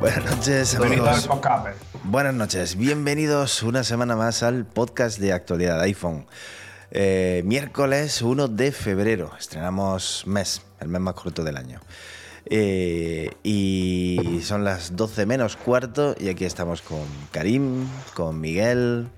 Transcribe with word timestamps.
Buenas 0.00 0.36
noches, 0.36 0.74
amigos. 0.76 1.28
Buenas 2.04 2.34
noches, 2.34 2.76
bienvenidos 2.76 3.64
una 3.64 3.82
semana 3.82 4.14
más 4.14 4.42
al 4.44 4.64
podcast 4.64 5.18
de 5.18 5.32
actualidad 5.32 5.78
de 5.78 5.84
iPhone. 5.86 6.26
Eh, 6.90 7.42
miércoles 7.44 8.22
1 8.22 8.48
de 8.48 8.72
febrero, 8.72 9.32
estrenamos 9.38 10.24
mes, 10.26 10.62
el 10.80 10.88
mes 10.88 11.00
más 11.00 11.14
corto 11.14 11.42
del 11.44 11.56
año. 11.56 11.80
Eh, 12.48 13.30
y 13.42 14.40
son 14.44 14.62
las 14.62 14.94
12 14.94 15.26
menos 15.26 15.56
cuarto 15.56 16.14
y 16.18 16.28
aquí 16.28 16.44
estamos 16.44 16.80
con 16.80 17.02
Karim, 17.32 17.88
con 18.14 18.40
Miguel, 18.40 19.08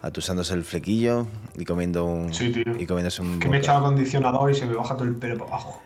atusándose 0.00 0.54
el 0.54 0.64
flequillo 0.64 1.26
y 1.56 1.64
comiendo 1.66 2.06
un... 2.06 2.32
Sí, 2.32 2.50
tío. 2.50 2.64
Y 2.78 2.86
comiéndose 2.86 3.20
un... 3.20 3.38
Que 3.40 3.48
me 3.48 3.58
he 3.58 3.60
echado 3.60 3.80
acondicionador 3.80 4.50
y 4.50 4.54
se 4.54 4.64
me 4.64 4.74
baja 4.74 4.94
todo 4.96 5.04
el 5.06 5.16
pelo 5.16 5.36
para 5.36 5.50
abajo. 5.50 5.82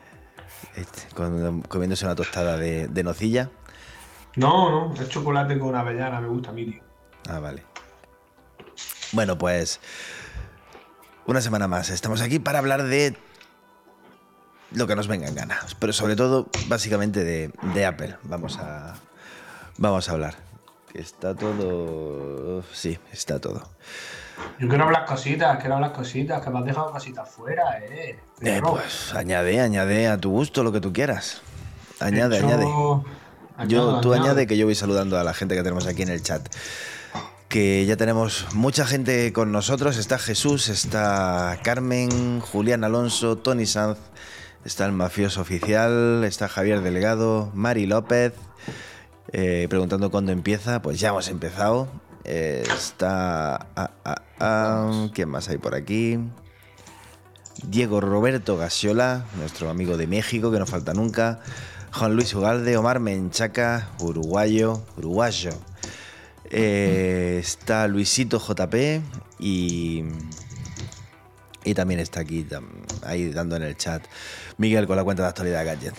este, 0.76 1.12
con- 1.14 1.62
comiéndose 1.62 2.04
una 2.04 2.14
tostada 2.14 2.56
de, 2.56 2.86
de 2.86 3.02
nocilla. 3.02 3.50
No, 4.36 4.70
no, 4.70 4.94
es 4.94 5.08
chocolate 5.08 5.58
con 5.58 5.74
avellana, 5.74 6.20
me 6.20 6.28
gusta 6.28 6.50
a 6.50 6.52
mí, 6.52 6.66
tío. 6.66 6.82
Ah, 7.28 7.40
vale. 7.40 7.64
Bueno, 9.12 9.36
pues 9.36 9.80
una 11.26 11.40
semana 11.40 11.68
más. 11.68 11.90
Estamos 11.90 12.20
aquí 12.20 12.38
para 12.38 12.58
hablar 12.58 12.84
de 12.84 13.16
lo 14.72 14.86
que 14.86 14.96
nos 14.96 15.08
venga 15.08 15.28
en 15.28 15.34
gana. 15.34 15.58
Pero 15.78 15.92
sobre 15.92 16.16
todo, 16.16 16.48
básicamente, 16.68 17.24
de, 17.24 17.50
de 17.74 17.86
Apple. 17.86 18.16
Vamos 18.24 18.58
a, 18.58 18.94
vamos 19.78 20.08
a 20.08 20.12
hablar. 20.12 20.34
Está 20.94 21.34
todo... 21.34 22.62
Sí, 22.72 22.98
está 23.12 23.38
todo. 23.40 23.68
Yo 24.58 24.68
quiero 24.68 24.84
hablar 24.84 25.04
cositas, 25.06 25.58
quiero 25.58 25.76
hablar 25.76 25.92
cositas, 25.92 26.42
que 26.42 26.50
me 26.50 26.58
has 26.58 26.64
dejado 26.64 26.90
cositas 26.90 27.28
fuera, 27.28 27.78
eh. 27.80 28.18
Eh, 28.40 28.60
pues 28.62 29.14
añade, 29.14 29.60
añade 29.60 30.08
a 30.08 30.18
tu 30.18 30.30
gusto 30.30 30.64
lo 30.64 30.72
que 30.72 30.80
tú 30.80 30.92
quieras. 30.92 31.42
Añade, 32.00 32.38
hecho- 32.38 32.46
añade. 32.46 32.64
Yo, 32.64 33.04
añado, 33.56 34.00
tú 34.00 34.12
añado. 34.12 34.30
añade 34.30 34.46
que 34.46 34.56
yo 34.56 34.66
voy 34.66 34.74
saludando 34.74 35.18
a 35.18 35.24
la 35.24 35.32
gente 35.32 35.54
que 35.54 35.62
tenemos 35.62 35.86
aquí 35.86 36.02
en 36.02 36.08
el 36.08 36.22
chat. 36.22 36.42
Que 37.52 37.84
ya 37.84 37.98
tenemos 37.98 38.46
mucha 38.54 38.86
gente 38.86 39.30
con 39.34 39.52
nosotros. 39.52 39.98
Está 39.98 40.18
Jesús, 40.18 40.70
está 40.70 41.60
Carmen, 41.62 42.40
Julián 42.40 42.82
Alonso, 42.82 43.36
Tony 43.36 43.66
Sanz, 43.66 43.98
está 44.64 44.86
el 44.86 44.92
mafioso 44.92 45.42
oficial, 45.42 46.24
está 46.24 46.48
Javier 46.48 46.80
Delgado, 46.80 47.50
Mari 47.52 47.84
López. 47.84 48.32
eh, 49.34 49.66
preguntando 49.68 50.10
cuándo 50.10 50.32
empieza. 50.32 50.80
Pues 50.80 50.98
ya 50.98 51.10
hemos 51.10 51.28
empezado. 51.28 51.88
Eh, 52.24 52.64
está. 52.74 53.66
ah, 53.76 53.90
ah, 54.02 54.22
ah, 54.40 55.08
¿Quién 55.12 55.28
más 55.28 55.50
hay 55.50 55.58
por 55.58 55.74
aquí? 55.74 56.18
Diego 57.64 58.00
Roberto 58.00 58.56
Gasiola, 58.56 59.26
nuestro 59.36 59.68
amigo 59.68 59.98
de 59.98 60.06
México, 60.06 60.50
que 60.50 60.58
no 60.58 60.64
falta 60.64 60.94
nunca. 60.94 61.40
Juan 61.92 62.16
Luis 62.16 62.34
Ugalde, 62.34 62.78
Omar 62.78 62.98
Menchaca, 62.98 63.90
uruguayo, 64.00 64.80
uruguayo. 64.96 65.50
Eh, 66.54 67.38
está 67.40 67.88
Luisito 67.88 68.38
JP 68.38 68.74
y. 69.38 70.04
Y 71.64 71.74
también 71.74 72.00
está 72.00 72.20
aquí, 72.20 72.44
tam- 72.44 72.68
ahí 73.04 73.30
dando 73.32 73.54
en 73.56 73.62
el 73.62 73.76
chat, 73.76 74.04
Miguel 74.58 74.86
con 74.86 74.96
la 74.96 75.04
cuenta 75.04 75.22
de 75.22 75.28
actualidad 75.28 75.64
Gadget. 75.64 75.94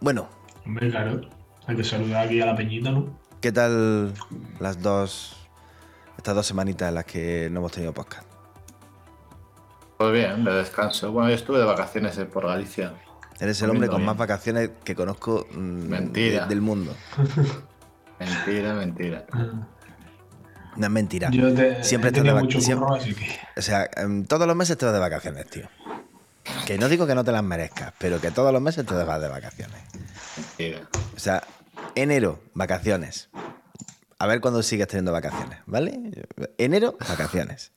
Bueno, 0.00 0.28
Hombre, 0.64 0.90
claro. 0.90 1.20
Hay 1.66 1.76
que 1.76 1.84
saludar 1.84 2.26
aquí 2.26 2.40
a 2.40 2.46
la 2.46 2.56
peñita, 2.56 2.90
¿no? 2.90 3.18
¿qué 3.40 3.52
tal 3.52 4.14
las 4.60 4.80
dos. 4.82 5.36
Estas 6.16 6.34
dos 6.34 6.46
semanitas 6.46 6.88
en 6.88 6.94
las 6.94 7.04
que 7.04 7.48
no 7.52 7.60
hemos 7.60 7.70
tenido 7.72 7.92
podcast? 7.92 8.26
Pues 9.98 10.12
bien, 10.12 10.42
de 10.44 10.52
descanso. 10.54 11.12
Bueno, 11.12 11.28
yo 11.28 11.34
estuve 11.36 11.58
de 11.58 11.64
vacaciones 11.64 12.16
eh, 12.18 12.24
por 12.24 12.46
Galicia. 12.46 12.94
Eres 13.38 13.60
el 13.62 13.70
hombre 13.70 13.88
con 13.88 13.98
bien. 13.98 14.06
más 14.06 14.16
vacaciones 14.16 14.70
que 14.82 14.94
conozco 14.94 15.46
mm, 15.52 15.56
Mentira. 15.88 16.42
de- 16.44 16.48
del 16.48 16.62
mundo. 16.62 16.94
Mentira, 18.18 18.74
mentira. 18.74 19.26
No 20.76 20.86
es 20.86 20.90
mentira. 20.92 21.30
Yo 21.30 21.52
te, 21.54 21.82
Siempre 21.82 22.10
he 22.10 22.12
estás 22.12 22.12
de 22.12 22.12
tenido 22.12 22.36
vac- 22.36 22.42
mucho 22.42 22.60
siempre- 22.60 22.86
curro, 22.86 22.96
así 23.00 23.14
que... 23.14 23.26
O 23.56 23.62
sea, 23.62 23.88
em, 23.96 24.24
todos 24.24 24.46
los 24.46 24.56
meses 24.56 24.76
te 24.76 24.84
vas 24.84 24.94
de 24.94 25.00
vacaciones, 25.00 25.46
tío. 25.48 25.68
Que 26.66 26.78
no 26.78 26.88
digo 26.88 27.06
que 27.06 27.14
no 27.14 27.24
te 27.24 27.32
las 27.32 27.42
merezcas, 27.42 27.92
pero 27.98 28.20
que 28.20 28.30
todos 28.30 28.52
los 28.52 28.60
meses 28.62 28.84
te 28.86 28.94
vas 28.94 29.20
de 29.20 29.28
vacaciones. 29.28 29.76
Mentira. 30.36 30.86
O 31.16 31.18
sea, 31.18 31.42
enero, 31.94 32.40
vacaciones. 32.54 33.30
A 34.18 34.26
ver 34.26 34.40
cuándo 34.40 34.62
sigues 34.62 34.86
teniendo 34.88 35.12
vacaciones, 35.12 35.58
¿vale? 35.66 35.98
Enero, 36.58 36.96
vacaciones. 37.08 37.72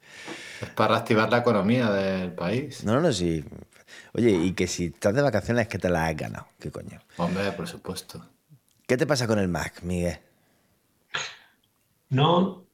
Es 0.61 0.69
para 0.69 0.95
reactivar 0.95 1.29
la 1.31 1.37
economía 1.39 1.89
del 1.91 2.31
país. 2.33 2.83
No, 2.83 2.93
no, 2.93 3.01
no, 3.01 3.11
sí. 3.13 3.43
Oye, 4.13 4.31
y 4.31 4.53
que 4.53 4.67
si 4.67 4.85
estás 4.85 5.13
de 5.15 5.21
vacaciones 5.21 5.63
es 5.63 5.67
que 5.69 5.79
te 5.79 5.89
las 5.89 6.09
has 6.09 6.15
ganado. 6.17 6.47
¿Qué 6.59 6.69
coño? 6.71 6.99
Hombre, 7.17 7.51
por 7.53 7.67
supuesto. 7.67 8.25
¿Qué 8.87 8.97
te 8.97 9.05
pasa 9.07 9.25
con 9.27 9.39
el 9.39 9.47
Mac, 9.47 9.81
Miguel? 9.83 10.19
No, 12.09 12.65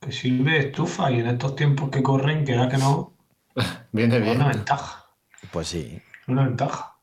que 0.00 0.12
sirve 0.12 0.52
de 0.52 0.58
estufa 0.68 1.10
y 1.10 1.20
en 1.20 1.26
estos 1.28 1.56
tiempos 1.56 1.90
que 1.90 2.02
corren, 2.02 2.44
que 2.44 2.52
era 2.54 2.68
que 2.68 2.78
no, 2.78 3.16
Viene 3.92 4.16
es 4.16 4.22
bien. 4.22 4.36
una 4.36 4.48
ventaja. 4.48 5.06
Pues 5.50 5.68
sí. 5.68 6.00
Una 6.26 6.44
ventaja. 6.44 6.96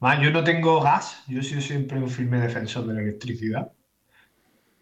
Más, 0.00 0.20
yo 0.20 0.30
no 0.30 0.44
tengo 0.44 0.80
gas, 0.82 1.22
yo 1.26 1.40
he 1.40 1.42
sido 1.42 1.60
siempre 1.60 1.98
un 1.98 2.10
firme 2.10 2.38
defensor 2.38 2.86
de 2.86 2.94
la 2.94 3.00
electricidad. 3.00 3.72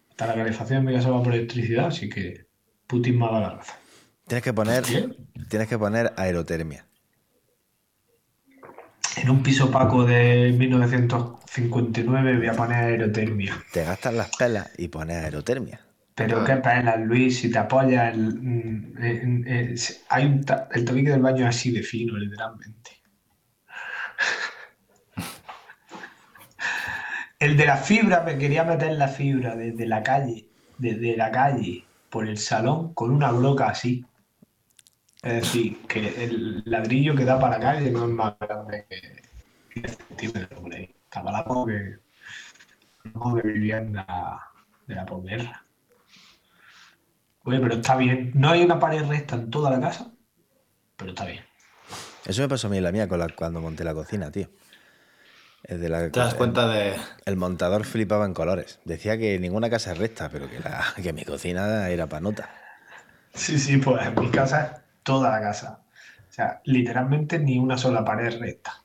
Hasta 0.09 0.27
la 0.27 0.35
calefacción 0.35 0.79
en 0.79 0.85
mi 0.85 0.93
casa 0.93 1.09
va 1.09 1.23
por 1.23 1.33
electricidad, 1.33 1.87
así 1.87 2.09
que 2.09 2.45
Putin 2.87 3.17
me 3.17 3.25
ha 3.25 3.29
dado 3.29 3.41
la 3.41 3.49
razón. 3.55 3.75
Tienes 4.27 4.43
que 4.43 4.53
poner, 4.53 4.83
tienes 5.49 5.67
que 5.67 5.77
poner 5.77 6.13
aerotermia. 6.17 6.85
En 9.15 9.29
un 9.29 9.43
piso 9.43 9.65
opaco 9.65 10.03
de 10.05 10.53
1959 10.57 12.37
voy 12.37 12.47
a 12.47 12.53
poner 12.53 12.83
aerotermia. 12.83 13.55
Te 13.71 13.83
gastas 13.83 14.13
las 14.13 14.35
pelas 14.35 14.71
y 14.77 14.87
pones 14.87 15.17
aerotermia. 15.23 15.79
Pero 16.15 16.43
qué 16.43 16.55
pena, 16.57 16.95
Luis, 16.97 17.39
si 17.39 17.49
te 17.51 17.57
apoyas, 17.59 18.13
el, 18.13 18.35
mm, 18.35 18.97
en- 19.03 19.47
en- 19.47 19.77
se- 19.77 20.01
hay 20.09 20.25
un 20.25 20.43
ta- 20.43 20.67
el 20.71 20.85
tabique 20.85 21.09
del 21.11 21.21
baño 21.21 21.47
es 21.47 21.55
así 21.55 21.71
de 21.71 21.81
fino, 21.83 22.17
literalmente. 22.17 22.91
El 27.39 27.57
de 27.57 27.65
la 27.65 27.75
fibra, 27.77 28.21
me 28.23 28.37
quería 28.37 28.63
meter 28.63 28.93
la 28.93 29.07
fibra 29.09 29.55
desde 29.55 29.85
la 29.85 30.01
calle, 30.01 30.47
desde 30.77 31.17
la 31.17 31.29
calle, 31.31 31.83
por 32.09 32.25
el 32.27 32.37
salón, 32.37 32.93
con 32.93 33.11
una 33.11 33.31
broca 33.31 33.67
así. 33.67 34.05
Es 35.23 35.33
decir, 35.35 35.81
que 35.87 36.25
el 36.25 36.63
ladrillo 36.65 37.15
que 37.15 37.23
da 37.23 37.39
para 37.39 37.57
la 37.57 37.63
calle 37.63 37.89
no 37.91 38.03
es 38.03 38.09
más 38.11 38.33
grande 38.39 38.85
que 38.89 39.23
10 39.79 39.97
centímetros 39.97 40.59
por 40.59 40.73
ahí. 40.73 40.93
Estaba 41.05 41.31
la 41.31 41.45
que, 41.65 41.97
como 43.13 43.35
que 43.37 43.47
vivienda 43.47 44.05
de 44.85 44.95
la 44.95 45.05
posguerra. 45.05 45.63
Oye, 47.45 47.59
pero 47.59 47.75
está 47.75 47.95
bien. 47.95 48.31
No 48.35 48.49
hay 48.49 48.63
una 48.63 48.79
pared 48.79 49.05
recta 49.05 49.35
en 49.35 49.49
toda 49.49 49.69
la 49.71 49.79
casa, 49.79 50.11
pero 50.97 51.11
está 51.11 51.25
bien. 51.25 51.43
Eso 52.25 52.41
me 52.41 52.49
pasó 52.49 52.67
a 52.67 52.69
mí 52.69 52.77
en 52.77 52.83
la 52.83 52.91
mía 52.91 53.07
con 53.07 53.19
la- 53.19 53.29
cuando 53.29 53.61
monté 53.61 53.83
la 53.85 53.93
cocina, 53.93 54.29
tío. 54.31 54.49
Es 55.63 55.79
de 55.79 55.87
la, 55.87 56.09
Te 56.09 56.19
das 56.19 56.33
cuenta 56.35 56.67
de. 56.67 56.95
El 57.25 57.37
montador 57.37 57.85
flipaba 57.85 58.25
en 58.25 58.33
colores. 58.33 58.79
Decía 58.83 59.17
que 59.17 59.39
ninguna 59.39 59.69
casa 59.69 59.93
es 59.93 59.97
recta, 59.97 60.27
pero 60.29 60.49
que, 60.49 60.59
la, 60.59 60.83
que 61.01 61.13
mi 61.13 61.23
cocina 61.23 61.89
era 61.89 62.07
panota. 62.07 62.49
Sí, 63.33 63.57
sí, 63.57 63.77
pues 63.77 64.05
en 64.05 64.15
mi 64.19 64.29
casa 64.29 64.82
toda 65.03 65.29
la 65.29 65.41
casa. 65.41 65.81
O 66.29 66.33
sea, 66.33 66.61
literalmente 66.65 67.37
ni 67.39 67.59
una 67.59 67.77
sola 67.77 68.03
pared 68.03 68.39
recta. 68.39 68.83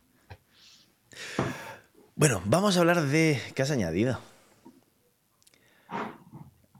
Bueno, 2.14 2.42
vamos 2.44 2.76
a 2.76 2.80
hablar 2.80 3.00
de... 3.02 3.40
¿Qué 3.54 3.62
has 3.62 3.70
añadido? 3.70 4.18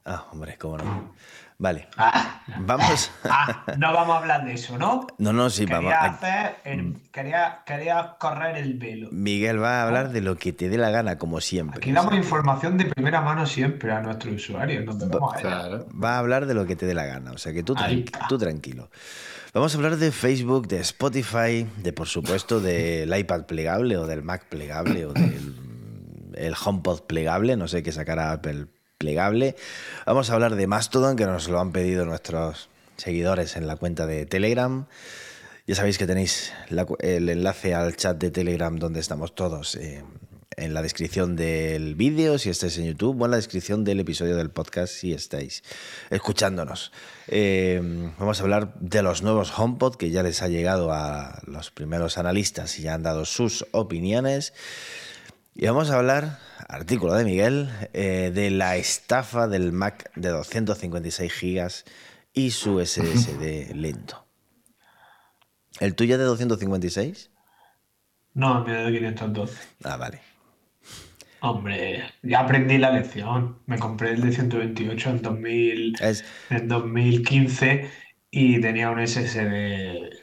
Ah, 0.05 0.27
hombre, 0.33 0.57
cómo 0.59 0.79
no. 0.79 1.15
Vale, 1.61 1.89
Ah, 1.97 2.43
vamos... 2.61 3.11
ah, 3.25 3.65
no 3.79 3.93
vamos 3.93 4.15
a 4.15 4.19
hablar 4.21 4.45
de 4.45 4.53
eso, 4.55 4.79
¿no? 4.79 5.09
No, 5.19 5.33
no, 5.33 5.51
sí, 5.51 5.63
quería 5.67 5.77
vamos. 5.79 5.93
a- 5.93 6.05
hacer 6.05 6.57
el- 6.65 6.97
quería, 7.11 7.63
quería 7.67 8.15
correr 8.21 8.57
el 8.59 8.75
velo. 8.79 9.09
Miguel 9.11 9.61
va 9.61 9.81
a 9.81 9.87
hablar 9.87 10.11
de 10.11 10.21
lo 10.21 10.37
que 10.37 10.53
te 10.53 10.69
dé 10.69 10.79
la 10.79 10.91
gana, 10.91 11.19
como 11.19 11.41
siempre. 11.41 11.79
Aquí 11.79 11.91
damos 11.91 12.15
información 12.15 12.79
de 12.79 12.85
primera 12.85 13.21
mano 13.23 13.45
siempre 13.45 13.91
a 13.91 14.01
nuestros 14.01 14.35
usuarios. 14.37 14.85
Nos 14.85 15.01
debemos 15.01 15.35
a. 15.35 15.39
Claro. 15.41 15.87
Va 15.93 16.15
a 16.15 16.19
hablar 16.21 16.47
de 16.47 16.55
lo 16.55 16.65
que 16.65 16.77
te 16.77 16.87
dé 16.87 16.95
la 16.95 17.07
gana, 17.07 17.33
o 17.33 17.39
sea 17.39 17.53
que 17.53 17.65
tú, 17.65 17.75
Ahí 17.77 18.05
tranqui- 18.05 18.05
está. 18.05 18.29
tú 18.29 18.39
tranquilo. 18.39 18.91
Vamos 19.53 19.75
a 19.75 19.79
hablar 19.79 19.97
de 19.97 20.13
Facebook, 20.13 20.69
de 20.69 20.79
Spotify, 20.79 21.67
de 21.79 21.93
por 21.93 22.07
supuesto 22.07 22.61
del 22.61 23.13
iPad 23.19 23.47
plegable 23.47 23.97
o 23.97 24.07
del 24.07 24.23
Mac 24.23 24.45
plegable 24.49 25.07
o 25.07 25.13
del 25.13 25.57
el 26.37 26.55
HomePod 26.65 27.01
plegable, 27.03 27.57
no 27.57 27.67
sé 27.67 27.83
qué 27.83 27.91
sacará 27.91 28.31
Apple 28.31 28.67
plegable. 28.99 29.55
Vamos 30.07 30.29
a 30.29 30.35
hablar 30.35 30.57
de 30.57 30.67
Mastodon, 30.67 31.17
que 31.17 31.25
nos 31.25 31.49
lo 31.49 31.61
han 31.61 31.71
pedido 31.71 32.05
nuestros 32.05 32.69
seguidores 32.97 33.57
en 33.57 33.69
la 33.69 33.77
cuenta 33.77 34.07
de 34.07 34.27
Telegram. 34.27 34.87
Ya 35.69 35.77
sabéis 35.77 35.99
que 35.99 36.07
tenéis 36.07 36.53
el 36.99 37.29
enlace 37.29 37.75
al 37.75 37.97
chat 37.97 38.19
de 38.19 38.33
Telegram 38.33 38.77
donde 38.77 38.99
estamos 38.99 39.37
todos 39.37 39.77
eh, 39.77 40.03
en 40.57 40.75
la 40.75 40.83
descripción 40.83 41.37
del 41.37 41.95
vídeo 41.95 42.39
si 42.39 42.51
estáis 42.51 42.77
en 42.79 42.87
YouTube 42.87 43.21
o 43.21 43.25
en 43.27 43.31
la 43.31 43.37
descripción 43.37 43.85
del 43.85 44.01
episodio 44.01 44.37
del 44.37 44.51
podcast 44.51 44.93
si 44.93 45.13
estáis 45.13 45.63
escuchándonos. 46.11 46.91
Eh, 47.29 47.81
vamos 48.19 48.41
a 48.41 48.43
hablar 48.43 48.75
de 48.81 49.03
los 49.03 49.23
nuevos 49.23 49.57
HomePod 49.57 49.95
que 49.95 50.11
ya 50.11 50.25
les 50.25 50.43
ha 50.43 50.49
llegado 50.49 50.93
a 50.93 51.41
los 51.47 51.71
primeros 51.71 52.19
analistas 52.19 52.77
y 52.81 52.83
ya 52.83 52.95
han 52.95 53.05
dado 53.05 53.25
sus 53.25 53.65
opiniones. 53.71 54.55
Y 55.61 55.67
vamos 55.67 55.91
a 55.91 55.99
hablar, 55.99 56.39
artículo 56.69 57.15
de 57.15 57.25
Miguel, 57.25 57.69
eh, 57.93 58.31
de 58.33 58.49
la 58.53 58.77
estafa 58.77 59.49
del 59.49 59.73
Mac 59.73 60.09
de 60.15 60.29
256 60.29 61.33
gigas 61.33 61.85
y 62.33 62.53
su 62.53 62.79
SSD 62.79 63.73
lento. 63.75 64.25
¿El 65.81 65.97
tuyo 65.97 66.15
es 66.15 66.21
de 66.21 66.27
256? 66.27 67.33
No, 68.35 68.65
me 68.65 68.73
de 68.73 68.93
512. 69.01 69.59
Ah, 69.83 69.97
vale. 69.97 70.21
Hombre, 71.41 72.05
ya 72.23 72.39
aprendí 72.39 72.79
la 72.79 72.93
lección. 72.93 73.59
Me 73.67 73.81
compré 73.81 74.13
el 74.13 74.21
de 74.21 74.31
128 74.31 75.11
en, 75.11 75.23
2000, 75.23 75.97
Es, 76.01 76.25
en 76.51 76.69
2015 76.69 77.91
y 78.31 78.61
tenía 78.61 78.91
un 78.91 79.05
SSD. 79.05 80.18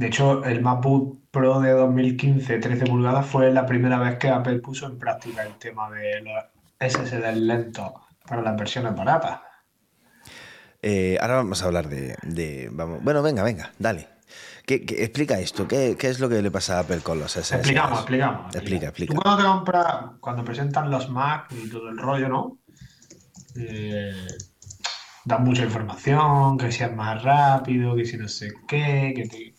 De 0.00 0.06
hecho, 0.06 0.42
el 0.46 0.62
MacBook 0.62 1.18
Pro 1.30 1.60
de 1.60 1.72
2015, 1.72 2.58
13 2.58 2.86
pulgadas, 2.86 3.26
fue 3.26 3.52
la 3.52 3.66
primera 3.66 3.98
vez 3.98 4.16
que 4.16 4.30
Apple 4.30 4.58
puso 4.60 4.86
en 4.86 4.98
práctica 4.98 5.42
el 5.42 5.56
tema 5.58 5.90
de 5.90 6.22
los 6.22 6.42
SSD 6.80 7.34
lentos 7.36 7.92
para 8.26 8.40
las 8.40 8.56
versiones 8.56 8.96
baratas. 8.96 9.40
eh, 10.80 11.18
ahora 11.20 11.34
vamos 11.36 11.62
a 11.62 11.66
hablar 11.66 11.90
de... 11.90 12.16
de- 12.22 12.70
vamos, 12.72 13.04
bueno, 13.04 13.22
venga, 13.22 13.42
venga, 13.42 13.72
dale. 13.78 14.08
¿Qué, 14.64 14.86
qué- 14.86 15.04
explica 15.04 15.38
esto. 15.38 15.68
¿Qué, 15.68 15.96
qué 15.98 16.08
es 16.08 16.18
lo 16.18 16.30
que 16.30 16.40
le 16.40 16.50
pasa 16.50 16.78
a 16.78 16.80
Apple 16.80 17.00
con 17.00 17.18
los 17.18 17.32
SSD? 17.32 17.56
Explicamos, 17.56 17.98
explicamos. 17.98 18.54
Explica, 18.56 18.86
explica. 18.86 19.12
Tú 19.14 19.20
cuando 19.20 19.42
te 19.42 19.48
compras, 19.50 19.86
cuando 20.18 20.42
presentan 20.46 20.90
los 20.90 21.10
Mac 21.10 21.52
y 21.52 21.68
todo 21.68 21.90
el 21.90 21.98
rollo, 21.98 22.26
¿no? 22.30 22.56
Eh, 23.54 24.26
dan 25.26 25.44
mucha 25.44 25.62
información, 25.64 26.56
que 26.56 26.72
si 26.72 26.84
es 26.84 26.90
más 26.96 27.22
rápido, 27.22 27.94
que 27.94 28.06
si 28.06 28.16
no 28.16 28.28
sé 28.28 28.50
qué, 28.66 29.12
que 29.14 29.28
te- 29.28 29.54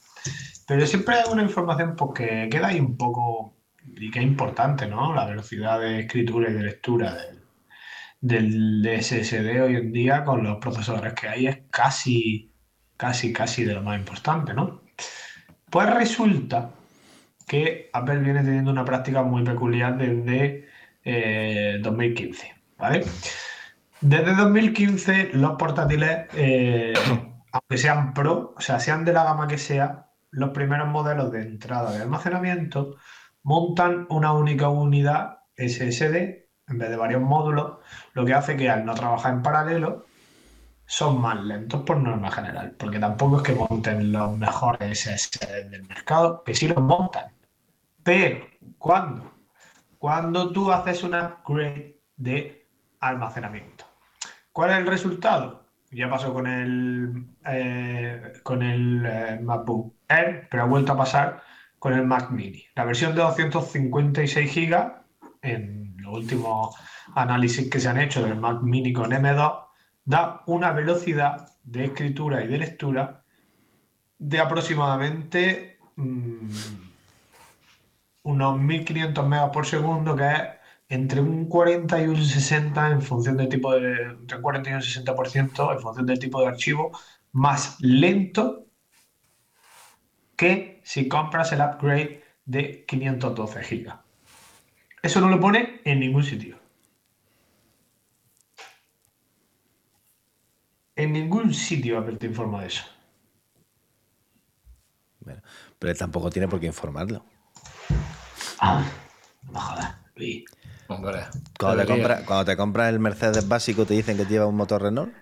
Pero 0.71 0.87
siempre 0.87 1.15
hay 1.15 1.23
una 1.29 1.41
información 1.41 1.97
pues, 1.97 2.11
que 2.15 2.47
queda 2.49 2.67
ahí 2.67 2.79
un 2.79 2.95
poco, 2.95 3.57
y 3.85 4.09
que 4.09 4.19
es 4.19 4.25
importante, 4.25 4.87
¿no? 4.87 5.13
La 5.13 5.25
velocidad 5.25 5.81
de 5.81 5.99
escritura 5.99 6.49
y 6.49 6.53
de 6.53 6.63
lectura 6.63 7.13
del, 8.21 8.81
del 8.81 9.03
SSD 9.03 9.61
hoy 9.61 9.75
en 9.75 9.91
día 9.91 10.23
con 10.23 10.45
los 10.45 10.59
procesadores 10.59 11.13
que 11.13 11.27
hay 11.27 11.47
es 11.47 11.63
casi, 11.69 12.53
casi, 12.95 13.33
casi 13.33 13.65
de 13.65 13.73
lo 13.73 13.83
más 13.83 13.99
importante, 13.99 14.53
¿no? 14.53 14.83
Pues 15.69 15.93
resulta 15.93 16.71
que 17.45 17.89
Apple 17.91 18.19
viene 18.19 18.41
teniendo 18.41 18.71
una 18.71 18.85
práctica 18.85 19.23
muy 19.23 19.43
peculiar 19.43 19.97
desde 19.97 20.69
eh, 21.03 21.79
2015, 21.81 22.55
¿vale? 22.77 23.03
Desde 23.99 24.35
2015 24.35 25.31
los 25.33 25.57
portátiles, 25.57 26.27
eh, 26.33 26.93
aunque 27.51 27.77
sean 27.77 28.13
Pro, 28.13 28.53
o 28.55 28.61
sea, 28.61 28.79
sean 28.79 29.03
de 29.03 29.11
la 29.11 29.25
gama 29.25 29.49
que 29.49 29.57
sea, 29.57 30.07
los 30.31 30.49
primeros 30.51 30.87
modelos 30.87 31.31
de 31.31 31.41
entrada 31.41 31.91
de 31.91 32.01
almacenamiento 32.01 32.95
montan 33.43 34.07
una 34.09 34.33
única 34.33 34.69
unidad 34.69 35.39
SSD 35.57 36.41
en 36.71 36.77
vez 36.77 36.89
de 36.89 36.95
varios 36.95 37.21
módulos, 37.21 37.77
lo 38.13 38.25
que 38.25 38.33
hace 38.33 38.57
que 38.57 38.69
al 38.69 38.85
no 38.85 38.95
trabajar 38.95 39.33
en 39.33 39.43
paralelo 39.43 40.05
son 40.85 41.21
más 41.21 41.41
lentos 41.43 41.83
por 41.83 41.97
norma 41.97 42.31
general, 42.31 42.75
porque 42.77 42.99
tampoco 42.99 43.37
es 43.37 43.43
que 43.43 43.53
monten 43.53 44.11
los 44.11 44.37
mejores 44.37 44.99
SSD 44.99 45.69
del 45.69 45.87
mercado, 45.87 46.43
que 46.43 46.55
sí 46.55 46.67
los 46.67 46.81
montan. 46.81 47.31
Pero, 48.03 48.45
¿cuándo? 48.77 49.31
Cuando 49.97 50.51
tú 50.51 50.71
haces 50.71 51.03
un 51.03 51.15
upgrade 51.15 51.99
de 52.17 52.67
almacenamiento. 52.99 53.85
¿Cuál 54.51 54.71
es 54.71 54.77
el 54.77 54.87
resultado? 54.87 55.60
Ya 55.91 56.09
pasó 56.09 56.33
con 56.33 56.47
el, 56.47 57.25
eh, 57.45 58.33
con 58.43 58.63
el 58.63 59.05
eh, 59.05 59.39
MacBook 59.41 59.93
Air, 60.07 60.47
pero 60.49 60.63
ha 60.63 60.65
vuelto 60.65 60.93
a 60.93 60.97
pasar 60.97 61.43
con 61.79 61.93
el 61.93 62.05
Mac 62.05 62.31
Mini. 62.31 62.63
La 62.75 62.85
versión 62.85 63.13
de 63.13 63.21
256 63.21 64.55
GB, 64.55 64.91
en 65.41 65.97
los 65.97 66.13
últimos 66.13 66.75
análisis 67.15 67.69
que 67.69 67.79
se 67.79 67.89
han 67.89 67.99
hecho 67.99 68.23
del 68.23 68.37
Mac 68.37 68.61
Mini 68.61 68.93
con 68.93 69.11
M2, 69.11 69.65
da 70.05 70.43
una 70.45 70.71
velocidad 70.71 71.49
de 71.63 71.85
escritura 71.85 72.43
y 72.43 72.47
de 72.47 72.57
lectura 72.57 73.23
de 74.17 74.39
aproximadamente 74.39 75.79
mm, 75.95 76.49
unos 78.23 78.59
1500 78.59 79.27
megas 79.27 79.49
por 79.49 79.65
segundo, 79.65 80.15
que 80.15 80.31
es 80.31 80.41
entre 80.91 81.21
un 81.21 81.47
40 81.47 82.03
y 82.03 82.07
un 82.07 82.21
60 82.21 82.91
en 82.91 83.01
función 83.01 83.37
del 83.37 83.47
tipo 83.47 83.73
de, 83.73 83.93
entre 84.11 84.35
un 84.35 84.43
40 84.43 84.69
y 84.69 84.73
un 84.73 84.81
60% 84.81 85.73
en 85.73 85.79
función 85.79 86.05
del 86.05 86.19
tipo 86.19 86.41
de 86.41 86.47
archivo, 86.47 86.91
más 87.31 87.77
lento 87.79 88.67
que 90.35 90.81
si 90.83 91.07
compras 91.07 91.53
el 91.53 91.61
upgrade 91.61 92.21
de 92.43 92.83
512 92.85 93.63
gigas. 93.63 93.99
Eso 95.01 95.21
no 95.21 95.29
lo 95.29 95.39
pone 95.39 95.79
en 95.85 96.01
ningún 96.01 96.23
sitio. 96.25 96.59
En 100.97 101.13
ningún 101.13 101.53
sitio 101.53 101.99
Apple 101.99 102.17
te 102.17 102.27
informa 102.27 102.61
de 102.61 102.67
eso. 102.67 102.83
Bueno, 105.21 105.41
pero 105.79 105.91
él 105.93 105.97
tampoco 105.97 106.29
tiene 106.29 106.49
por 106.49 106.59
qué 106.59 106.65
informarlo. 106.65 107.23
Ah, 108.59 108.83
no 109.43 109.51
me 109.53 109.59
jodas, 109.59 109.95
Luis. 110.15 110.43
Hombre, 110.91 111.25
Cuando 111.57 111.77
te, 111.77 111.87
debería. 111.87 111.87
compra- 111.87 112.25
cuando 112.25 112.43
te 112.45 112.57
compras 112.57 112.89
el 112.89 112.99
Mercedes 112.99 113.47
básico 113.47 113.85
te 113.85 113.93
dicen 113.93 114.17
que 114.17 114.25
lleva 114.25 114.47
un 114.47 114.55
motor 114.57 114.81
Renault. 114.81 115.15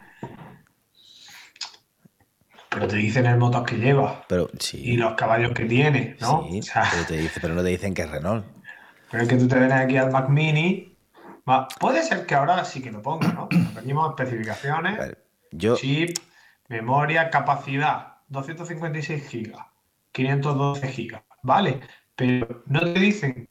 Pero 2.70 2.88
te 2.88 2.96
dicen 2.98 3.26
el 3.26 3.38
motor 3.38 3.66
que 3.66 3.76
lleva 3.78 4.26
Pero 4.28 4.50
y 4.82 4.98
los 4.98 5.16
caballos 5.16 5.54
que 5.54 5.66
tiene, 5.66 6.18
¿no? 6.20 6.36
sí, 6.40 6.62
O 6.62 6.62
sea, 6.62 6.90
pero, 6.90 7.06
te 7.06 7.16
dice, 7.18 7.40
pero 7.42 7.54
no 7.56 7.64
te 7.64 7.70
dicen 7.70 7.94
que 7.94 8.04
es 8.04 8.10
Renault. 8.12 8.46
pero 9.10 9.24
es 9.24 9.30
que 9.30 9.38
tú 9.38 9.48
te 9.48 9.58
vienes 9.60 9.78
aquí 9.78 9.98
al 9.98 10.12
Mac 10.12 10.30
Mini. 10.30 10.98
va, 11.50 11.68
Puede 11.80 12.04
ser 12.04 12.26
que 12.26 12.36
ahora 12.36 12.64
sí 12.66 12.82
que 12.82 12.92
lo 12.92 13.02
ponga, 13.02 13.32
¿no? 13.34 13.50
Venimos 13.72 14.10
especificaciones, 14.10 15.00
A 15.00 15.06
ver, 15.06 15.18
yo, 15.52 15.80
chip, 15.80 16.20
memoria, 16.70 17.30
capacidad, 17.32 18.18
256 18.28 19.28
gigas, 19.30 19.68
512 20.12 20.90
gigas, 20.90 21.24
¿vale? 21.44 21.82
Pero 22.16 22.64
no 22.68 22.82
te 22.82 23.00
dicen 23.00 23.49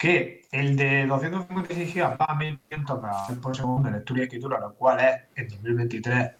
que 0.00 0.48
el 0.50 0.76
de 0.76 1.06
256 1.06 1.92
gigas 1.92 2.16
va 2.18 2.24
a 2.24 2.34
1500 2.34 3.02
megas 3.02 3.32
por 3.42 3.54
segundo 3.54 3.88
en 3.88 3.96
lectura 3.96 4.20
y 4.20 4.22
escritura, 4.24 4.58
lo 4.58 4.74
cual 4.74 4.98
es 4.98 5.20
en 5.36 5.48
2023 5.50 6.30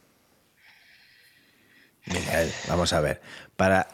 Miguel, 2.06 2.50
vamos 2.68 2.92
a 2.94 3.00
ver. 3.00 3.20
Para 3.56 3.86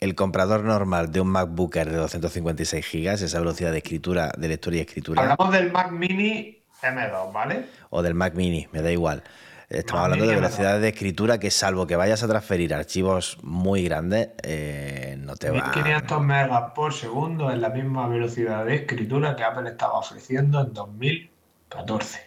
el 0.00 0.14
comprador 0.14 0.64
normal 0.64 1.12
de 1.12 1.20
un 1.20 1.28
MacBook 1.28 1.76
Air 1.76 1.90
de 1.90 1.96
256 1.96 2.86
gigas, 2.86 3.20
esa 3.20 3.38
velocidad 3.38 3.70
de 3.72 3.78
escritura, 3.78 4.32
de 4.36 4.48
lectura 4.48 4.76
y 4.76 4.80
escritura, 4.80 5.20
Hablamos 5.20 5.52
del 5.52 5.70
Mac 5.70 5.92
Mini 5.92 6.62
M2, 6.82 7.32
¿vale? 7.32 7.66
o 7.90 8.02
del 8.02 8.14
Mac 8.14 8.34
Mini, 8.34 8.66
me 8.72 8.80
da 8.80 8.90
igual. 8.90 9.22
Estamos 9.68 10.04
hablando 10.04 10.26
de 10.26 10.34
es 10.34 10.40
velocidad 10.40 10.80
de 10.80 10.88
escritura 10.88 11.38
que 11.40 11.50
salvo 11.50 11.86
que 11.88 11.96
vayas 11.96 12.22
a 12.22 12.28
transferir 12.28 12.72
archivos 12.72 13.38
muy 13.42 13.82
grandes, 13.82 14.28
eh, 14.42 15.16
no 15.18 15.34
te 15.36 15.50
va 15.50 15.72
1500 15.74 16.20
megas 16.22 16.70
por 16.72 16.92
segundo 16.94 17.50
es 17.50 17.58
la 17.58 17.70
misma 17.70 18.06
velocidad 18.06 18.64
de 18.64 18.76
escritura 18.76 19.34
que 19.34 19.42
Apple 19.42 19.68
estaba 19.70 19.94
ofreciendo 19.94 20.60
en 20.60 20.72
2014. 20.72 22.20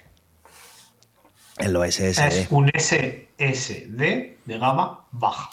en 1.59 1.73
los 1.73 1.85
SSD. 1.87 2.27
Es 2.27 2.47
un 2.51 2.69
SSD 2.73 4.37
de 4.45 4.57
gama 4.57 5.05
baja. 5.11 5.49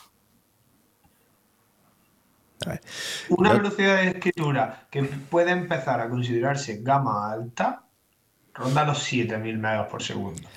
A 2.64 2.70
ver, 2.70 2.80
Una 3.28 3.50
Yo- 3.52 3.58
velocidad 3.58 3.96
de 3.96 4.08
escritura 4.08 4.86
que 4.90 5.02
puede 5.04 5.50
empezar 5.52 6.00
a 6.00 6.08
considerarse 6.08 6.78
gama 6.82 7.30
alta 7.30 7.84
ronda 8.54 8.84
los 8.84 8.98
7000 9.02 9.58
megas 9.58 9.86
por 9.88 10.02
segundo. 10.02 10.48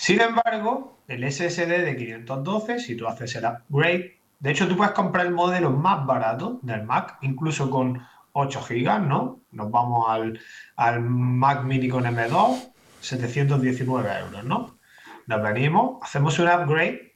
Sin 0.00 0.18
embargo, 0.18 1.02
el 1.08 1.30
SSD 1.30 1.84
de 1.84 1.94
512, 1.94 2.78
si 2.78 2.96
tú 2.96 3.06
haces 3.06 3.36
el 3.36 3.44
upgrade, 3.44 4.18
de 4.38 4.50
hecho 4.50 4.66
tú 4.66 4.74
puedes 4.74 4.94
comprar 4.94 5.26
el 5.26 5.32
modelo 5.34 5.72
más 5.72 6.06
barato 6.06 6.58
del 6.62 6.84
Mac, 6.84 7.18
incluso 7.20 7.68
con 7.68 8.00
8 8.32 8.64
GB, 8.66 9.00
¿no? 9.00 9.42
Nos 9.50 9.70
vamos 9.70 10.06
al, 10.08 10.40
al 10.76 11.02
Mac 11.02 11.64
Mini 11.64 11.90
con 11.90 12.04
M2, 12.04 12.72
719 13.02 14.20
euros, 14.20 14.42
¿no? 14.42 14.78
Nos 15.26 15.42
venimos, 15.42 16.02
hacemos 16.02 16.38
un 16.38 16.48
upgrade, 16.48 17.14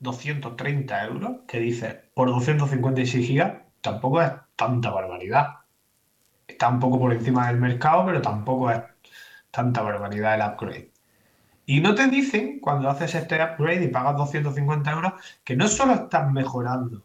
230 0.00 1.04
euros, 1.04 1.32
que 1.46 1.60
dice 1.60 2.10
por 2.14 2.30
256 2.30 3.28
GB, 3.28 3.62
tampoco 3.80 4.20
es 4.22 4.32
tanta 4.56 4.90
barbaridad. 4.90 5.50
Está 6.48 6.68
un 6.68 6.80
poco 6.80 6.98
por 6.98 7.12
encima 7.12 7.46
del 7.46 7.58
mercado, 7.58 8.04
pero 8.04 8.20
tampoco 8.20 8.72
es 8.72 8.80
tanta 9.52 9.82
barbaridad 9.82 10.34
el 10.34 10.52
upgrade. 10.52 10.93
Y 11.66 11.80
no 11.80 11.94
te 11.94 12.08
dicen, 12.08 12.60
cuando 12.60 12.90
haces 12.90 13.14
este 13.14 13.36
upgrade 13.42 13.84
y 13.84 13.88
pagas 13.88 14.16
250 14.16 14.90
euros, 14.90 15.12
que 15.44 15.56
no 15.56 15.66
solo 15.68 15.94
estás 15.94 16.30
mejorando 16.30 17.02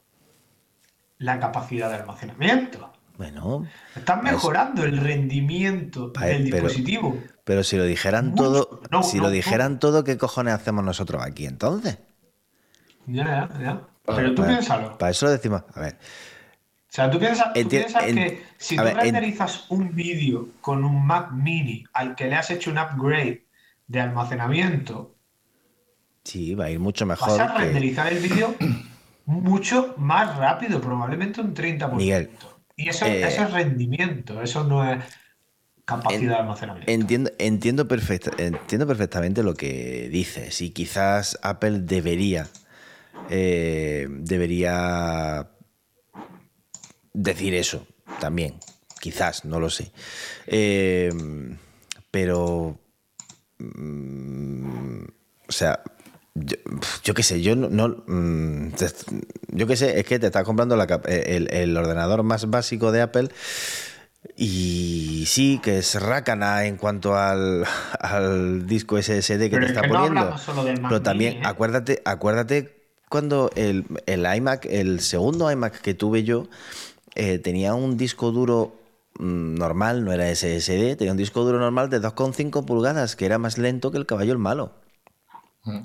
la 1.17 1.39
capacidad 1.39 1.89
de 1.89 1.95
almacenamiento. 1.95 2.91
Bueno, 3.17 3.65
Están 3.95 4.21
Pues- 4.21 4.33
mejorando 4.33 4.83
el 4.83 4.97
rendimiento 4.97 6.07
del 6.09 6.43
pero- 6.49 6.67
dispositivo. 6.67 7.19
pero 7.43 7.63
si 7.63 7.75
lo 7.77 7.83
dijeran 7.83 8.29
Mucho. 8.29 8.43
todo, 8.43 8.81
No, 8.91 9.03
si 9.03 9.17
no, 9.17 9.23
lo 9.23 9.29
no. 9.29 9.33
dijeran 9.33 9.79
todo, 9.79 10.03
¿qué 10.05 10.17
cojones 10.17 10.53
hacemos 10.53 10.83
nosotros 10.85 11.21
aquí 11.25 11.45
entonces? 11.45 11.99
Ya, 13.07 13.25
ya, 13.25 13.59
ya. 13.59 13.81
Pero 14.05 14.29
tú 14.33 14.41
Para, 14.41 14.47
piénsalo. 14.53 14.97
para 14.97 15.11
eso 15.11 15.25
lo 15.25 15.31
decimos. 15.33 15.63
A 15.75 15.79
ver, 15.81 15.97
O 16.91 16.91
sea, 16.91 17.11
tú 17.11 17.19
piensas, 17.19 17.53
tú 17.53 17.59
Enti- 17.59 17.69
piensas 17.69 18.03
en- 18.05 18.15
que 18.15 18.43
si 18.57 18.75
tú 18.75 18.83
ver, 18.83 18.93
en- 18.93 18.99
renderizas 18.99 19.65
un 19.69 19.93
vídeo 19.93 20.49
con 20.61 20.83
un 20.83 21.05
Mac 21.05 21.31
mini 21.31 21.83
al 21.93 22.15
que 22.15 22.25
le 22.25 22.35
has 22.35 22.49
hecho 22.49 22.71
un 22.71 22.79
upgrade 22.79 23.45
de 23.89 23.99
almacenamiento, 23.99 25.17
sí, 26.23 26.53
va 26.55 26.65
a 26.65 26.69
ir 26.69 26.79
mucho 26.79 27.05
vas 27.05 27.19
mejor 27.19 27.41
a 27.41 27.53
que. 27.55 27.63
renderizar 27.65 28.13
el 28.13 28.19
vídeo 28.19 28.55
mucho 29.25 29.95
más 29.97 30.37
rápido, 30.37 30.79
probablemente 30.79 31.41
un 31.41 31.53
30%. 31.53 31.95
Miguel, 31.95 32.29
y 32.77 32.87
eso, 32.89 33.05
eh, 33.07 33.27
eso 33.27 33.43
es 33.43 33.51
rendimiento, 33.51 34.41
eso 34.41 34.63
no 34.63 34.89
es 34.89 35.03
capacidad 35.85 36.35
de 36.35 36.39
almacenamiento. 36.41 36.91
Entiendo, 36.91 37.31
entiendo, 37.39 37.87
perfecta- 37.87 38.31
entiendo 38.37 38.85
perfectamente 38.85 39.41
lo 39.43 39.55
que 39.55 40.07
dices 40.09 40.61
y 40.61 40.69
quizás 40.69 41.39
Apple 41.41 41.79
debería 41.81 42.47
eh, 43.31 44.07
debería 44.09 45.49
decir 47.13 47.53
eso 47.55 47.87
también, 48.19 48.55
quizás, 49.01 49.45
no 49.45 49.59
lo 49.59 49.69
sé. 49.69 49.91
Eh, 50.47 51.11
pero, 52.11 52.79
mm, 53.59 55.03
o 55.47 55.51
sea, 55.51 55.81
yo, 56.35 56.57
yo 57.03 57.13
qué 57.13 57.23
sé, 57.23 57.41
yo 57.41 57.55
no, 57.55 57.69
no, 57.69 58.03
mm, 58.07 58.71
te- 58.71 58.87
yo 59.49 59.67
qué 59.67 59.75
sé, 59.75 59.99
es 59.99 60.05
que 60.05 60.19
te 60.19 60.27
estás 60.27 60.43
comprando 60.43 60.75
la 60.75 60.87
cap- 60.87 61.05
el, 61.07 61.51
el 61.53 61.75
ordenador 61.77 62.23
más 62.23 62.49
básico 62.49 62.91
de 62.91 63.01
Apple 63.01 63.29
y 64.35 65.23
sí, 65.27 65.59
que 65.63 65.79
es 65.79 65.95
rácana 66.01 66.65
en 66.65 66.75
cuanto 66.77 67.15
al, 67.17 67.65
al 67.99 68.67
disco 68.67 68.97
SSD 68.97 69.49
que 69.49 69.49
Pero 69.49 69.59
te 69.59 69.65
es 69.65 69.69
está 69.71 69.81
que 69.81 69.87
no 69.87 69.93
poniendo. 69.95 70.37
solo 70.37 70.63
del 70.65 70.81
Pero 70.81 71.01
también 71.01 71.33
mini, 71.33 71.45
¿eh? 71.45 71.47
acuérdate, 71.47 72.01
acuérdate 72.05 72.75
cuando 73.09 73.49
el, 73.55 73.85
el 74.05 74.25
iMac, 74.35 74.65
el 74.65 74.99
segundo 74.99 75.51
iMac 75.51 75.81
que 75.81 75.93
tuve 75.93 76.23
yo, 76.23 76.47
eh, 77.15 77.39
tenía 77.39 77.73
un 77.73 77.97
disco 77.97 78.31
duro 78.31 78.78
normal, 79.19 80.03
no 80.05 80.13
era 80.13 80.33
SSD, 80.33 80.95
tenía 80.97 81.11
un 81.11 81.17
disco 81.17 81.43
duro 81.43 81.59
normal 81.59 81.89
de 81.89 81.99
2,5 82.01 82.65
pulgadas, 82.65 83.15
que 83.15 83.25
era 83.25 83.37
más 83.37 83.57
lento 83.57 83.91
que 83.91 83.97
el 83.97 84.05
caballo 84.05 84.31
el 84.31 84.37
malo. 84.39 84.73
Mm. 85.63 85.79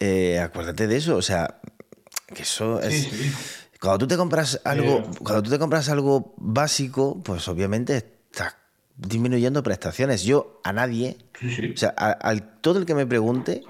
Eh, 0.00 0.38
acuérdate 0.38 0.86
de 0.86 0.96
eso, 0.96 1.16
o 1.16 1.22
sea, 1.22 1.60
que 2.34 2.42
eso 2.42 2.80
es... 2.80 3.02
Sí. 3.04 3.32
Cuando 3.80 3.98
tú 3.98 4.06
te 4.08 4.16
compras 4.16 4.60
algo, 4.64 4.98
Eh, 4.98 5.04
cuando 5.22 5.42
tú 5.42 5.50
te 5.50 5.58
compras 5.58 5.88
algo 5.88 6.34
básico, 6.36 7.20
pues 7.22 7.46
obviamente 7.48 7.96
estás 7.96 8.56
disminuyendo 8.96 9.62
prestaciones. 9.62 10.22
Yo 10.24 10.60
a 10.64 10.72
nadie, 10.72 11.16
Sí, 11.40 11.72
o 11.74 11.76
sea, 11.76 11.94
a, 11.96 12.10
al- 12.10 12.60
todo 12.60 12.80
el 12.80 12.86
que 12.86 12.94
me 12.96 13.06
pregunte, 13.06 13.62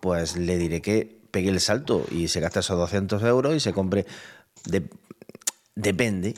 pues 0.00 0.36
le 0.36 0.58
diré 0.58 0.82
que 0.82 1.20
pegue 1.30 1.48
el 1.50 1.60
salto 1.60 2.04
y 2.10 2.26
se 2.26 2.40
gasta 2.40 2.58
esos 2.60 2.76
200 2.76 3.22
euros 3.22 3.54
y 3.54 3.60
se 3.60 3.72
compre. 3.72 4.04
de- 4.64 4.88
depende. 5.76 6.34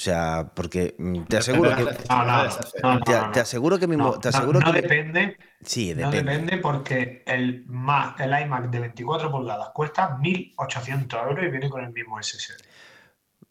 O 0.00 0.02
sea, 0.02 0.50
porque 0.54 0.94
mm, 0.98 1.24
te 1.24 1.36
aseguro 1.36 1.74
que. 1.74 1.84
No, 2.08 2.24
no, 2.24 2.44
no, 2.82 2.98
no, 2.98 2.98
Te, 3.04 3.14
no, 3.14 3.28
no. 3.28 3.32
te 3.32 3.40
aseguro 3.40 3.78
que 3.78 3.86
mi. 3.86 3.96
mo- 3.98 4.14
No, 4.14 4.18
te 4.18 4.28
no, 4.32 4.40
aseguro 4.40 4.62
no 4.62 4.64
que 4.64 4.72
mi- 4.72 4.82
depende, 4.82 5.36
Sí, 5.62 5.94
no 5.94 6.10
depende. 6.10 6.10
depende 6.10 6.58
porque 6.58 7.22
el, 7.26 7.64
Mac, 7.66 8.20
el 8.20 8.32
iMac 8.42 8.70
de 8.70 8.80
24 8.80 9.30
pulgadas 9.30 9.70
cuesta 9.74 10.16
1.800 10.18 11.20
euros 11.28 11.44
y 11.44 11.50
viene 11.50 11.70
con 11.70 11.84
el 11.84 11.92
mismo 11.92 12.18
SSD. 12.20 12.64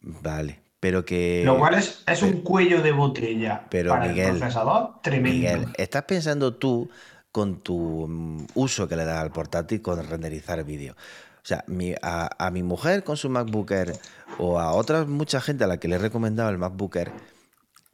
Vale. 0.01 0.61
Pero 0.79 1.03
que. 1.05 1.19
Lo 1.45 1.57
cual 1.57 1.73
es, 1.75 2.03
es 2.07 2.21
un 2.21 2.41
cuello 2.43 2.81
de 2.81 2.91
botella 2.91 3.67
pero, 3.69 3.91
para 3.91 4.05
Miguel, 4.07 4.35
el 4.35 4.39
procesador 4.39 5.01
tremendo. 5.01 5.31
Miguel, 5.41 5.73
¿estás 5.77 6.03
pensando 6.03 6.55
tú 6.55 6.89
con 7.31 7.61
tu 7.61 8.07
mm, 8.07 8.47
uso 8.55 8.87
que 8.87 8.95
le 8.95 9.05
das 9.05 9.19
al 9.19 9.31
portátil 9.31 9.81
con 9.81 10.03
renderizar 10.07 10.63
vídeo? 10.63 10.95
O 11.41 11.45
sea, 11.49 11.63
mi- 11.67 11.95
a, 12.01 12.29
a 12.45 12.51
mi 12.51 12.63
mujer 12.63 13.03
con 13.03 13.17
su 13.17 13.29
MacBook 13.29 13.71
Air 13.71 13.93
o 14.37 14.59
a 14.59 14.73
otra 14.73 15.05
mucha 15.05 15.41
gente 15.41 15.63
a 15.63 15.67
la 15.67 15.77
que 15.79 15.87
le 15.87 15.95
he 15.95 15.99
recomendado 15.99 16.49
el 16.49 16.57
MacBook 16.57 16.95
Air, 16.97 17.11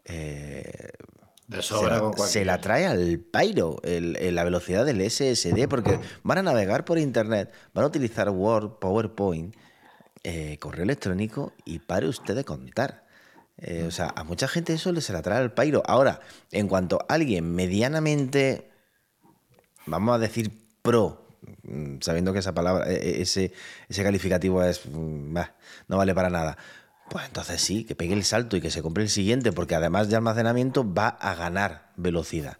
eh, 0.05 0.89
De 1.47 1.57
se, 1.61 1.69
sobra 1.69 1.95
la, 1.95 2.01
con 2.01 2.27
se 2.27 2.43
la 2.45 2.59
trae 2.59 2.85
al 2.87 3.19
pairo 3.19 3.77
el- 3.83 4.15
el- 4.17 4.35
la 4.35 4.43
velocidad 4.43 4.85
del 4.85 5.01
SSD 5.01 5.67
porque 5.67 5.99
van 6.23 6.39
a 6.39 6.43
navegar 6.43 6.85
por 6.85 6.97
internet, 6.97 7.51
van 7.73 7.83
a 7.85 7.87
utilizar 7.87 8.29
Word, 8.29 8.79
PowerPoint, 8.79 9.55
eh, 10.23 10.57
correo 10.59 10.83
electrónico 10.83 11.53
y 11.65 11.79
pare 11.79 12.07
usted 12.07 12.35
de 12.35 12.43
contar. 12.43 13.05
Eh, 13.57 13.85
o 13.87 13.91
sea, 13.91 14.11
a 14.15 14.23
mucha 14.23 14.47
gente 14.47 14.73
eso 14.73 14.91
le 14.91 14.99
se 15.01 15.13
la 15.13 15.21
trae 15.21 15.37
al 15.37 15.53
pairo. 15.53 15.81
Ahora, 15.85 16.19
en 16.51 16.67
cuanto 16.67 16.99
a 17.07 17.13
alguien 17.13 17.53
medianamente, 17.55 18.69
vamos 19.85 20.15
a 20.15 20.19
decir 20.19 20.51
pro, 20.81 21.24
sabiendo 22.01 22.33
que 22.33 22.39
esa 22.39 22.53
palabra, 22.53 22.89
eh, 22.91 22.95
eh, 23.01 23.21
ese, 23.21 23.51
ese 23.89 24.03
calificativo 24.03 24.63
es, 24.63 24.85
mm, 24.85 25.33
bah, 25.33 25.53
no 25.87 25.97
vale 25.97 26.13
para 26.15 26.29
nada. 26.29 26.57
Pues 27.09 27.25
entonces 27.25 27.61
sí, 27.61 27.83
que 27.85 27.95
pegue 27.95 28.13
el 28.13 28.23
salto 28.23 28.57
y 28.57 28.61
que 28.61 28.71
se 28.71 28.81
compre 28.81 29.03
el 29.03 29.09
siguiente, 29.09 29.51
porque 29.51 29.75
además 29.75 30.09
de 30.09 30.15
almacenamiento 30.15 30.91
va 30.91 31.09
a 31.09 31.35
ganar 31.35 31.89
velocidad. 31.95 32.57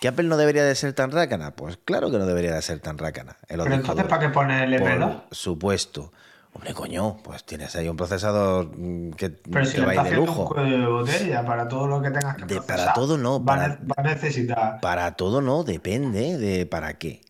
¿Que 0.00 0.08
Apple 0.08 0.28
no 0.28 0.36
debería 0.36 0.64
de 0.64 0.74
ser 0.74 0.92
tan 0.92 1.10
rácana? 1.10 1.52
Pues 1.56 1.78
claro 1.82 2.10
que 2.10 2.18
no 2.18 2.26
debería 2.26 2.54
de 2.54 2.60
ser 2.60 2.80
tan 2.80 2.98
rácana. 2.98 3.36
los 3.48 3.64
Pero 3.64 3.74
entonces. 3.76 4.04
¿para 4.06 4.20
qué 4.26 4.28
pones 4.28 4.62
el 4.62 4.74
M2? 4.74 5.22
Por 5.22 5.34
supuesto. 5.34 6.12
Hombre, 6.52 6.72
coño, 6.74 7.18
pues 7.22 7.44
tienes 7.44 7.74
ahí 7.76 7.86
un 7.88 7.96
procesador 7.96 8.70
mm, 8.76 9.10
que 9.12 9.28
Pero 9.30 9.64
si 9.66 9.76
te 9.76 9.80
va 9.84 9.92
a 9.92 9.94
ir 9.94 10.02
de 10.04 10.18
un 10.18 10.26
lujo. 10.26 10.54
de 10.54 10.86
botella 10.86 11.44
para 11.44 11.66
todo 11.68 11.86
lo 11.86 12.00
que 12.02 12.10
tengas 12.10 12.36
que 12.36 12.44
De- 12.46 12.54
procesar, 12.56 12.76
para 12.78 12.92
todo 12.94 13.18
no, 13.18 13.44
para- 13.44 13.68
va 13.80 13.94
a 13.96 14.02
necesitar. 14.02 14.80
Para 14.80 15.16
todo 15.16 15.40
no, 15.42 15.64
depende 15.64 16.36
de 16.38 16.64
para 16.66 16.94
qué. 16.98 17.22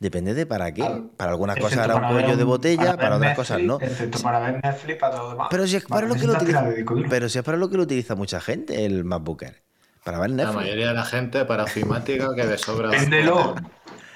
Depende 0.00 0.34
de 0.34 0.44
para 0.44 0.72
qué. 0.72 1.02
Para 1.16 1.30
algunas 1.32 1.58
cosas 1.58 1.78
hará 1.78 1.96
un 1.96 2.12
cuello 2.12 2.36
de 2.36 2.44
botella, 2.44 2.96
para 2.96 3.16
otras 3.16 3.20
Netflix, 3.20 3.36
cosas 3.36 3.62
no. 3.62 3.78
Excepto 3.80 4.18
para 4.20 4.40
ver 4.40 4.60
Netflix, 4.62 4.98
para 4.98 5.14
todo 5.14 5.24
lo 5.24 5.30
demás. 5.30 5.48
Pero 5.50 5.66
si 5.66 5.76
es 5.76 5.84
para 5.84 6.06
lo 6.06 6.14
que 6.14 6.26
lo 6.26 6.32
utiliza, 6.34 6.46
tirar 6.46 6.68
de 6.68 6.76
disco 6.76 6.94
duro. 6.94 7.08
pero 7.08 7.28
si 7.28 7.38
es 7.38 7.44
para 7.44 7.56
lo 7.56 7.70
que 7.70 7.76
lo 7.76 7.84
utiliza 7.84 8.14
mucha 8.14 8.40
gente 8.40 8.84
el 8.84 9.04
MacBook 9.04 9.42
Air. 9.42 9.62
Para 10.04 10.18
ver 10.18 10.30
La 10.30 10.36
Netflix. 10.36 10.56
mayoría 10.56 10.88
de 10.88 10.94
la 10.94 11.04
gente 11.04 11.44
para 11.44 11.64
ofimática 11.64 12.34
que 12.34 12.46
de 12.46 12.58
sobra. 12.58 12.88
Véndelo 12.90 13.54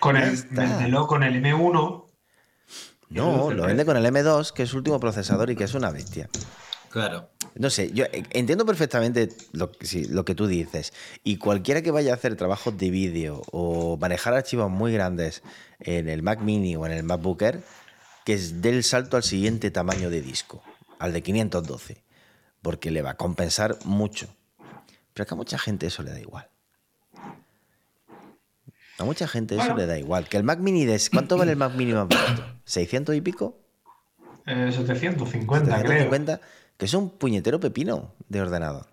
con 0.00 0.16
el, 0.16 0.36
véndelo 0.50 1.06
con 1.06 1.22
el 1.22 1.42
M1. 1.42 2.04
No, 3.10 3.50
lo 3.50 3.62
vende 3.64 3.86
con 3.86 3.96
el 3.96 4.04
M2, 4.04 4.52
que 4.52 4.64
es 4.64 4.68
su 4.68 4.76
último 4.76 5.00
procesador 5.00 5.48
y 5.50 5.56
que 5.56 5.64
es 5.64 5.74
una 5.74 5.90
bestia. 5.90 6.28
Claro. 6.90 7.30
No 7.54 7.70
sé, 7.70 7.90
yo 7.92 8.04
eh, 8.06 8.22
entiendo 8.30 8.64
perfectamente 8.66 9.28
lo, 9.52 9.72
sí, 9.80 10.04
lo 10.04 10.24
que 10.24 10.34
tú 10.34 10.46
dices. 10.46 10.92
Y 11.24 11.36
cualquiera 11.38 11.82
que 11.82 11.90
vaya 11.90 12.12
a 12.12 12.14
hacer 12.14 12.36
trabajos 12.36 12.76
de 12.78 12.90
vídeo 12.90 13.42
o 13.50 13.96
manejar 13.96 14.34
archivos 14.34 14.70
muy 14.70 14.92
grandes 14.92 15.42
en 15.80 16.08
el 16.08 16.22
Mac 16.22 16.40
Mini 16.40 16.76
o 16.76 16.86
en 16.86 16.92
el 16.92 17.02
MacBook 17.02 17.42
Air, 17.42 17.62
que 18.24 18.36
dé 18.36 18.70
el 18.70 18.84
salto 18.84 19.16
al 19.16 19.22
siguiente 19.24 19.70
tamaño 19.70 20.10
de 20.10 20.20
disco, 20.20 20.62
al 20.98 21.12
de 21.12 21.22
512, 21.22 22.02
porque 22.62 22.90
le 22.90 23.02
va 23.02 23.10
a 23.10 23.16
compensar 23.16 23.76
mucho. 23.84 24.28
Pero 25.14 25.22
es 25.24 25.26
que 25.28 25.34
a 25.34 25.36
mucha 25.36 25.58
gente 25.58 25.86
eso 25.86 26.02
le 26.02 26.10
da 26.12 26.20
igual. 26.20 26.48
A 28.98 29.04
mucha 29.04 29.28
gente 29.28 29.54
eso 29.54 29.62
Bueno. 29.64 29.76
le 29.78 29.86
da 29.86 29.98
igual. 29.98 30.28
Que 30.28 30.36
el 30.36 30.44
Mac 30.44 30.58
Mini, 30.58 30.84
de, 30.84 31.00
¿cuánto 31.12 31.36
vale 31.36 31.52
el 31.52 31.56
Mac 31.58 31.72
Mini 31.74 31.92
más 31.92 32.08
barato? 32.08 32.44
¿600 32.66 33.16
y 33.16 33.20
pico? 33.20 33.58
eh, 34.46 34.70
750, 34.74 35.82
creo. 35.82 36.10
750, 36.78 36.80
que 36.80 36.84
es 36.86 36.94
un 36.94 37.10
puñetero 37.10 37.60
pepino 37.60 38.14
de 38.28 38.40
ordenador. 38.40 38.86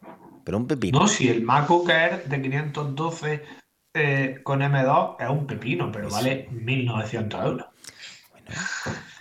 Pero 0.43 0.57
un 0.57 0.67
pepino. 0.67 0.99
No, 0.99 1.07
si 1.07 1.29
el 1.29 1.43
MacBook 1.43 1.89
Air 1.89 2.25
de 2.25 2.41
512 2.41 3.43
eh, 3.93 4.39
con 4.43 4.59
M2 4.59 5.15
es 5.19 5.29
un 5.29 5.47
pepino, 5.47 5.91
pero 5.91 6.09
vale 6.09 6.49
1.900 6.51 7.45
euros. 7.45 7.67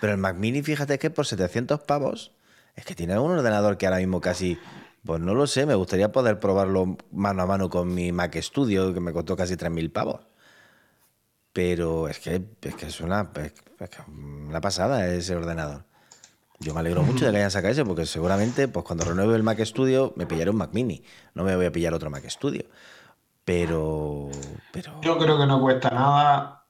Pero 0.00 0.12
el 0.12 0.18
Mac 0.18 0.37
Mini, 0.37 0.62
fíjate 0.62 0.99
que 0.99 1.11
por 1.11 1.26
700 1.26 1.80
pavos, 1.80 2.33
es 2.75 2.85
que 2.85 2.94
tiene 2.94 3.18
un 3.18 3.30
ordenador 3.30 3.78
que 3.78 3.87
ahora 3.87 3.99
mismo 3.99 4.21
casi, 4.21 4.59
pues 5.04 5.21
no 5.21 5.33
lo 5.35 5.47
sé, 5.47 5.64
me 5.64 5.75
gustaría 5.75 6.12
poder 6.12 6.40
probarlo 6.40 6.99
mano 7.12 7.42
a 7.42 7.47
mano 7.47 7.71
con 7.71 7.94
mi 7.94 8.12
Mac 8.12 8.37
Studio, 8.37 8.92
que 8.92 9.00
me 9.00 9.12
costó 9.12 9.37
casi 9.37 9.54
3.000 9.54 9.92
pavos. 9.92 10.26
Pero 11.52 12.09
es 12.09 12.18
que 12.18 12.42
es, 12.61 12.75
que 12.75 12.87
es 12.87 13.00
una, 13.00 13.30
es 13.37 13.52
que 13.52 13.85
es 13.85 14.09
una 14.09 14.61
pasada 14.61 15.06
ese 15.06 15.37
ordenador. 15.37 15.85
Yo 16.64 16.73
me 16.75 16.80
alegro 16.80 17.02
mucho 17.02 17.25
de 17.26 17.30
que 17.30 17.37
hayan 17.38 17.50
sacado 17.50 17.73
ese, 17.73 17.85
porque 17.85 18.06
seguramente 18.06 18.66
pues 18.68 18.85
cuando 18.85 19.04
renueve 19.04 19.37
el 19.37 19.42
Mac 19.42 19.61
Studio 19.64 20.12
me 20.16 20.26
pillaré 20.26 20.50
un 20.50 20.56
Mac 20.56 20.71
Mini. 20.73 21.02
No 21.35 21.44
me 21.44 21.54
voy 21.54 21.66
a 21.66 21.73
pillar 21.73 21.92
otro 21.94 22.11
Mac 22.11 22.28
Studio. 22.28 22.64
Pero. 23.44 24.30
Pero. 24.73 25.00
Yo 25.02 25.18
creo 25.18 25.38
que 25.38 25.47
no 25.47 25.61
cuesta 25.61 25.90
nada. 25.90 26.64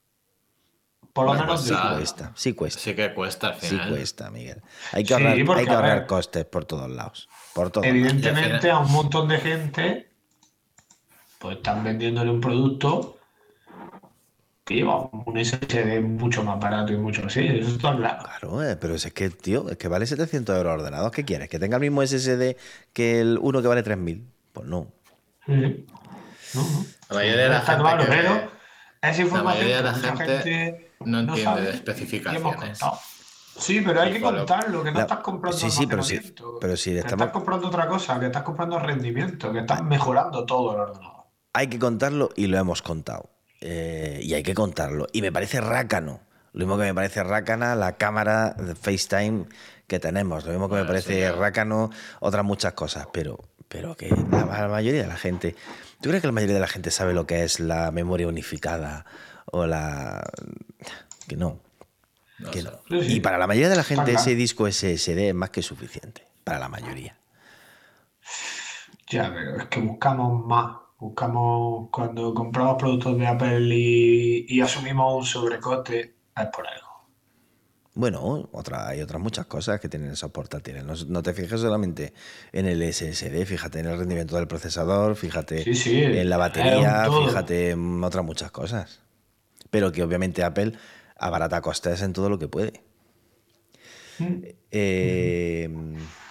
Por 1.13 1.27
lo 1.27 1.35
No 1.35 1.41
menos. 1.43 1.63
Sí 1.65 1.73
cuesta, 1.97 2.33
sí 2.35 2.53
cuesta. 2.55 2.81
Sí 2.81 2.95
que 2.97 3.15
cuesta 3.15 3.49
al 3.49 3.61
Sí 3.61 3.69
final. 3.69 3.91
cuesta, 3.91 4.31
Miguel. 4.33 4.63
Hay 4.91 5.05
que 5.05 5.09
Sí, 5.09 5.15
ahorrar, 5.15 5.45
porque, 5.47 5.61
hay 5.61 5.67
que 5.69 5.73
ahorrar 5.73 5.99
ver, 6.01 6.07
costes 6.07 6.45
por 6.45 6.65
todos 6.65 6.91
lados. 6.91 7.29
Por 7.55 7.71
todos 7.71 7.87
lados. 7.87 8.01
Evidentemente 8.01 8.69
a 8.71 8.79
un 8.81 8.91
montón 8.91 9.29
de 9.29 9.39
gente 9.39 10.11
pues 11.39 11.59
están 11.59 11.85
vendiéndole 11.85 12.31
un 12.31 12.41
producto 12.41 13.19
que 14.65 14.75
lleva 14.77 14.99
un 15.13 15.37
SSD 15.45 16.01
mucho 16.01 16.43
más 16.43 16.59
barato 16.59 16.93
y 16.93 16.97
mucho 16.97 17.27
así, 17.27 17.47
eso 17.47 17.71
está 17.71 17.95
claro. 17.97 18.25
Claro, 18.25 18.63
eh, 18.63 18.77
pero 18.77 18.95
es 18.95 19.13
que, 19.13 19.29
tío, 19.31 19.69
es 19.69 19.77
que 19.77 19.89
vale 19.89 20.07
700 20.07 20.57
euros 20.57 20.75
ordenado. 20.81 21.11
¿Qué 21.11 21.25
quieres? 21.25 21.49
¿Que 21.51 21.59
tenga 21.59 21.77
el 21.77 21.83
mismo 21.83 22.03
SSD 22.03 22.57
que 22.95 23.21
el 23.21 23.39
uno 23.43 23.61
que 23.61 23.69
vale 23.69 23.83
3000? 23.83 24.27
Pues 24.53 24.67
no. 24.67 24.87
Sí. 25.47 25.87
No, 26.55 26.63
no. 26.63 26.85
La 27.11 27.17
mayoría 27.17 27.43
de 27.43 27.49
la 27.51 27.59
Está 27.59 27.73
gente 27.73 27.83
claro, 27.83 28.05
que 28.05 28.09
pero 28.11 28.35
ve- 28.35 28.49
esa 29.03 29.21
información 29.23 29.45
mayoría 29.45 29.77
de 29.77 29.83
la 29.83 29.93
que 29.93 30.01
gente 30.01 30.91
no 31.01 31.19
entiende 31.21 31.45
sabe 31.45 31.63
de 31.63 31.71
especificaciones. 31.71 32.79
Sí, 33.59 33.83
pero 33.85 34.01
hay 34.01 34.13
que 34.13 34.21
con 34.21 34.33
lo- 34.35 34.39
contarlo, 34.41 34.83
que 34.83 34.91
no 34.91 34.97
La- 34.97 35.03
estás 35.03 35.19
comprando 35.19 35.59
sí, 35.59 35.71
sí, 35.71 35.87
pero 35.87 36.03
sí- 36.03 36.35
pero 36.61 36.77
si 36.77 36.91
que 36.93 36.99
estamos- 37.01 37.27
estás 37.27 37.33
comprando 37.33 37.69
otra 37.69 37.87
cosa, 37.87 38.19
que 38.19 38.27
estás 38.27 38.43
comprando 38.43 38.79
rendimiento, 38.79 39.53
que 39.53 39.61
estás 39.61 39.83
mejorando 39.85 40.45
todo 40.47 40.73
el 40.75 40.81
ordenador. 40.81 41.25
Hay 41.53 41.69
que 41.69 41.79
contarlo 41.79 42.31
y 42.35 42.47
lo 42.49 42.59
hemos 42.59 42.83
contado. 42.83 43.31
Eh, 43.67 44.21
y 44.23 44.35
hay 44.35 44.43
que 44.43 44.53
contarlo. 44.53 45.07
Y 45.11 45.23
me 45.23 45.33
parece 45.33 45.59
rácano. 45.59 46.21
Lo 46.53 46.67
mismo 46.67 46.77
que 46.77 46.85
me 46.85 46.95
parece 46.95 47.25
rácana 47.25 47.75
la 47.75 47.97
cámara 47.97 48.51
de 48.51 48.75
FaceTime 48.75 49.47
que 49.87 49.99
tenemos. 49.99 50.45
Lo 50.45 50.51
mismo 50.51 50.69
que 50.69 50.75
me 50.75 50.83
Bueno, 50.83 50.95
eso 50.99 51.09
parece 51.09 51.33
rácano 51.33 51.91
otras 52.21 52.45
muchas 52.45 52.75
cosas. 52.75 53.09
Pero, 53.11 53.39
pero 53.67 53.97
que 53.97 54.11
la, 54.31 54.45
la 54.45 54.69
mayoría 54.69 55.01
de 55.01 55.09
la 55.09 55.17
gente. 55.17 55.57
¿Tú 56.03 56.11
crees 56.11 56.21
que 56.21 56.29
la 56.29 56.33
mayoría 56.33 56.57
de 56.57 56.61
la 56.61 56.69
gente 56.69 56.91
sabe 56.91 57.15
lo 57.15 57.27
que 57.27 57.43
es 57.43 57.59
la 57.59 57.91
memoria 57.91 58.29
unificada? 58.29 59.07
O 59.47 59.67
la. 59.67 60.23
Que 61.27 61.37
no. 61.37 61.59
No 62.39 62.51
que 62.51 62.63
no. 62.63 62.73
Sí, 62.91 63.01
sí. 63.01 63.13
Y 63.15 63.21
para 63.21 63.39
la 63.39 63.47
mayoría 63.47 63.71
de 63.71 63.77
la 63.77 63.85
gente 63.85 64.13
ese 64.13 64.35
disco 64.35 64.71
SSD 64.71 65.29
es 65.29 65.35
más 65.35 65.49
que 65.49 65.63
suficiente. 65.63 66.27
Para 66.45 66.59
la 66.59 66.69
mayoría. 66.69 67.17
Ya, 69.09 69.33
pero 69.33 69.57
es 69.57 69.67
que 69.69 69.81
buscamos 69.81 70.45
más. 70.47 70.84
Buscamos 70.99 71.89
cuando 71.91 72.33
compramos 72.33 72.77
productos 72.79 73.19
de 73.19 73.27
Apple 73.27 73.75
y, 73.75 74.47
y 74.49 74.61
asumimos 74.61 75.15
un 75.15 75.25
sobrecoste, 75.25 76.15
es 76.37 76.47
por 76.47 76.67
algo. 76.67 76.95
Bueno, 77.97 78.49
otra, 78.51 78.89
hay 78.89 79.01
otras 79.01 79.23
muchas 79.23 79.47
cosas 79.47 79.81
que 79.81 79.89
tienen 79.89 80.11
esos 80.11 80.31
portátiles. 80.33 80.85
No, 80.85 80.95
no 81.07 81.23
te 81.23 81.33
fijes 81.33 81.61
solamente 81.61 82.13
en 82.53 82.67
el 82.67 82.83
SSD, 82.93 83.45
fíjate 83.47 83.79
en 83.79 83.87
el 83.87 83.97
rendimiento 83.97 84.35
del 84.35 84.49
procesador, 84.49 85.15
fíjate 85.15 85.63
Sí, 85.63 85.75
sí, 85.75 86.03
en 86.03 86.29
la 86.29 86.37
batería, 86.37 87.07
fíjate 87.09 87.71
en 87.71 88.03
otras 88.03 88.25
muchas 88.25 88.51
cosas. 88.51 89.01
Pero 89.71 89.93
que 89.93 90.03
obviamente 90.03 90.43
Apple 90.43 90.73
abarata 91.17 91.61
costes 91.61 92.03
en 92.03 92.13
todo 92.13 92.29
lo 92.29 92.39
que 92.39 92.49
puede. 92.49 92.83
Eh, 94.73 95.69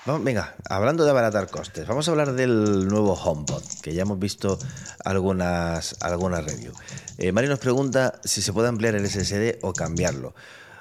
vamos, 0.06 0.24
venga, 0.24 0.56
hablando 0.70 1.04
de 1.04 1.12
abaratar 1.12 1.50
costes, 1.50 1.88
vamos 1.88 2.08
a 2.08 2.12
hablar 2.12 2.34
del 2.34 2.88
nuevo 2.88 3.14
HomePod, 3.14 3.64
que 3.82 3.94
ya 3.94 4.04
hemos 4.04 4.20
visto 4.20 4.60
algunas, 5.06 5.96
algunas 6.02 6.44
reviews. 6.46 6.78
Eh, 7.18 7.32
Mario 7.32 7.50
nos 7.52 7.60
pregunta 7.60 8.20
si 8.24 8.42
se 8.42 8.54
puede 8.54 8.68
ampliar 8.68 8.96
el 8.96 9.10
SSD 9.10 9.60
o 9.62 9.74
cambiarlo. 9.74 10.36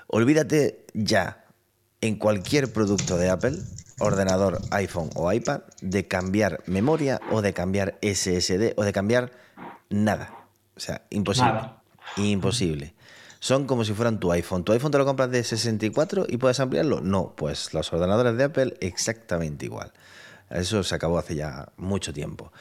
Olvídate 0.09 0.87
ya, 0.95 1.45
en 2.01 2.17
cualquier 2.17 2.73
producto 2.73 3.17
de 3.17 3.31
Apple, 3.31 3.59
ordenador, 3.99 4.61
iPhone 4.71 5.11
o 5.15 5.33
iPad, 5.33 5.63
de 5.81 6.09
cambiar 6.09 6.63
memoria 6.67 7.21
o 7.31 7.43
de 7.43 7.53
cambiar 7.53 7.99
SSD 8.03 8.75
o 8.77 8.85
de 8.85 8.93
cambiar 8.93 9.33
nada. 9.89 10.35
O 10.77 10.81
sea, 10.81 11.03
imposible. 11.11 11.53
Nada. 11.53 11.83
Imposible. 12.17 12.95
Son 13.43 13.67
como 13.67 13.85
si 13.85 13.93
fueran 13.93 14.21
tu 14.21 14.31
iPhone. 14.31 14.63
¿Tu 14.63 14.71
iPhone 14.71 14.93
te 14.93 14.99
lo 14.99 15.05
compras 15.05 15.29
de 15.29 15.43
64 15.43 16.27
y 16.29 16.37
puedes 16.37 16.61
ampliarlo? 16.61 17.01
No, 17.01 17.35
pues 17.37 17.75
los 17.75 17.93
ordenadores 17.93 18.37
de 18.37 18.45
Apple 18.45 18.77
exactamente 18.79 19.65
igual. 19.65 19.93
Eso 20.49 20.85
se 20.85 20.95
acabó 20.95 21.19
hace 21.19 21.35
ya 21.35 21.73
mucho 21.77 22.13
tiempo. 22.13 22.53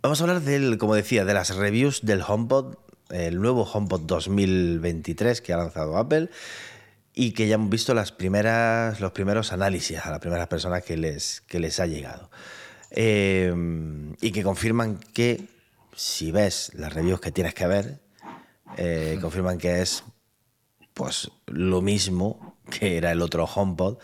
Vamos 0.00 0.18
a 0.18 0.24
hablar 0.24 0.40
del, 0.40 0.78
como 0.78 0.94
decía, 0.94 1.26
de 1.26 1.34
las 1.34 1.54
reviews 1.54 2.00
del 2.06 2.22
HomePod, 2.26 2.76
el 3.10 3.42
nuevo 3.42 3.64
HomePod 3.70 4.06
2023 4.06 5.42
que 5.42 5.52
ha 5.52 5.58
lanzado 5.58 5.98
Apple 5.98 6.30
y 7.12 7.32
que 7.32 7.46
ya 7.46 7.56
hemos 7.56 7.68
visto 7.68 7.92
las 7.92 8.10
primeras, 8.10 9.00
los 9.00 9.12
primeros 9.12 9.52
análisis 9.52 9.98
a 9.98 10.10
las 10.12 10.20
primeras 10.20 10.48
personas 10.48 10.82
que 10.82 10.96
les, 10.96 11.42
que 11.42 11.60
les 11.60 11.78
ha 11.78 11.86
llegado. 11.86 12.30
Eh, 12.90 13.52
y 14.22 14.32
que 14.32 14.42
confirman 14.42 14.98
que 15.12 15.46
si 15.94 16.32
ves 16.32 16.72
las 16.72 16.94
reviews 16.94 17.20
que 17.20 17.32
tienes 17.32 17.52
que 17.52 17.66
ver, 17.66 18.03
eh, 18.76 19.18
confirman 19.20 19.58
que 19.58 19.82
es 19.82 20.04
pues 20.94 21.30
lo 21.46 21.82
mismo 21.82 22.56
que 22.70 22.96
era 22.96 23.12
el 23.12 23.20
otro 23.22 23.44
HomePod 23.44 23.98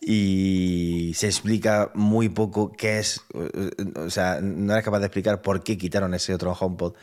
y 0.00 1.12
se 1.14 1.26
explica 1.28 1.90
muy 1.94 2.28
poco 2.28 2.72
qué 2.72 2.98
es, 2.98 3.22
o 3.96 4.10
sea, 4.10 4.40
no 4.42 4.72
eres 4.72 4.84
capaz 4.84 4.98
de 5.00 5.06
explicar 5.06 5.40
por 5.42 5.62
qué 5.62 5.78
quitaron 5.78 6.12
ese 6.14 6.34
otro 6.34 6.52
HomePod 6.52 6.94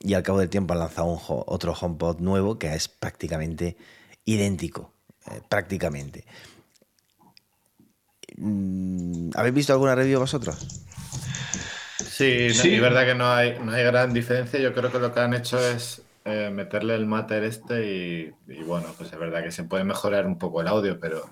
y 0.00 0.14
al 0.14 0.22
cabo 0.22 0.38
del 0.38 0.48
tiempo 0.48 0.72
han 0.72 0.78
lanzado 0.80 1.08
un 1.08 1.18
ho- 1.28 1.44
otro 1.46 1.74
HomePod 1.78 2.20
nuevo 2.20 2.58
que 2.58 2.74
es 2.74 2.88
prácticamente 2.88 3.76
idéntico, 4.24 4.92
eh, 5.30 5.40
prácticamente. 5.48 6.24
Mm, 8.36 9.30
¿Habéis 9.34 9.54
visto 9.54 9.72
alguna 9.72 9.94
review 9.94 10.20
vosotros? 10.20 10.56
Sí, 11.98 12.48
Sí. 12.54 12.68
y 12.70 12.74
es 12.76 12.80
verdad 12.80 13.04
que 13.04 13.14
no 13.14 13.30
hay, 13.30 13.58
no 13.58 13.72
hay 13.72 13.84
gran 13.84 14.12
diferencia. 14.12 14.58
Yo 14.60 14.72
creo 14.74 14.90
que 14.92 14.98
lo 14.98 15.12
que 15.12 15.20
han 15.20 15.34
hecho 15.34 15.58
es 15.58 16.02
eh, 16.24 16.50
meterle 16.50 16.94
el 16.94 17.06
Matter 17.06 17.44
este 17.44 17.86
y, 17.86 18.34
y 18.52 18.62
bueno, 18.62 18.88
pues 18.96 19.12
es 19.12 19.18
verdad 19.18 19.42
que 19.42 19.52
se 19.52 19.64
puede 19.64 19.84
mejorar 19.84 20.26
un 20.26 20.38
poco 20.38 20.60
el 20.60 20.68
audio, 20.68 20.98
pero 21.00 21.30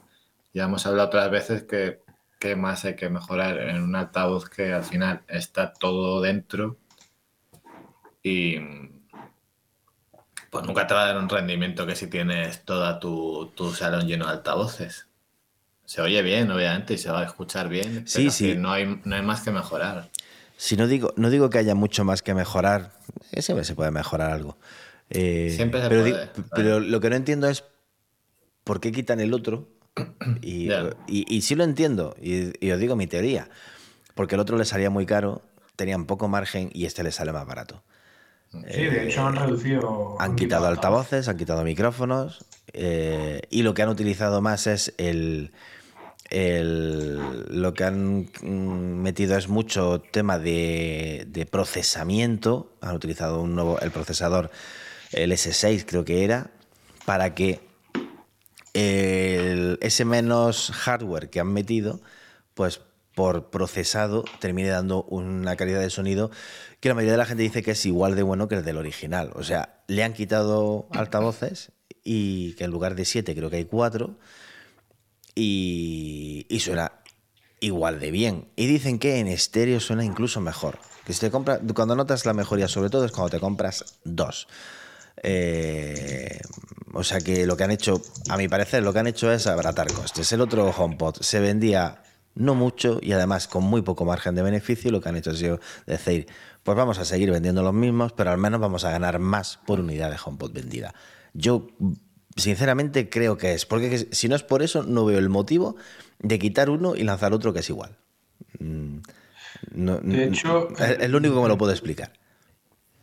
ya 0.55 0.65
hemos 0.65 0.87
hablado 0.87 1.09
otras 1.09 1.31
veces 1.31 1.65
que 1.65 2.01
qué 2.41 2.57
más 2.57 2.85
hay 2.85 2.95
que 2.97 3.11
mejorar 3.11 3.59
en 3.59 3.83
un 3.83 3.97
altavoz 3.97 4.49
que 4.49 4.73
al 4.73 4.85
final 4.85 5.23
está 5.29 5.73
todo 5.73 6.21
dentro 6.21 6.77
y 8.23 8.57
pues 10.51 10.65
nunca 10.65 10.87
te 10.87 10.95
va 10.95 11.05
a 11.05 11.07
dar 11.09 11.19
un 11.19 11.29
rendimiento 11.29 11.87
que 11.87 11.95
si 11.97 12.07
tienes 12.07 12.65
toda 12.65 12.99
tu, 13.01 13.53
tu 13.55 13.73
salón 13.73 14.07
lleno 14.07 14.27
de 14.27 14.33
altavoces. 14.33 15.09
Se 15.85 16.01
oye 16.03 16.21
bien, 16.23 16.51
obviamente, 16.51 16.95
y 16.95 16.99
se 16.99 17.11
va 17.11 17.21
a 17.21 17.25
escuchar 17.25 17.69
bien, 17.69 17.93
pero 17.93 18.07
Sí, 18.07 18.27
es 18.27 18.35
sí. 18.35 18.55
no 18.57 18.73
hay, 18.73 19.01
no 19.05 19.17
hay 19.17 19.23
más 19.23 19.43
que 19.43 19.51
mejorar. 19.51 20.11
Si 20.57 20.77
no 20.77 20.87
digo, 20.87 21.13
no 21.17 21.31
digo 21.31 21.51
que 21.51 21.59
haya 21.59 21.75
mucho 21.75 22.05
más 22.05 22.23
que 22.23 22.35
mejorar, 22.35 22.93
siempre 23.39 23.65
se 23.65 23.75
puede 23.75 23.91
mejorar 23.91 24.31
algo. 24.31 24.57
Eh, 25.11 25.53
Siempre 25.57 25.81
se 25.83 25.89
pero, 25.89 26.03
puede, 26.03 26.29
pero 26.55 26.81
lo 26.81 27.01
que 27.01 27.11
no 27.11 27.17
entiendo 27.17 27.49
es 27.49 27.65
por 28.65 28.81
qué 28.81 28.93
quitan 28.93 29.21
el 29.21 29.35
otro. 29.35 29.69
Y, 30.43 30.71
y, 31.09 31.25
y 31.29 31.43
sí 31.43 31.55
lo 31.55 31.65
entiendo, 31.65 32.15
y, 32.21 32.53
y 32.65 32.71
os 32.71 32.79
digo 32.79 32.95
mi 32.97 33.07
teoría. 33.07 33.49
Porque 34.15 34.35
el 34.37 34.41
otro 34.41 34.57
le 34.57 34.65
salía 34.65 34.91
muy 34.91 35.07
caro, 35.07 35.43
tenían 35.77 36.07
poco 36.07 36.29
margen 36.29 36.71
y 36.73 36.87
este 36.87 37.03
le 37.03 37.13
sale 37.13 37.33
más 37.33 37.47
barato. 37.47 37.83
Sí, 38.51 38.83
de 38.85 39.09
hecho 39.09 39.27
han 39.27 39.37
reducido. 39.37 40.17
Han 40.21 40.37
quitado 40.37 40.67
altavoces, 40.67 41.29
han 41.29 41.37
quitado 41.37 41.65
micrófonos 41.65 42.45
eh, 42.73 43.43
y 43.51 43.63
lo 43.63 43.75
que 43.75 43.83
han 43.83 43.89
utilizado 43.89 44.41
más 44.41 44.67
es 44.67 44.95
el, 44.99 45.53
el- 46.31 47.61
lo 47.61 47.75
que 47.75 47.85
han 47.85 48.29
mm, 48.43 49.01
metido 49.03 49.37
es 49.37 49.49
mucho 49.49 50.01
tema 50.11 50.39
de, 50.39 51.27
de 51.29 51.47
procesamiento. 51.47 52.73
Han 52.81 52.95
utilizado 52.97 53.41
un 53.41 53.55
nuevo 53.55 53.79
el 53.81 53.91
procesador 53.91 54.51
el 55.13 55.33
S6 55.33 55.85
creo 55.87 56.05
que 56.05 56.25
era 56.25 56.51
para 57.07 57.35
que 57.35 57.61
el, 58.75 59.79
ese 59.81 60.05
menos 60.05 60.71
hardware 60.73 61.31
que 61.31 61.41
han 61.41 61.53
metido, 61.53 62.01
pues 62.55 62.81
por 63.15 63.51
procesado 63.51 64.25
termine 64.39 64.69
dando 64.69 65.03
una 65.05 65.57
calidad 65.57 65.81
de 65.81 65.91
sonido 65.91 66.31
que 66.81 66.89
la 66.89 66.95
mayoría 66.95 67.13
de 67.13 67.19
la 67.19 67.27
gente 67.27 67.43
dice 67.43 67.63
que 67.63 67.73
es 67.73 67.87
igual 67.87 68.15
de 68.15 68.23
bueno 68.23 68.47
que 68.47 68.55
el 68.55 68.65
del 68.65 68.77
original. 68.77 69.31
O 69.35 69.43
sea, 69.43 69.81
le 69.89 70.05
han 70.05 70.13
quitado 70.13 70.87
altavoces 70.93 71.73
y 72.05 72.53
que 72.55 72.65
en 72.65 72.71
lugar 72.71 72.95
de 72.95 73.05
siete 73.05 73.35
creo 73.35 73.51
que 73.51 73.57
hay 73.57 73.65
cuatro 73.65 74.17
y, 75.39 76.59
suena 76.61 76.93
igual 77.61 78.01
de 78.01 78.11
bien. 78.11 78.49
Y 78.57 78.67
dicen 78.67 78.99
que 78.99 79.19
en 79.19 79.29
estéreo 79.29 79.81
suena 79.81 80.05
incluso 80.05 80.41
mejor. 80.41 80.79
Que 81.05 81.13
si 81.13 81.21
te 81.21 81.31
compras, 81.31 81.61
cuando 81.75 81.97
notas 81.97 82.27
la 82.27 82.35
mejoría 82.35 82.69
sobre 82.69 82.91
todo 82.91 83.05
es 83.05 83.13
cuando 83.13 83.31
te 83.31 83.41
compras 83.41 83.99
dos. 84.05 84.49
Eh, 85.23 86.41
o 86.93 87.03
sea 87.03 87.21
que 87.21 87.47
lo 87.47 87.57
que 87.57 87.65
han 87.65 87.71
hecho, 87.71 88.01
a 88.29 88.37
mi 88.37 88.49
parecer, 88.49 88.83
lo 88.83 88.93
que 88.93 88.99
han 89.01 89.07
hecho 89.07 89.33
es 89.33 89.47
abaratar 89.47 89.93
costes. 89.93 90.31
El 90.33 90.41
otro 90.41 90.71
HomePod 90.77 91.17
se 91.21 91.41
vendía 91.41 92.03
no 92.35 92.55
mucho 92.55 92.99
y 93.03 93.13
además 93.13 93.49
con 93.49 93.65
muy 93.65 93.83
poco 93.83 94.05
margen 94.05 94.35
de 94.35 94.43
beneficio. 94.43 94.91
Lo 94.91 95.01
que 95.01 95.09
han 95.09 95.17
hecho 95.17 95.31
ha 95.31 95.35
sido 95.35 95.61
decir, 95.87 96.27
pues 96.63 96.77
vamos 96.77 96.99
a 96.99 97.05
seguir 97.05 97.31
vendiendo 97.31 97.63
los 97.63 97.75
mismos, 97.75 98.13
pero 98.13 98.31
al 98.31 98.39
menos 98.39 98.61
vamos 98.61 98.85
a 98.85 98.91
ganar 98.91 99.19
más 99.19 99.59
por 99.67 99.81
unidad 99.81 100.11
de 100.11 100.19
HomePod 100.23 100.53
vendida. 100.53 100.95
Yo, 101.35 101.69
sinceramente, 102.39 103.11
creo 103.11 103.37
que 103.37 103.55
es, 103.55 103.67
porque 103.67 103.91
que- 103.91 104.09
si 104.15 104.29
no 104.29 104.37
es 104.37 104.43
por 104.43 104.63
eso, 104.63 104.83
no 104.83 105.05
veo 105.05 105.19
el 105.19 105.29
motivo 105.29 105.77
de 106.19 106.39
quitar 106.39 106.71
uno 106.71 106.97
y 106.97 107.03
lanzar 107.05 107.33
otro 107.33 107.53
que 107.53 107.61
es 107.61 107.69
igual. 107.69 107.97
Mm, 108.59 108.99
no- 109.73 109.99
De 109.99 110.25
hecho, 110.25 110.71
es, 110.79 110.99
es 111.01 111.11
lo 111.11 111.19
único 111.19 111.37
que 111.37 111.43
me 111.43 111.49
lo 111.49 111.59
puedo 111.59 111.73
explicar. 111.73 112.13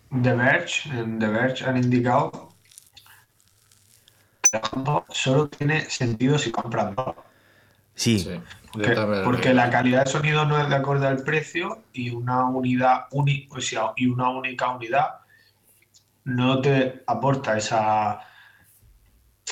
The 0.10 0.34
Verge, 0.34 0.90
The 1.20 1.28
Verge 1.28 1.66
han 1.66 1.78
indicado 1.78 2.54
que 4.52 4.62
solo 5.10 5.50
tiene 5.50 5.90
sentido 5.90 6.38
si 6.38 6.52
compras 6.52 6.96
dos. 6.96 7.16
Sí, 7.96 8.28
porque 8.72 9.50
digo. 9.50 9.54
la 9.56 9.70
calidad 9.70 10.06
de 10.06 10.12
sonido 10.12 10.46
no 10.46 10.62
es 10.62 10.68
de 10.70 10.76
acorde 10.76 11.08
al 11.08 11.24
precio 11.24 11.84
y 11.94 12.10
una 12.10 12.46
unidad 12.46 13.06
uni- 13.12 13.48
o 13.52 13.62
sea, 13.62 13.94
y 13.96 14.08
una 14.08 14.30
única 14.30 14.70
unidad 14.70 15.20
no 16.26 16.62
te 16.62 17.04
aporta 17.08 17.58
esa 17.58 18.20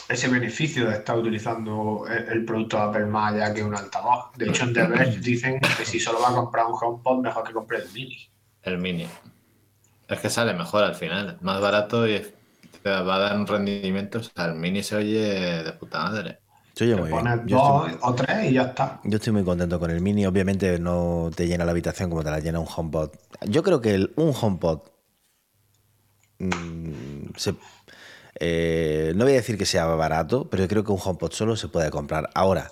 ese 0.09 0.27
beneficio 0.29 0.85
de 0.89 0.95
estar 0.97 1.17
utilizando 1.17 2.05
el, 2.07 2.27
el 2.29 2.45
producto 2.45 2.77
de 2.77 2.83
Apple 2.83 3.05
más 3.05 3.33
allá 3.33 3.53
que 3.53 3.63
un 3.63 3.75
altavoz. 3.75 4.31
De 4.35 4.47
hecho, 4.49 4.63
en 4.65 4.73
The 4.73 4.87
Verge 4.87 5.19
dicen 5.21 5.59
que 5.77 5.85
si 5.85 5.99
solo 5.99 6.21
va 6.21 6.29
a 6.29 6.35
comprar 6.35 6.65
un 6.67 6.75
HomePod, 6.79 7.21
mejor 7.21 7.43
que 7.47 7.53
compre 7.53 7.77
el 7.79 7.91
Mini. 7.91 8.17
El 8.63 8.79
mini. 8.79 9.07
Es 10.07 10.19
que 10.19 10.29
sale 10.29 10.53
mejor 10.53 10.83
al 10.83 10.95
final. 10.95 11.37
Más 11.41 11.59
barato 11.61 12.07
y 12.07 12.19
te 12.83 12.89
va 12.89 13.15
a 13.15 13.19
dar 13.19 13.37
un 13.37 13.47
rendimiento. 13.47 14.19
O 14.19 14.23
sea, 14.23 14.45
el 14.45 14.55
mini 14.55 14.83
se 14.83 14.95
oye 14.95 15.63
de 15.63 15.73
puta 15.73 16.03
madre. 16.03 16.39
Se 16.75 16.85
oye 16.85 16.95
muy 16.95 17.11
bien. 17.11 17.33
Yo 17.45 17.57
dos 17.61 17.87
estoy, 17.87 17.99
o 18.01 18.15
tres 18.15 18.51
y 18.51 18.53
ya 18.53 18.63
está. 18.63 19.01
yo 19.03 19.17
estoy 19.17 19.33
muy 19.33 19.43
contento 19.43 19.79
con 19.79 19.91
el 19.91 20.01
Mini. 20.01 20.25
Obviamente 20.25 20.79
no 20.79 21.29
te 21.35 21.47
llena 21.47 21.65
la 21.65 21.71
habitación 21.71 22.09
como 22.09 22.23
te 22.23 22.31
la 22.31 22.39
llena 22.39 22.59
un 22.59 22.67
HomePod. 22.73 23.11
Yo 23.47 23.63
creo 23.63 23.81
que 23.81 23.93
el, 23.95 24.13
un 24.15 24.33
HomePod 24.39 24.79
mm, 26.39 27.33
se- 27.37 27.55
eh, 28.45 29.13
no 29.15 29.23
voy 29.23 29.33
a 29.33 29.37
decir 29.37 29.57
que 29.57 29.65
sea 29.65 29.85
barato, 29.85 30.49
pero 30.49 30.63
yo 30.63 30.67
creo 30.67 30.83
que 30.83 30.91
un 30.91 30.99
HomePod 31.01 31.31
solo 31.31 31.55
se 31.55 31.69
puede 31.69 31.89
comprar. 31.91 32.29
Ahora, 32.35 32.71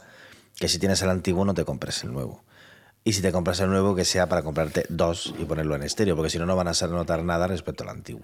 que 0.60 0.68
si 0.68 0.80
tienes 0.80 1.02
el 1.02 1.10
antiguo 1.10 1.46
no 1.46 1.54
te 1.54 1.64
compres 1.64 2.04
el 2.04 2.12
nuevo. 2.12 2.44
Y 3.06 3.14
si 3.14 3.22
te 3.22 3.32
compras 3.32 3.62
el 3.62 3.70
nuevo, 3.70 3.96
que 3.96 4.04
sea 4.04 4.28
para 4.28 4.44
comprarte 4.44 4.86
dos 4.90 5.34
y 5.40 5.46
ponerlo 5.46 5.74
en 5.76 5.84
estéreo, 5.84 6.18
porque 6.18 6.30
si 6.30 6.40
no, 6.40 6.46
no 6.46 6.58
van 6.58 6.68
a 6.68 6.74
notar 6.88 7.24
nada 7.24 7.48
respecto 7.48 7.84
al 7.84 7.90
antiguo. 7.90 8.22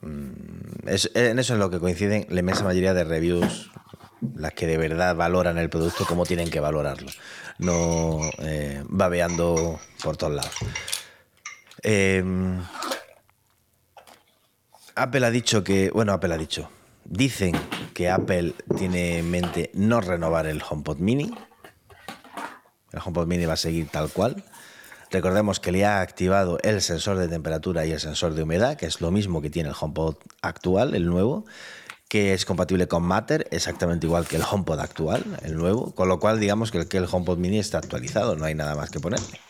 Mm, 0.00 0.88
en 0.88 1.38
eso 1.38 1.52
es 1.52 1.58
lo 1.58 1.68
que 1.68 1.80
coinciden 1.80 2.26
la 2.30 2.40
inmensa 2.40 2.64
mayoría 2.64 2.94
de 2.94 3.04
reviews, 3.04 3.70
las 4.36 4.54
que 4.54 4.66
de 4.66 4.78
verdad 4.78 5.14
valoran 5.16 5.58
el 5.58 5.68
producto 5.68 6.06
como 6.06 6.24
tienen 6.24 6.48
que 6.48 6.60
valorarlo, 6.60 7.10
no 7.58 8.20
eh, 8.38 8.82
babeando 8.88 9.78
por 10.02 10.16
todos 10.16 10.32
lados. 10.32 10.54
Eh, 11.82 12.24
Apple 14.96 15.26
ha 15.26 15.30
dicho 15.30 15.62
que, 15.62 15.90
bueno, 15.90 16.14
Apple 16.14 16.32
ha 16.32 16.38
dicho, 16.38 16.70
dicen 17.04 17.54
que 17.92 18.08
Apple 18.08 18.54
tiene 18.78 19.18
en 19.18 19.30
mente 19.30 19.70
no 19.74 20.00
renovar 20.00 20.46
el 20.46 20.62
HomePod 20.66 20.96
Mini. 20.96 21.30
El 22.92 23.00
HomePod 23.04 23.26
Mini 23.26 23.44
va 23.44 23.52
a 23.52 23.58
seguir 23.58 23.88
tal 23.88 24.08
cual. 24.08 24.42
Recordemos 25.10 25.60
que 25.60 25.70
le 25.70 25.84
ha 25.84 26.00
activado 26.00 26.58
el 26.62 26.80
sensor 26.80 27.18
de 27.18 27.28
temperatura 27.28 27.84
y 27.84 27.92
el 27.92 28.00
sensor 28.00 28.32
de 28.32 28.42
humedad, 28.42 28.78
que 28.78 28.86
es 28.86 29.02
lo 29.02 29.10
mismo 29.10 29.42
que 29.42 29.50
tiene 29.50 29.68
el 29.68 29.74
HomePod 29.78 30.16
actual, 30.40 30.94
el 30.94 31.04
nuevo, 31.04 31.44
que 32.08 32.32
es 32.32 32.46
compatible 32.46 32.88
con 32.88 33.02
Matter, 33.02 33.46
exactamente 33.50 34.06
igual 34.06 34.26
que 34.26 34.36
el 34.36 34.42
HomePod 34.50 34.80
actual, 34.80 35.24
el 35.42 35.56
nuevo, 35.56 35.94
con 35.94 36.08
lo 36.08 36.18
cual 36.18 36.40
digamos 36.40 36.70
que 36.70 36.78
el, 36.78 37.08
HomePod 37.10 37.36
Mini 37.36 37.58
está 37.58 37.76
actualizado, 37.78 38.34
no 38.34 38.46
hay 38.46 38.54
nada 38.54 38.74
más 38.74 38.90
que 38.90 38.98
ponerle. 38.98 39.40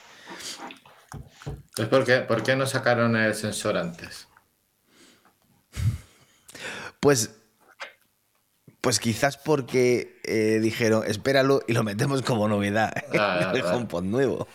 Pues 1.76 1.86
¿por 1.86 2.04
qué, 2.04 2.18
¿por 2.18 2.42
qué 2.42 2.56
no 2.56 2.66
sacaron 2.66 3.14
el 3.14 3.34
sensor 3.36 3.76
antes? 3.76 4.25
Pues, 7.00 7.34
pues 8.80 8.98
quizás 9.00 9.36
porque 9.36 10.20
eh, 10.24 10.58
dijeron, 10.60 11.02
espéralo 11.06 11.60
y 11.66 11.72
lo 11.72 11.82
metemos 11.82 12.22
como 12.22 12.48
novedad 12.48 12.92
Ah, 13.18 13.50
en 13.52 13.56
el. 13.56 13.62
HomePod 13.64 14.04
nuevo. 14.04 14.48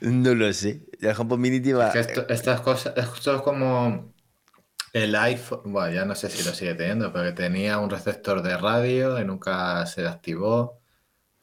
No 0.00 0.34
lo 0.34 0.52
sé. 0.52 0.82
El 1.00 1.14
HomePod 1.16 1.38
Mini 1.38 1.60
te 1.60 1.70
iba- 1.70 1.90
Que 1.92 2.00
esto- 2.00 2.28
estas 2.28 2.60
cosas, 2.60 2.94
esto 2.96 3.36
es 3.36 3.42
como 3.42 4.12
el 4.92 5.14
iPhone, 5.16 5.60
bueno, 5.72 5.92
ya 5.92 6.04
no 6.04 6.14
sé 6.14 6.30
si 6.30 6.44
lo 6.44 6.54
sigue 6.54 6.74
teniendo, 6.74 7.12
pero 7.12 7.24
que 7.24 7.32
tenía 7.32 7.78
un 7.78 7.90
receptor 7.90 8.42
de 8.42 8.56
radio 8.56 9.18
y 9.20 9.24
nunca 9.24 9.84
se 9.86 10.06
activó. 10.06 10.80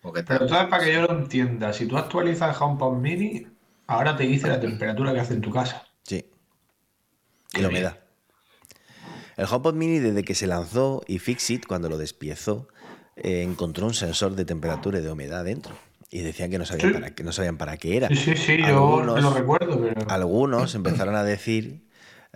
O 0.04 0.12
que 0.14 0.24
Pero 0.24 0.46
entonces, 0.46 0.68
para 0.70 0.84
que 0.84 0.94
yo 0.94 1.02
lo 1.04 1.12
entienda, 1.12 1.74
si 1.74 1.86
tú 1.86 1.98
actualizas 1.98 2.56
el 2.56 2.64
HomePod 2.64 2.98
Mini, 2.98 3.46
ahora 3.88 4.16
te 4.16 4.24
dice 4.24 4.48
la 4.48 4.60
temperatura 4.60 5.14
que 5.14 5.20
hace 5.20 5.34
en 5.34 5.42
tu 5.42 5.52
casa. 5.52 5.86
Sí. 6.04 6.26
Y 7.54 7.62
la 7.62 7.68
bien. 7.68 7.84
humedad. 7.84 8.00
El 9.42 9.48
HomePod 9.50 9.74
Mini, 9.74 9.98
desde 9.98 10.24
que 10.24 10.36
se 10.36 10.46
lanzó 10.46 11.02
y 11.08 11.18
Fixit, 11.18 11.66
cuando 11.66 11.90
lo 11.90 11.98
despiezó, 11.98 12.68
eh, 13.16 13.42
encontró 13.42 13.88
un 13.88 13.96
sensor 13.96 14.36
de 14.36 14.46
temperatura 14.46 15.00
y 15.00 15.02
de 15.02 15.12
humedad 15.12 15.44
dentro. 15.44 15.74
Y 16.12 16.20
decían 16.20 16.52
que 16.52 16.60
no 16.60 16.66
sabían, 16.66 16.90
Sí. 16.90 16.94
para, 16.94 17.16
qué, 17.16 17.24
no 17.24 17.32
sabían 17.32 17.58
para 17.58 17.76
qué 17.78 17.98
era. 17.98 18.08
Sí, 18.10 18.16
sí, 18.18 18.36
sí, 18.38 18.58
yo 18.60 18.66
Algunos- 18.68 19.20
lo 19.24 19.34
recuerdo, 19.34 19.82
pero. 19.82 20.10
Algunos 20.12 20.76
empezaron 20.76 21.16
a 21.16 21.24
decir, 21.24 21.88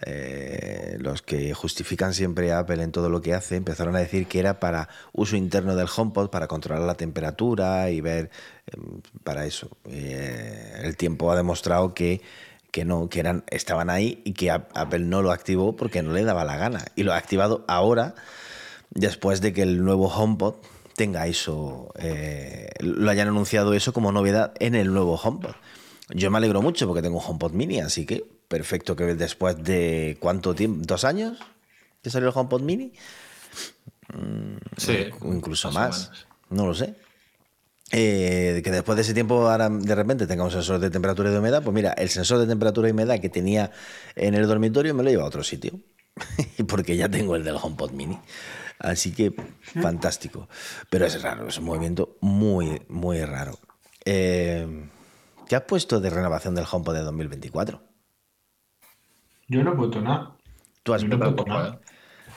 eh, 0.05 0.97
los 0.99 1.21
que 1.21 1.53
justifican 1.53 2.13
siempre 2.15 2.51
a 2.51 2.59
Apple 2.59 2.81
en 2.81 2.91
todo 2.91 3.09
lo 3.11 3.21
que 3.21 3.33
hace, 3.35 3.55
empezaron 3.55 3.95
a 3.95 3.99
decir 3.99 4.25
que 4.27 4.39
era 4.39 4.59
para 4.59 4.89
uso 5.13 5.35
interno 5.35 5.75
del 5.75 5.87
HomePod, 5.95 6.29
para 6.31 6.47
controlar 6.47 6.83
la 6.85 6.95
temperatura 6.95 7.89
y 7.91 8.01
ver 8.01 8.31
eh, 8.65 8.77
para 9.23 9.45
eso. 9.45 9.69
Eh, 9.91 10.79
el 10.83 10.97
tiempo 10.97 11.31
ha 11.31 11.35
demostrado 11.35 11.93
que, 11.93 12.21
que 12.75 12.83
no, 12.83 13.07
que 13.07 13.21
eran, 13.21 13.45
estaban 13.47 13.89
ahí 13.89 14.21
y 14.25 14.33
que 14.33 14.51
Apple 14.51 14.99
no 14.99 15.21
lo 15.21 15.31
activó 15.31 15.77
porque 15.77 16.03
no 16.03 16.11
le 16.11 16.25
daba 16.25 16.43
la 16.43 16.57
gana. 16.57 16.83
Y 16.97 17.03
lo 17.03 17.13
ha 17.13 17.15
activado 17.15 17.63
ahora, 17.69 18.15
después 18.89 19.39
de 19.39 19.53
que 19.53 19.61
el 19.61 19.81
nuevo 19.85 20.09
HomePod 20.09 20.55
tenga 20.93 21.25
eso, 21.25 21.93
eh, 21.97 22.67
lo 22.81 23.09
hayan 23.09 23.29
anunciado 23.29 23.73
eso 23.75 23.93
como 23.93 24.11
novedad 24.11 24.51
en 24.59 24.75
el 24.75 24.91
nuevo 24.91 25.15
HomePod. 25.15 25.55
Yo 26.09 26.29
me 26.29 26.37
alegro 26.37 26.61
mucho 26.61 26.85
porque 26.85 27.01
tengo 27.01 27.17
un 27.19 27.23
HomePod 27.25 27.53
mini, 27.53 27.79
así 27.79 28.05
que 28.05 28.25
perfecto 28.49 28.97
que 28.97 29.15
después 29.15 29.63
de 29.63 30.17
cuánto 30.19 30.53
tiempo, 30.53 30.83
dos 30.85 31.05
años 31.05 31.37
que 32.03 32.09
salió 32.09 32.27
el 32.27 32.35
HomePod 32.35 32.59
mini, 32.59 32.91
Sí, 34.75 35.05
o 35.21 35.33
incluso 35.33 35.71
más, 35.71 36.11
no 36.49 36.67
lo 36.67 36.73
sé. 36.73 36.93
Eh, 37.91 38.61
que 38.63 38.71
después 38.71 38.95
de 38.95 39.03
ese 39.03 39.13
tiempo 39.13 39.47
ahora 39.49 39.69
de 39.69 39.93
repente 39.95 40.25
tenga 40.25 40.43
un 40.43 40.51
sensor 40.51 40.79
de 40.79 40.89
temperatura 40.89 41.29
y 41.29 41.33
de 41.33 41.39
humedad, 41.39 41.63
pues 41.63 41.73
mira, 41.73 41.91
el 41.93 42.09
sensor 42.09 42.39
de 42.39 42.47
temperatura 42.47 42.87
y 42.89 42.91
humedad 42.91 43.19
que 43.19 43.29
tenía 43.29 43.71
en 44.15 44.33
el 44.33 44.47
dormitorio 44.47 44.93
me 44.95 45.03
lo 45.03 45.09
llevo 45.09 45.23
a 45.23 45.27
otro 45.27 45.43
sitio, 45.43 45.79
porque 46.67 46.97
ya 46.97 47.09
tengo 47.09 47.35
el 47.35 47.43
del 47.43 47.57
HomePod 47.61 47.91
mini. 47.91 48.19
Así 48.79 49.13
que 49.13 49.33
fantástico. 49.63 50.49
Pero 50.89 51.05
es 51.05 51.21
raro, 51.21 51.47
es 51.47 51.57
un 51.59 51.65
movimiento 51.65 52.17
muy, 52.21 52.81
muy 52.89 53.23
raro. 53.23 53.57
Eh, 54.03 54.89
¿Qué 55.47 55.55
has 55.55 55.61
puesto 55.63 55.99
de 56.01 56.09
renovación 56.09 56.55
del 56.55 56.65
HomePod 56.69 56.95
de 56.95 57.01
2024? 57.01 57.81
Yo 59.47 59.63
no 59.63 59.73
he 59.73 59.75
puesto 59.75 60.01
nada. 60.01 60.35
Tú 60.83 60.93
has 60.93 61.01
Yo 61.01 61.07
no 61.07 61.15
he 61.15 61.19
puesto 61.19 61.45
puesto 61.45 61.45
nada. 61.45 61.79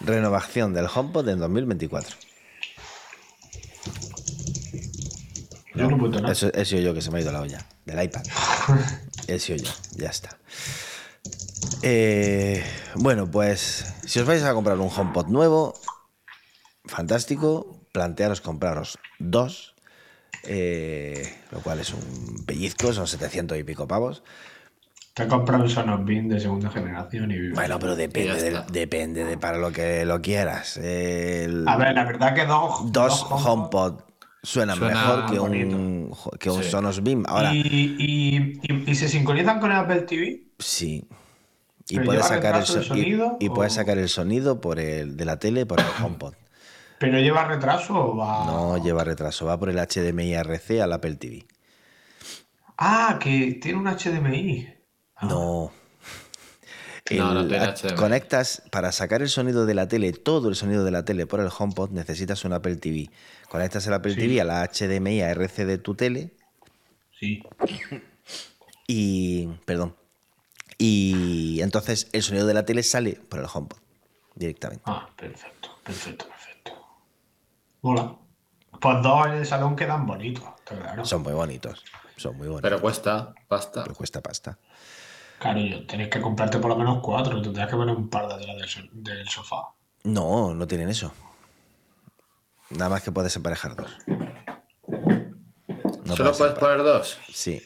renovación 0.00 0.74
del 0.74 0.86
HomePod 0.94 1.28
en 1.28 1.38
2024. 1.40 2.16
Yo 5.78 5.88
no 5.90 5.96
he 5.96 5.98
puesto 5.98 6.20
nada. 6.20 6.32
Eso 6.32 6.50
he 6.54 6.64
sido 6.64 6.82
yo 6.82 6.94
que 6.94 7.00
se 7.02 7.10
me 7.10 7.18
ha 7.18 7.22
ido 7.22 7.32
la 7.32 7.40
olla. 7.40 7.58
Del 7.84 8.02
iPad. 8.02 8.22
He 9.28 9.38
sido 9.38 9.58
yo. 9.58 9.70
Ya 9.96 10.08
está. 10.08 10.38
Eh, 11.82 12.64
bueno, 12.96 13.30
pues 13.30 13.94
si 14.06 14.18
os 14.20 14.26
vais 14.26 14.42
a 14.42 14.54
comprar 14.54 14.78
un 14.78 14.90
HomePod 14.94 15.26
nuevo, 15.28 15.74
fantástico. 16.84 17.74
Plantearos 17.92 18.40
compraros 18.42 18.98
dos, 19.18 19.74
eh, 20.44 21.36
lo 21.50 21.60
cual 21.60 21.80
es 21.80 21.92
un 21.92 22.44
pellizco, 22.46 22.92
son 22.92 23.06
700 23.06 23.58
y 23.58 23.64
pico 23.64 23.88
pavos. 23.88 24.22
Te 25.14 25.22
has 25.24 25.28
comprado 25.28 25.64
un 25.64 25.70
Sonos 25.70 26.04
Beam 26.04 26.28
de 26.28 26.38
segunda 26.38 26.70
generación 26.70 27.30
y 27.32 27.48
Bueno, 27.50 27.78
pero 27.80 27.96
depende, 27.96 28.40
de, 28.40 28.62
depende 28.70 29.24
de 29.24 29.36
para 29.38 29.58
lo 29.58 29.72
que 29.72 30.04
lo 30.04 30.20
quieras. 30.22 30.76
El- 30.76 31.66
A 31.66 31.76
ver, 31.76 31.94
la 31.94 32.04
verdad 32.04 32.34
que 32.34 32.44
dos, 32.46 32.92
dos 32.92 33.22
HomePod 33.28 33.46
HomePod 33.46 34.00
suenan 34.42 34.76
Suena 34.78 34.94
mejor 34.94 35.30
que 35.30 35.40
un, 35.40 36.12
que 36.38 36.50
un 36.50 36.62
Sí. 36.62 36.70
Sonos 36.70 37.02
Beam. 37.02 37.24
Ahora, 37.26 37.54
y, 37.54 37.58
y- 37.60 38.60
y- 38.62 38.90
y 38.90 38.94
se 38.94 39.08
sincronizan 39.08 39.60
con 39.60 39.70
el 39.72 39.78
Apple 39.78 40.02
TV. 40.02 40.44
Sí. 40.58 41.04
Y 41.90 41.94
¿Pero 41.96 42.06
puedes, 42.06 42.26
sacar 42.26 42.56
el, 42.56 42.66
so- 42.66 42.82
sonido 42.82 43.36
y, 43.40 43.48
puedes 43.48 43.72
sacar 43.72 43.96
el 43.98 44.08
sonido 44.08 44.60
por 44.60 44.78
el 44.78 45.16
de 45.16 45.24
la 45.24 45.38
tele 45.38 45.64
por 45.66 45.80
el 45.80 45.86
HomePod. 46.02 46.34
¿Pero 46.98 47.18
lleva 47.20 47.44
retraso 47.44 47.94
o 47.94 48.16
va.? 48.16 48.44
No 48.44 48.76
lleva 48.82 49.04
retraso, 49.04 49.46
va 49.46 49.58
por 49.58 49.70
el 49.70 49.76
HDMI 49.78 50.34
RC 50.34 50.82
al 50.82 50.92
Apple 50.92 51.14
TV. 51.14 51.46
Ah, 52.76 53.18
que 53.20 53.58
tiene 53.62 53.78
un 53.78 53.86
HDMI. 53.86 54.68
Ah, 55.16 55.26
No. 55.26 55.72
No, 57.16 57.32
no 57.32 57.40
El- 57.40 57.48
tiene 57.48 57.64
a- 57.64 57.74
HDMI. 57.74 57.94
Conectas 57.96 58.62
para 58.70 58.92
sacar 58.92 59.22
el 59.22 59.28
sonido 59.28 59.64
de 59.66 59.74
la 59.74 59.88
tele, 59.88 60.12
todo 60.12 60.48
el 60.48 60.54
sonido 60.56 60.84
de 60.84 60.90
la 60.90 61.04
tele 61.04 61.26
por 61.26 61.40
el 61.40 61.48
HomePod, 61.56 61.90
necesitas 61.90 62.44
un 62.44 62.52
Apple 62.52 62.76
TV. 62.76 63.10
Conectas 63.48 63.86
el 63.86 63.94
Apple 63.94 64.14
Sí. 64.14 64.20
TV 64.20 64.40
a 64.40 64.44
la 64.44 64.62
HDMI 64.62 65.22
a 65.22 65.30
RC 65.30 65.64
de 65.64 65.78
tu 65.78 65.94
tele 65.94 66.34
Sí. 67.18 67.42
y. 68.86 69.46
Perdón. 69.64 69.96
Y 70.76 71.60
entonces 71.62 72.08
el 72.12 72.22
sonido 72.22 72.46
de 72.46 72.54
la 72.54 72.64
tele 72.64 72.82
sale 72.82 73.14
por 73.28 73.40
el 73.40 73.46
HomePod 73.52 73.78
directamente. 74.34 74.82
Ah, 74.86 75.08
perfecto, 75.16 75.70
perfecto, 75.82 76.26
perfecto. 76.28 76.72
Hola. 77.80 78.16
Pues 78.80 79.02
dos 79.02 79.26
en 79.26 79.32
el 79.32 79.46
salón 79.46 79.74
quedan 79.74 80.06
bonitos, 80.06 80.44
claro. 80.64 81.04
Son 81.04 81.22
muy 81.22 81.32
bonitos. 81.32 81.82
Son 82.16 82.36
muy 82.36 82.46
bonitos. 82.46 82.62
Pero 82.62 82.80
cuesta 82.80 83.34
pasta. 83.48 83.82
pero 83.82 83.94
cuesta 83.96 84.20
pasta. 84.20 84.56
Claro, 85.38 85.60
yo 85.60 85.86
tenés 85.86 86.08
que 86.08 86.20
comprarte 86.20 86.58
por 86.58 86.70
lo 86.70 86.76
menos 86.76 86.98
cuatro, 87.02 87.40
tendrás 87.40 87.68
que 87.68 87.76
poner 87.76 87.94
un 87.94 88.08
par 88.08 88.26
detrás 88.28 88.56
del, 88.56 88.68
so- 88.68 88.80
del 88.92 89.28
sofá. 89.28 89.68
No, 90.04 90.54
no 90.54 90.66
tienen 90.66 90.88
eso. 90.88 91.12
Nada 92.70 92.90
más 92.90 93.02
que 93.02 93.12
puedes 93.12 93.34
emparejar 93.36 93.76
dos. 93.76 93.96
No 96.04 96.16
¿Solo 96.16 96.32
puedes 96.32 96.58
poner 96.58 96.78
dos? 96.82 97.18
Sí. 97.32 97.62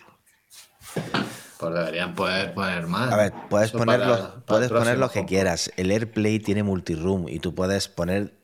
Pues 1.58 1.74
deberían 1.74 2.14
poder 2.14 2.52
poner 2.54 2.86
más. 2.86 3.12
A 3.12 3.16
ver, 3.16 3.32
puedes 3.48 3.68
Eso 3.70 3.78
poner, 3.78 4.00
para- 4.00 4.10
los- 4.10 4.20
para 4.20 4.40
puedes 4.46 4.70
poner 4.70 4.98
lo 4.98 5.10
que 5.10 5.24
quieras. 5.24 5.72
El 5.76 5.90
AirPlay 5.90 6.40
tiene 6.40 6.62
multiroom 6.62 7.28
y 7.28 7.38
tú 7.38 7.54
puedes 7.54 7.88
poner 7.88 8.38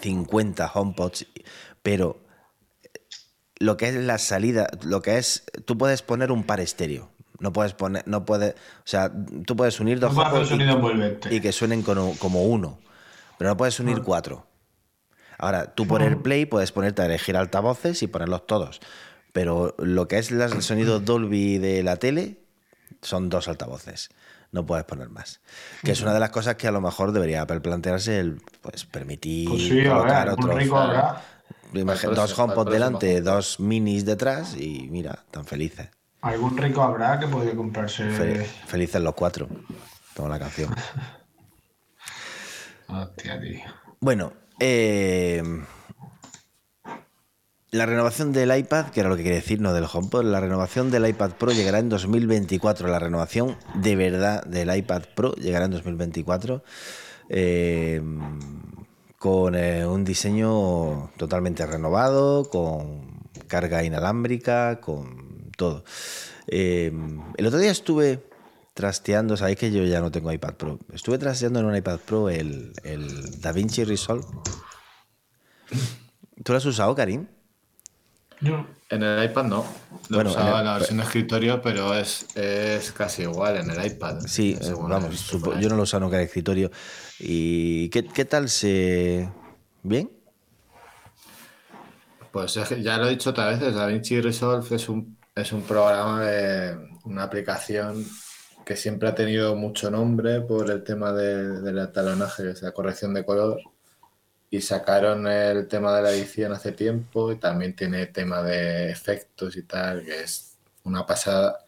50 0.00 0.70
HomePods, 0.72 1.26
pero 1.82 2.24
lo 3.58 3.76
que 3.76 3.88
es 3.88 3.94
la 3.96 4.18
salida, 4.18 4.68
lo 4.82 5.02
que 5.02 5.18
es, 5.18 5.44
tú 5.66 5.76
puedes 5.76 6.02
poner 6.02 6.32
un 6.32 6.44
par 6.44 6.60
estéreo. 6.60 7.10
No 7.42 7.52
puedes 7.52 7.74
poner, 7.74 8.04
no 8.06 8.24
puedes, 8.24 8.52
o 8.54 8.56
sea, 8.84 9.12
tú 9.44 9.56
puedes 9.56 9.78
unir 9.80 9.98
dos 9.98 10.14
No 10.14 10.22
HomePods 10.22 10.50
y- 11.32 11.40
que 11.40 11.50
suenen 11.52 11.82
como, 11.82 12.16
como 12.18 12.44
uno, 12.44 12.78
pero 13.36 13.50
no 13.50 13.56
puedes 13.56 13.78
unir 13.80 14.00
cuatro. 14.02 14.46
Ahora, 15.38 15.74
tú 15.74 15.86
por 15.88 16.00
AirPlay 16.02 16.46
puedes 16.46 16.70
ponerte 16.70 17.02
a 17.02 17.06
elegir 17.06 17.36
altavoces 17.36 18.00
y 18.04 18.06
ponerlos 18.06 18.46
todos, 18.46 18.80
pero 19.32 19.74
lo 19.78 20.06
que 20.06 20.18
es 20.18 20.30
el 20.30 20.62
sonido 20.62 21.00
Dolby 21.00 21.58
de 21.58 21.82
la 21.82 21.96
tele 21.96 22.38
son 23.02 23.28
dos 23.28 23.48
altavoces. 23.48 24.10
No 24.52 24.64
puedes 24.66 24.84
poner 24.84 25.08
más. 25.08 25.40
Que 25.82 25.92
es 25.92 26.02
una 26.02 26.12
de 26.14 26.20
las 26.20 26.30
cosas 26.30 26.54
que 26.56 26.68
a 26.68 26.70
lo 26.70 26.80
mejor 26.82 27.10
debería 27.12 27.42
Apple 27.42 27.60
plantearse 27.60 28.20
el 28.20 28.40
pues 28.60 28.84
permitir 28.84 29.48
Pues 29.48 29.62
sí, 29.62 29.70
a 29.72 29.74
ver, 29.82 29.88
colocar 29.88 30.28
algún 30.28 30.44
otros 30.44 30.58
rico 30.58 30.76
el 32.10 32.14
dos 32.14 32.32
próximo- 32.34 32.44
HomePod 32.44 32.64
para 32.66 32.76
el 32.76 32.82
próximo 32.82 32.98
delante, 33.00 33.20
dos 33.22 33.58
minis 33.60 34.04
detrás 34.04 34.54
y 34.56 34.88
mira, 34.90 35.24
tan 35.30 35.44
felices. 35.46 35.88
Algún 36.22 36.56
rico 36.56 36.82
habrá 36.82 37.18
que 37.18 37.26
puede 37.26 37.54
comprarse. 37.54 38.08
Fe- 38.10 38.44
felices 38.66 39.02
los 39.02 39.14
cuatro. 39.14 39.48
Como 40.16 40.28
la 40.28 40.38
canción. 40.38 40.74
Hostia, 42.88 43.40
tío. 43.40 43.60
Bueno, 44.00 44.32
eh, 44.60 45.42
la 47.70 47.86
renovación 47.86 48.32
del 48.32 48.54
iPad, 48.56 48.86
que 48.90 49.00
era 49.00 49.08
lo 49.08 49.16
que 49.16 49.22
quería 49.22 49.38
decir, 49.38 49.60
no 49.60 49.72
del 49.72 49.86
HomePod, 49.90 50.24
la 50.24 50.40
renovación 50.40 50.90
del 50.90 51.08
iPad 51.08 51.32
Pro 51.32 51.52
llegará 51.52 51.78
en 51.78 51.88
2024. 51.88 52.88
La 52.88 52.98
renovación 52.98 53.56
de 53.74 53.96
verdad 53.96 54.44
del 54.44 54.74
iPad 54.76 55.02
Pro 55.14 55.32
llegará 55.34 55.64
en 55.64 55.70
2024. 55.72 56.62
eh, 57.30 58.02
con 59.18 59.54
eh, 59.54 59.86
un 59.86 60.04
diseño 60.04 61.10
totalmente 61.16 61.64
renovado, 61.64 62.50
con 62.50 63.22
carga 63.46 63.84
inalámbrica, 63.84 64.80
con 64.80 65.31
todo. 65.62 65.84
Eh, 66.48 66.90
el 67.36 67.46
otro 67.46 67.58
día 67.60 67.70
estuve 67.70 68.18
trasteando, 68.74 69.36
sabéis 69.36 69.58
que 69.58 69.70
yo 69.70 69.84
ya 69.84 70.00
no 70.00 70.10
tengo 70.10 70.32
iPad 70.32 70.54
Pro. 70.54 70.78
Estuve 70.92 71.18
trasteando 71.18 71.60
en 71.60 71.66
un 71.66 71.76
iPad 71.76 71.98
Pro 72.00 72.28
el, 72.30 72.72
el 72.84 73.40
DaVinci 73.40 73.84
Resolve. 73.84 74.24
¿Tú 76.42 76.52
lo 76.52 76.58
has 76.58 76.64
usado, 76.66 76.94
Karim? 76.94 77.26
Yo, 78.40 78.66
En 78.90 79.02
el 79.04 79.24
iPad 79.30 79.44
no. 79.44 79.64
Lo 80.08 80.16
Bueno, 80.16 80.30
usaba 80.30 80.50
en 80.50 80.58
el- 80.58 80.64
la 80.64 80.72
versión 80.78 80.98
de 80.98 81.04
escritorio, 81.04 81.62
pero 81.62 81.94
es, 81.94 82.26
es 82.36 82.90
casi 82.92 83.22
igual 83.22 83.56
en 83.58 83.70
el 83.70 83.86
iPad. 83.86 84.20
Sí, 84.26 84.58
eh, 84.60 84.72
vamos, 84.76 85.14
supo- 85.30 85.58
yo 85.60 85.68
no 85.68 85.76
lo 85.76 85.82
he 85.82 85.84
usado 85.84 86.00
nunca 86.00 86.16
en 86.18 86.24
escritorio. 86.24 86.70
¿Y 87.20 87.88
qué, 87.90 88.04
qué 88.04 88.24
tal 88.24 88.48
se...? 88.48 89.28
¿Bien? 89.84 90.10
Pues 92.32 92.56
es 92.56 92.68
que 92.68 92.82
ya 92.82 92.96
lo 92.98 93.06
he 93.06 93.10
dicho 93.10 93.30
otras 93.30 93.58
veces, 93.60 93.74
DaVinci 93.74 94.20
Resolve 94.20 94.74
es 94.76 94.88
un, 94.88 95.16
es 95.34 95.52
un 95.52 95.62
programa 95.62 96.22
de 96.24 96.76
una 97.04 97.24
aplicación 97.24 98.04
que 98.64 98.76
siempre 98.76 99.08
ha 99.08 99.14
tenido 99.14 99.56
mucho 99.56 99.90
nombre 99.90 100.40
por 100.42 100.70
el 100.70 100.84
tema 100.84 101.12
de- 101.12 101.60
del 101.62 101.92
talonaje, 101.92 102.44
que 102.44 102.50
es 102.50 102.62
la 102.62 102.72
corrección 102.72 103.14
de 103.14 103.24
color. 103.24 103.60
Y 104.50 104.60
sacaron 104.62 105.26
el 105.28 105.68
tema 105.68 105.96
de 105.96 106.02
la 106.02 106.12
edición 106.12 106.52
hace 106.52 106.72
tiempo 106.72 107.32
y 107.32 107.36
también 107.38 107.76
tiene 107.76 108.06
tema 108.08 108.42
de 108.42 108.90
efectos 108.90 109.56
y 109.56 109.64
tal, 109.64 110.04
que 110.04 110.22
es 110.22 110.58
una 110.84 111.06
pasada. 111.06 111.60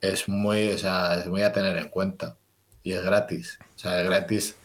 Es 0.00 0.28
muy, 0.28 0.72
o 0.72 0.78
sea, 0.78 1.16
es 1.20 1.26
muy 1.28 1.42
a 1.42 1.52
tener 1.52 1.76
en 1.78 1.90
cuenta. 1.90 2.36
Y 2.84 2.92
es 2.94 3.04
gratis. 3.04 3.58
O 3.76 3.80
sea, 3.80 4.00
es 4.02 4.08
gratis. 4.08 4.56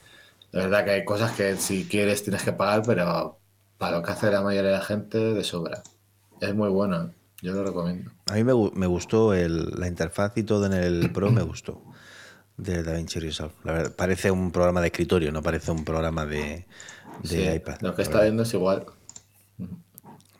De 0.53 0.59
verdad 0.61 0.85
que 0.85 0.91
hay 0.93 1.05
cosas 1.05 1.33
que 1.33 1.57
si 1.57 1.87
quieres 1.89 2.23
tienes 2.23 2.43
que 2.43 2.53
pagar, 2.53 2.83
pero 2.87 3.39
para 3.79 3.97
lo 3.99 4.03
que 4.03 4.11
hace 4.13 4.31
la 4.31 4.41
mayoría 4.43 4.71
de 4.71 4.77
la 4.79 4.85
gente, 4.85 5.19
de 5.19 5.45
sobra. 5.45 5.83
Es 6.41 6.55
muy 6.55 6.69
bueno, 6.69 7.05
¿eh? 7.05 7.14
Yo 7.45 7.53
lo 7.53 7.63
recomiendo. 7.63 8.11
A 8.27 8.33
mí 8.33 8.43
me, 8.43 8.53
me 8.73 8.87
gustó 8.87 9.33
el- 9.33 9.71
la 9.77 9.87
interfaz 9.87 10.33
y 10.37 10.43
todo 10.43 10.65
en 10.65 10.73
el 10.73 11.11
Pro, 11.13 11.31
me 11.31 11.43
gustó. 11.43 11.81
De 12.57 12.83
DaVinci 12.83 13.19
Resolve. 13.19 13.53
La 13.63 13.73
verdad, 13.73 13.95
parece 13.95 14.31
un 14.31 14.51
programa 14.51 14.81
de 14.81 14.87
escritorio, 14.87 15.31
no 15.31 15.41
parece 15.43 15.71
un 15.71 15.83
programa 15.83 16.25
de, 16.25 16.65
de 17.23 17.27
Sí, 17.29 17.41
iPad. 17.41 17.77
Lo 17.81 17.93
que 17.95 18.01
está 18.01 18.13
verdad. 18.15 18.23
viendo 18.27 18.43
es 18.43 18.53
igual. 18.53 18.85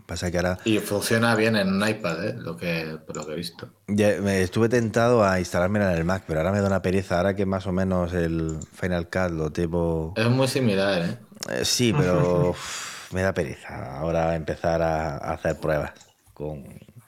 Pasa 0.06 0.30
que 0.30 0.38
ahora... 0.38 0.60
Y 0.66 0.78
funciona 0.78 1.36
bien 1.36 1.56
en 1.56 1.74
un 1.74 1.88
iPad, 1.88 2.26
¿eh? 2.28 2.36
lo, 2.38 2.56
que, 2.56 3.00
por 3.08 3.18
lo 3.18 3.26
que 3.26 3.34
he 3.34 3.36
visto. 3.36 3.70
Ya 3.88 4.22
me 4.22 4.44
estuve 4.44 4.70
tentado 4.70 5.24
a 5.24 5.40
instalarme 5.40 5.80
en 5.80 5.90
el 5.90 6.04
Mac, 6.06 6.24
pero 6.28 6.40
ahora 6.42 6.52
me 6.52 6.62
da 6.62 6.68
una 6.68 6.82
pereza. 6.84 7.18
Ahora 7.18 7.36
que 7.36 7.48
más 7.48 7.66
o 7.66 7.72
menos 7.72 8.14
el 8.14 8.60
Final 8.74 9.10
Cut 9.10 9.32
lo 9.32 9.52
tengo... 9.52 10.14
Es 10.16 10.30
muy 10.30 10.48
similar, 10.48 11.02
¿eh? 11.02 11.18
Eh, 11.50 11.66
sí, 11.66 11.92
pero 11.92 12.50
uf, 12.52 13.12
me 13.14 13.24
da 13.24 13.34
pereza 13.34 13.98
ahora 13.98 14.36
empezar 14.36 14.82
a, 14.84 15.18
a 15.18 15.34
hacer 15.34 15.60
pruebas 15.60 15.92
con... 16.36 16.64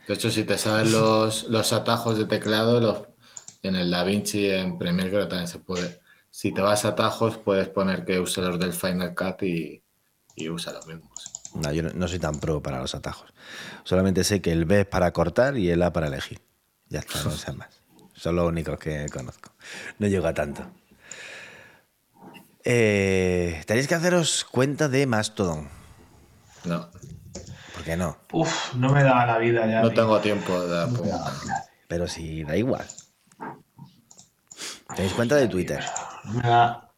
De 0.07 0.13
hecho, 0.13 0.31
si 0.31 0.43
te 0.45 0.57
sabes 0.57 0.91
los, 0.91 1.43
los 1.45 1.73
atajos 1.73 2.17
de 2.17 2.25
teclado, 2.25 2.79
los, 2.79 3.03
en 3.61 3.75
el 3.75 3.91
DaVinci, 3.91 4.49
en 4.49 4.77
Premiere, 4.77 5.09
creo 5.09 5.23
que 5.23 5.29
también 5.29 5.47
se 5.47 5.59
puede. 5.59 5.99
Si 6.31 6.53
te 6.53 6.61
vas 6.61 6.85
a 6.85 6.89
atajos, 6.89 7.37
puedes 7.37 7.67
poner 7.67 8.05
que 8.05 8.19
use 8.19 8.41
los 8.41 8.57
del 8.59 8.73
Final 8.73 9.13
Cut 9.13 9.43
y, 9.43 9.83
y 10.35 10.49
usa 10.49 10.71
los 10.73 10.87
mismos. 10.87 11.31
No, 11.55 11.73
yo 11.73 11.83
no, 11.83 11.89
no 11.89 12.07
soy 12.07 12.19
tan 12.19 12.39
pro 12.39 12.61
para 12.61 12.79
los 12.79 12.95
atajos. 12.95 13.33
Solamente 13.83 14.23
sé 14.23 14.41
que 14.41 14.51
el 14.51 14.65
B 14.65 14.81
es 14.81 14.85
para 14.85 15.11
cortar 15.11 15.57
y 15.57 15.69
el 15.69 15.81
A 15.81 15.91
para 15.91 16.07
elegir. 16.07 16.39
Ya 16.89 16.99
está, 16.99 17.21
no 17.23 17.31
sé 17.31 17.51
más. 17.51 17.69
Son 18.13 18.35
los 18.35 18.47
únicos 18.47 18.79
que 18.79 19.07
conozco. 19.11 19.51
No 19.99 20.07
llego 20.07 20.27
a 20.27 20.33
tanto. 20.33 20.65
Eh, 22.63 23.63
tenéis 23.65 23.87
que 23.87 23.95
haceros 23.95 24.45
cuenta 24.45 24.89
de 24.89 25.05
Mastodon. 25.05 25.69
No, 26.65 26.89
¿Por 27.77 27.83
qué 27.85 27.95
no? 27.95 28.17
uf, 28.33 28.73
no 28.75 28.91
me 28.91 29.03
da 29.03 29.25
la 29.27 29.37
vida 29.37 29.67
ya. 29.67 29.81
no 29.81 29.89
tío. 29.91 30.01
tengo 30.01 30.19
tiempo 30.19 30.59
de 30.59 30.87
No 30.91 31.01
me 31.03 31.09
da 31.09 31.19
la 31.19 31.31
vida. 31.43 31.65
Pero 31.87 32.07
si 32.07 32.43
da 32.43 32.57
igual. 32.57 32.85
¿Tenéis 34.95 35.13
cuenta 35.13 35.35
de 35.35 35.47
Twitter? 35.47 35.83
No 36.25 36.33
me 36.33 36.41
da. 36.41 36.91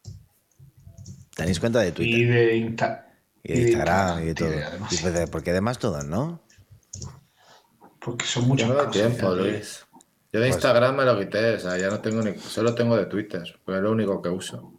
¿Tenéis 1.36 1.60
cuenta 1.60 1.80
de 1.80 1.88
Y 1.88 1.92
Twitter? 1.92 2.28
de, 2.34 2.56
Insta- 2.56 3.04
Y 3.42 3.52
de 3.52 3.60
Instagram 3.62 4.22
y 4.22 4.24
de 4.26 4.34
todo. 4.34 4.48
además. 4.48 4.92
Y 4.92 4.96
pues 4.98 5.14
de- 5.14 5.26
¿Por 5.26 5.42
qué 5.42 5.52
de 5.52 5.60
Mastodon, 5.60 6.08
no? 6.08 6.42
Porque 8.00 8.24
son 8.24 8.42
Yo 8.44 8.48
muchas 8.48 8.68
no 8.68 8.88
tiempo, 8.90 9.34
ya. 9.36 9.42
Luis. 9.42 9.86
Yo 10.32 10.38
de 10.40 10.46
Pues- 10.46 10.56
Instagram 10.56 10.96
me 10.96 11.04
lo 11.04 11.18
quité, 11.18 11.54
o 11.56 11.58
sea, 11.60 11.76
ya 11.76 11.88
no 11.90 12.00
tengo 12.00 12.22
ni, 12.22 12.38
solo 12.38 12.74
tengo 12.74 12.96
de 12.96 13.06
Twitter, 13.06 13.42
pues 13.64 13.76
es 13.76 13.82
lo 13.82 13.90
único 13.92 14.22
que 14.22 14.28
uso. 14.28 14.72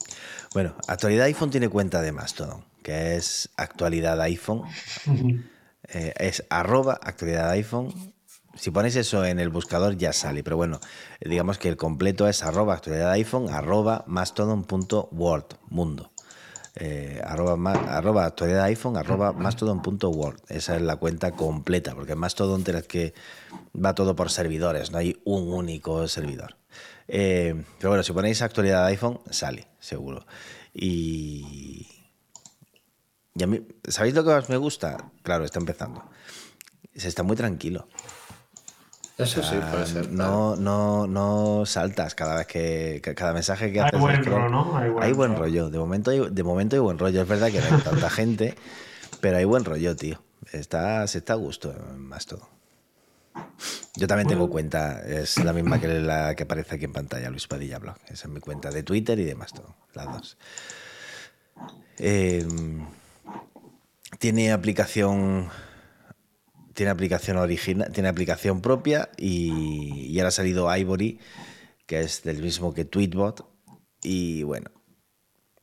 Bueno, 0.54 0.76
Actualidad 0.88 1.26
iPhone 1.26 1.52
tiene 1.52 1.70
cuenta 1.70 2.02
de 2.02 2.12
Mastodon, 2.12 2.66
que 2.84 3.16
es 3.18 3.50
actualidad 3.58 4.20
iPhone. 4.22 4.64
Eh, 5.94 6.14
es 6.18 6.44
arroba 6.50 7.00
actualidad 7.02 7.50
iPhone. 7.52 8.14
Si 8.56 8.72
ponéis 8.72 8.96
eso 8.96 9.24
en 9.26 9.40
el 9.40 9.50
buscador 9.50 9.98
ya 9.98 10.12
sale, 10.12 10.44
pero 10.44 10.58
bueno, 10.58 10.80
digamos 11.22 11.58
que 11.58 11.70
el 11.70 11.78
completo 11.78 12.28
es 12.28 12.44
arroba 12.44 12.74
actualidad 12.74 13.12
iPhone, 13.12 13.50
arroba 13.50 14.04
mastodon.world, 14.08 15.46
mundo. 15.70 16.12
Eh, 16.76 17.22
arroba, 17.26 17.74
arroba 17.74 18.26
actualidad 18.26 18.64
iPhone, 18.66 18.96
arroba. 18.96 19.36
Esa 20.50 20.76
es 20.76 20.82
la 20.82 20.96
cuenta 20.96 21.32
completa, 21.32 21.94
porque 21.94 22.16
Mastodon 22.16 22.64
tenés 22.64 22.88
que 22.88 23.14
va 23.76 23.94
todo 23.94 24.16
por 24.16 24.32
servidores, 24.32 24.92
no 24.92 24.98
hay 24.98 25.20
un 25.26 25.52
único 25.52 26.08
servidor. 26.08 26.58
Eh, 27.08 27.66
pero 27.78 27.90
bueno, 27.90 28.04
si 28.04 28.14
ponéis 28.14 28.42
actualidad 28.42 28.86
iPhone, 28.86 29.20
sale, 29.30 29.68
seguro. 29.80 30.26
Y, 30.74 31.88
y 33.36 33.44
a 33.44 33.48
mí, 33.48 33.66
¿sabéis 33.88 34.14
lo 34.16 34.24
que 34.24 34.30
más 34.32 34.50
me 34.50 34.58
gusta? 34.58 35.12
Claro, 35.24 35.46
está 35.46 35.60
empezando. 35.60 36.04
Se 36.96 37.08
está 37.08 37.24
muy 37.24 37.36
tranquilo. 37.36 37.88
Eso 39.18 39.44
sí, 39.44 39.56
puede 39.72 39.86
ser. 39.86 40.12
No, 40.12 40.56
no, 40.56 41.06
no 41.08 41.66
saltas 41.66 42.16
cada 42.16 42.38
vez 42.38 42.48
que, 42.48 43.02
cada 43.16 43.34
mensaje 43.34 43.72
que 43.72 43.80
Hay 43.80 43.88
haces. 43.88 44.00
buen 44.00 44.24
rollo, 44.26 44.50
¿no? 44.50 44.78
Hay 44.78 44.90
buen 44.90 45.16
buen 45.16 45.32
rollo. 45.32 45.40
rollo. 45.40 45.70
De 45.70 45.78
momento, 45.78 46.12
hay, 46.12 46.28
de 46.32 46.44
momento 46.44 46.76
hay 46.76 46.80
buen 46.82 46.98
rollo. 46.98 47.22
Es 47.22 47.28
verdad 47.28 47.52
que 47.52 47.62
no 47.62 47.76
hay 47.76 47.82
tanta 47.84 48.10
gente, 48.10 48.56
pero 49.20 49.38
hay 49.38 49.46
buen 49.46 49.64
rollo, 49.64 49.96
tío. 49.96 50.22
Está, 50.52 51.06
se 51.08 51.20
está 51.20 51.34
a 51.34 51.36
gusto 51.36 51.74
más 51.98 52.26
todo. 52.26 52.50
Yo 53.96 54.08
también 54.08 54.28
tengo 54.28 54.50
cuenta, 54.50 55.02
es 55.02 55.38
la 55.44 55.54
misma 55.54 55.80
que 55.80 55.88
la 55.88 56.36
que 56.36 56.44
aparece 56.44 56.76
aquí 56.76 56.86
en 56.86 56.94
pantalla, 56.94 57.30
Luis 57.30 57.48
Padilla 57.48 57.78
Blog. 57.78 57.96
Esa 58.08 58.28
es 58.28 58.34
mi 58.34 58.40
cuenta 58.40 58.72
de 58.72 58.84
Twitter 58.84 59.20
y 59.20 59.24
de 59.24 59.36
Mastodon, 59.36 59.74
las 59.94 60.06
dos. 60.08 60.38
Eh, 62.00 62.46
tiene 64.22 64.52
aplicación 64.52 65.50
tiene 66.76 66.92
aplicación 66.92 67.38
original, 67.38 67.92
tiene 67.92 68.08
aplicación 68.08 68.62
propia 68.62 69.10
y, 69.18 70.06
y 70.08 70.20
ahora 70.20 70.28
ha 70.28 70.32
salido 70.32 70.74
Ivory, 70.74 71.20
que 71.88 72.02
es 72.02 72.22
del 72.22 72.40
mismo 72.42 72.72
que 72.72 72.86
Tweetbot. 72.86 73.50
Y 74.04 74.44
bueno, 74.44 74.70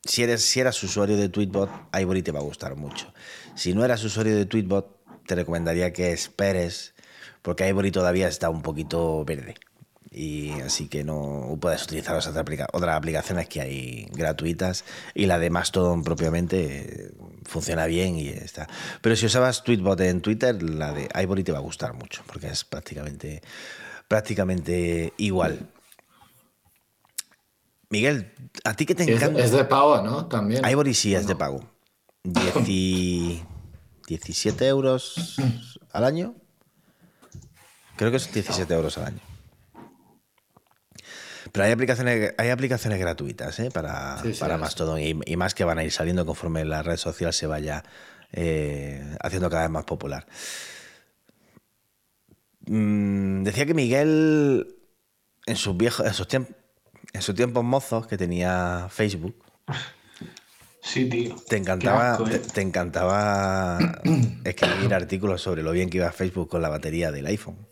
si 0.05 0.25
eres, 0.25 0.43
si 0.43 0.59
eras 0.59 0.83
usuario 0.83 1.17
de 1.17 1.29
Tweetbot, 1.29 1.71
Ivory 1.99 2.23
te 2.23 2.33
va 2.33 2.41
a 2.41 2.43
gustar 2.43 2.75
mucho. 2.75 3.15
Si 3.55 3.75
no 3.75 3.85
eras 3.85 4.03
usuario 4.03 4.37
de 4.37 4.45
Tweetbot, 4.45 5.25
te 5.25 5.37
recomendaría 5.37 5.93
que 5.93 6.11
esperes, 6.11 6.95
porque 7.43 7.69
Ivory 7.69 7.93
todavía 7.93 8.27
está 8.27 8.51
un 8.51 8.63
poquito 8.63 9.25
verde. 9.25 9.55
Y 10.11 10.53
así 10.63 10.89
que 10.89 11.05
no 11.05 11.57
puedes 11.61 11.83
utilizar 11.85 12.15
las 12.15 12.27
otras, 12.27 12.41
aplica- 12.43 12.69
otras 12.73 12.97
aplicaciones 12.97 13.49
que 13.49 13.61
hay 13.61 14.07
gratuitas 14.13 14.85
y 15.15 15.27
la 15.27 15.39
de 15.39 15.51
Mastodon 15.51 16.03
propiamente 16.03 17.07
eh, 17.09 17.13
funciona 17.45 17.87
bien 17.87 18.17
y 18.17 18.29
está. 18.29 18.67
Pero 19.03 19.17
si 19.17 19.27
usabas 19.27 19.65
Tweetbot 19.65 20.01
en 20.01 20.21
Twitter, 20.23 20.63
la 20.63 20.93
de 20.93 21.09
Ivory 21.23 21.45
te 21.45 21.53
va 21.53 21.59
a 21.59 21.63
gustar 21.63 21.93
mucho 21.95 22.23
porque 22.27 22.49
es 22.49 22.65
prácticamente, 22.65 23.43
prácticamente 24.09 25.13
igual. 25.19 25.69
Miguel, 27.91 28.33
¿a 28.65 28.75
ti 28.75 28.85
qué 28.87 28.95
te 28.95 29.03
Es, 29.05 29.09
encanta? 29.11 29.41
es 29.43 29.51
de 29.53 29.65
pago, 29.65 30.03
¿no? 30.03 30.27
También. 30.27 30.67
Ivory 30.69 30.95
sí 30.95 31.15
es 31.15 31.27
de 31.27 31.37
pago. 31.37 31.65
Dieci- 32.25 33.43
17 34.07 34.67
euros 34.67 35.37
al 35.93 36.05
año. 36.05 36.35
Creo 37.97 38.11
que 38.11 38.19
son 38.19 38.33
17 38.33 38.73
euros 38.75 38.97
al 38.99 39.05
año. 39.07 39.21
Pero 41.53 41.65
hay 41.65 41.73
aplicaciones, 41.73 42.35
hay 42.37 42.51
aplicaciones 42.51 42.99
gratuitas 42.99 43.59
¿eh? 43.61 43.71
para, 43.73 44.21
Sí, 44.23 44.35
sí, 44.35 44.41
para 44.41 44.59
Mastodon 44.59 45.01
y, 45.01 45.19
y 45.25 45.37
más 45.37 45.55
que 45.55 45.65
van 45.65 45.79
a 45.79 45.85
ir 45.85 45.93
saliendo 45.93 46.27
conforme 46.27 46.65
la 46.65 46.83
red 46.83 46.97
social 46.97 47.33
se 47.33 47.47
vaya 47.47 47.85
eh, 48.33 49.17
haciendo 49.23 49.49
cada 49.49 49.63
vez 49.63 49.71
más 49.71 49.85
popular. 49.85 50.27
Mm, 52.67 53.45
decía 53.45 53.67
que 53.67 53.75
Miguel 53.75 54.77
en 55.47 55.57
sus 55.57 55.77
viejos, 55.77 56.07
en 56.07 56.15
sus 56.15 56.29
tiempos, 56.29 56.55
en 57.13 57.23
sus 57.23 57.35
tiempos 57.35 57.65
mozos 57.65 58.07
que 58.07 58.19
tenía 58.19 58.89
Facebook, 58.91 59.35
Sí, 60.83 61.09
tío. 61.09 61.37
te 61.49 61.57
encantaba, 61.57 62.13
asco, 62.13 62.25
te, 62.25 62.37
¿eh? 62.37 62.43
te 62.53 62.61
encantaba 62.61 63.79
escribir 64.45 64.95
artículos 64.95 65.41
sobre 65.41 65.63
lo 65.63 65.73
bien 65.73 65.89
que 65.91 65.99
iba 65.99 66.13
Facebook 66.13 66.49
con 66.49 66.63
la 66.63 66.69
batería 66.69 67.11
del 67.11 67.27
iPhone. 67.27 67.67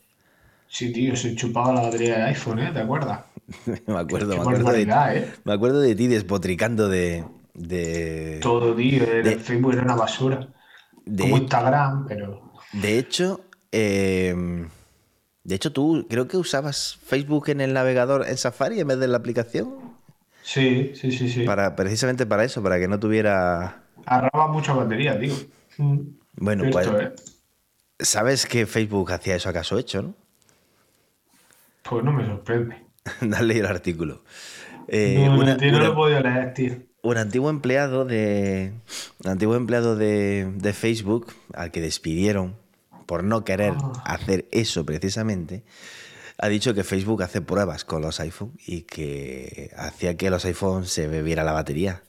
Sí, 0.77 0.93
tío, 0.93 1.17
se 1.17 1.35
chupaba 1.35 1.73
la 1.73 1.81
batería 1.81 2.19
del 2.19 2.27
iPhone, 2.27 2.59
¿eh? 2.59 2.71
¿Te 2.71 2.81
acuerdas? 2.81 3.21
me 3.87 3.99
acuerdo, 3.99 4.33
Qué 4.33 4.37
me 4.37 4.43
acuerdo, 4.43 4.73
de, 4.73 4.83
¿eh? 4.83 5.33
me 5.45 5.53
acuerdo 5.55 5.81
de 5.81 5.95
ti 5.95 6.07
despotricando 6.07 6.91
de, 6.91 7.25
de, 7.55 8.41
Todo, 8.43 8.75
tío. 8.75 9.03
El 9.05 9.23
De- 9.25 9.39
Facebook 9.39 9.73
era 9.73 9.85
una 9.85 9.95
basura. 9.97 10.49
de- 11.07 11.23
Como 11.23 11.39
Instagram, 11.39 12.07
pero. 12.07 12.53
de 12.75 12.99
hecho, 12.99 13.41
eh, 13.73 14.35
de 15.45 15.55
hecho 15.55 15.73
tú 15.73 16.07
creo 16.11 16.29
que 16.29 16.37
usabas 16.37 16.99
Facebook 17.07 17.49
en 17.49 17.63
el 17.63 17.73
navegador 17.73 18.29
en 18.29 18.37
Safari 18.37 18.79
en 18.81 18.89
vez 18.89 18.99
de 18.99 19.07
en 19.07 19.13
la 19.13 19.19
aplicación 19.19 19.97
Sí, 20.43 20.93
sí, 20.95 21.11
sí, 21.11 21.31
sí. 21.31 21.45
para 21.45 21.75
precisamente 21.75 22.27
para 22.27 22.45
eso, 22.45 22.63
para 22.63 22.79
que 22.79 22.87
no 22.87 23.01
tuviera. 23.01 23.83
Agarraba 24.05 24.49
mucha 24.53 24.75
batería, 24.75 25.19
tío. 25.19 25.33
Mm. 25.79 26.01
Bueno, 26.35 26.65
Cierto, 26.65 26.93
pues 26.93 27.03
¿eh? 27.03 27.15
sabes 27.99 28.45
que 28.45 28.67
Facebook 28.67 29.11
hacía 29.13 29.37
eso 29.37 29.49
acaso 29.49 29.79
hecho, 29.79 30.03
¿no? 30.03 30.26
Pues 31.89 32.05
no 32.05 32.13
me 32.13 32.27
sorprende. 32.27 32.77
Dale 33.21 33.59
el 33.59 33.67
artículo. 33.67 34.23
Eh, 34.89 35.25
no, 35.27 35.39
una- 35.39 35.57
tío, 35.57 35.71
no 35.73 35.79
una- 35.79 35.87
lo 35.87 35.93
he 35.93 35.97
podido 35.97 36.21
leer, 36.21 36.55
tío. 36.55 36.77
un 37.03 37.17
antiguo 37.17 37.51
empleado 37.51 38.05
de 38.05 38.73
un 39.25 39.31
antiguo 39.31 39.55
empleado 39.57 39.97
de, 39.97 40.51
de 40.57 40.73
Facebook 40.73 41.33
al 41.55 41.71
que 41.71 41.81
despidieron 41.81 42.57
por 43.07 43.23
no 43.25 43.45
querer 43.45 43.75
Ah. 43.81 43.93
hacer 44.05 44.47
eso 44.51 44.85
precisamente 44.85 45.63
ha 46.39 46.49
dicho 46.49 46.75
que 46.75 46.83
Facebook 46.85 47.23
hace 47.23 47.41
pruebas 47.41 47.85
con 47.85 48.03
los 48.03 48.19
iPhone 48.21 48.53
y 48.67 48.83
que 48.83 49.71
hacía 49.77 50.17
que 50.17 50.29
los 50.31 50.45
iPhones 50.45 50.91
se 50.91 51.07
bebiera 51.07 51.45
la 51.45 51.53
batería 51.53 52.03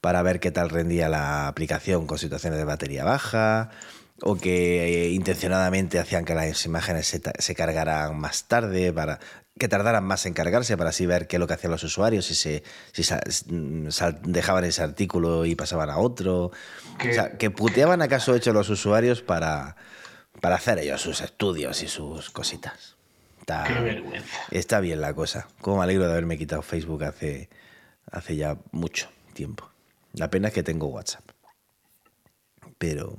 para 0.00 0.22
ver 0.22 0.40
qué 0.40 0.50
tal 0.50 0.70
rendía 0.70 1.08
la 1.08 1.46
aplicación 1.48 2.06
con 2.06 2.18
situaciones 2.18 2.58
de 2.58 2.64
batería 2.64 3.04
baja 3.04 3.70
o 4.22 4.36
que 4.36 5.06
eh, 5.06 5.10
intencionadamente 5.10 5.98
hacían 5.98 6.24
que 6.24 6.34
las 6.34 6.64
imágenes 6.66 7.06
se, 7.06 7.20
se 7.38 7.54
cargaran 7.54 8.18
más 8.18 8.44
tarde 8.44 8.92
para 8.92 9.20
que 9.58 9.68
tardaran 9.68 10.04
más 10.04 10.24
en 10.26 10.34
cargarse 10.34 10.76
para 10.76 10.90
así 10.90 11.04
ver 11.06 11.26
qué 11.26 11.36
es 11.36 11.40
lo 11.40 11.46
que 11.48 11.54
hacían 11.54 11.72
los 11.72 11.82
usuarios 11.82 12.26
si 12.26 12.34
se 12.34 12.62
si 12.92 13.02
mm, 13.52 13.90
sal- 13.90 14.20
dejaban 14.22 14.64
ese 14.64 14.82
artículo 14.82 15.44
y 15.46 15.54
pasaban 15.54 15.90
a 15.90 15.98
otro. 15.98 16.50
Que- 16.98 17.10
o 17.10 17.14
sea 17.14 17.36
que 17.38 17.50
puteaban 17.50 18.00
acaso 18.02 18.34
hecho 18.34 18.52
los 18.52 18.68
usuarios 18.70 19.22
para 19.22 19.76
para 20.40 20.56
hacer 20.56 20.78
ellos 20.78 21.00
sus 21.00 21.20
estudios 21.20 21.82
y 21.82 21.88
sus 21.88 22.30
cositas. 22.30 22.96
Está, 23.40 23.64
Qué 23.64 23.74
vergüenza. 23.82 24.36
está 24.50 24.78
bien 24.80 25.00
la 25.00 25.14
cosa. 25.14 25.48
Como 25.60 25.78
me 25.78 25.84
alegro 25.84 26.04
de 26.06 26.12
haberme 26.12 26.38
quitado 26.38 26.62
Facebook 26.62 27.02
hace 27.04 27.48
hace 28.12 28.36
ya 28.36 28.56
mucho 28.72 29.08
tiempo. 29.32 29.68
La 30.12 30.30
pena 30.30 30.48
es 30.48 30.54
que 30.54 30.62
tengo 30.62 30.86
WhatsApp 30.88 31.24
pero, 32.78 33.16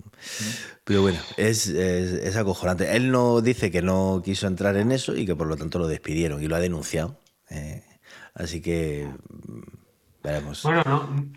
pero 0.83 1.01
bueno, 1.01 1.19
es, 1.37 1.67
es, 1.67 2.11
es 2.13 2.35
acojonante. 2.37 2.95
Él 2.95 3.11
no 3.11 3.41
dice 3.41 3.71
que 3.71 3.81
no 3.81 4.21
quiso 4.23 4.47
entrar 4.47 4.77
en 4.77 4.91
eso 4.91 5.15
y 5.15 5.25
que 5.25 5.35
por 5.35 5.47
lo 5.47 5.57
tanto 5.57 5.79
lo 5.79 5.87
despidieron 5.87 6.41
y 6.43 6.47
lo 6.47 6.55
ha 6.55 6.59
denunciado. 6.59 7.17
eh, 7.49 7.83
así 8.35 8.61
que 8.61 9.07
mm, 9.47 9.61
veremos. 10.23 10.63
Bueno, 10.63 10.83
no. 10.85 11.31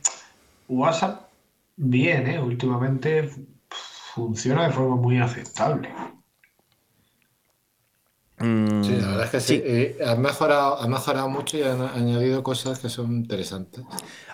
WhatsApp, 0.69 1.31
bien, 1.77 2.27
¿eh? 2.29 2.41
Últimamente 2.41 3.31
funciona 3.69 4.67
de 4.67 4.73
forma 4.73 4.97
muy 4.97 5.19
aceptable. 5.21 5.91
Mm, 8.39 8.83
Sí, 8.83 8.97
la 8.97 9.09
verdad 9.09 9.25
es 9.27 9.31
que 9.31 9.41
sí. 9.41 9.63
Y 9.65 10.03
ha 10.03 10.17
mejorado, 10.17 10.79
ha 10.81 10.89
mejorado 10.89 11.29
mucho 11.29 11.57
y 11.57 11.63
han 11.63 11.81
añadido 11.83 12.43
cosas 12.43 12.79
que 12.81 12.89
son 12.89 13.13
interesantes. 13.13 13.85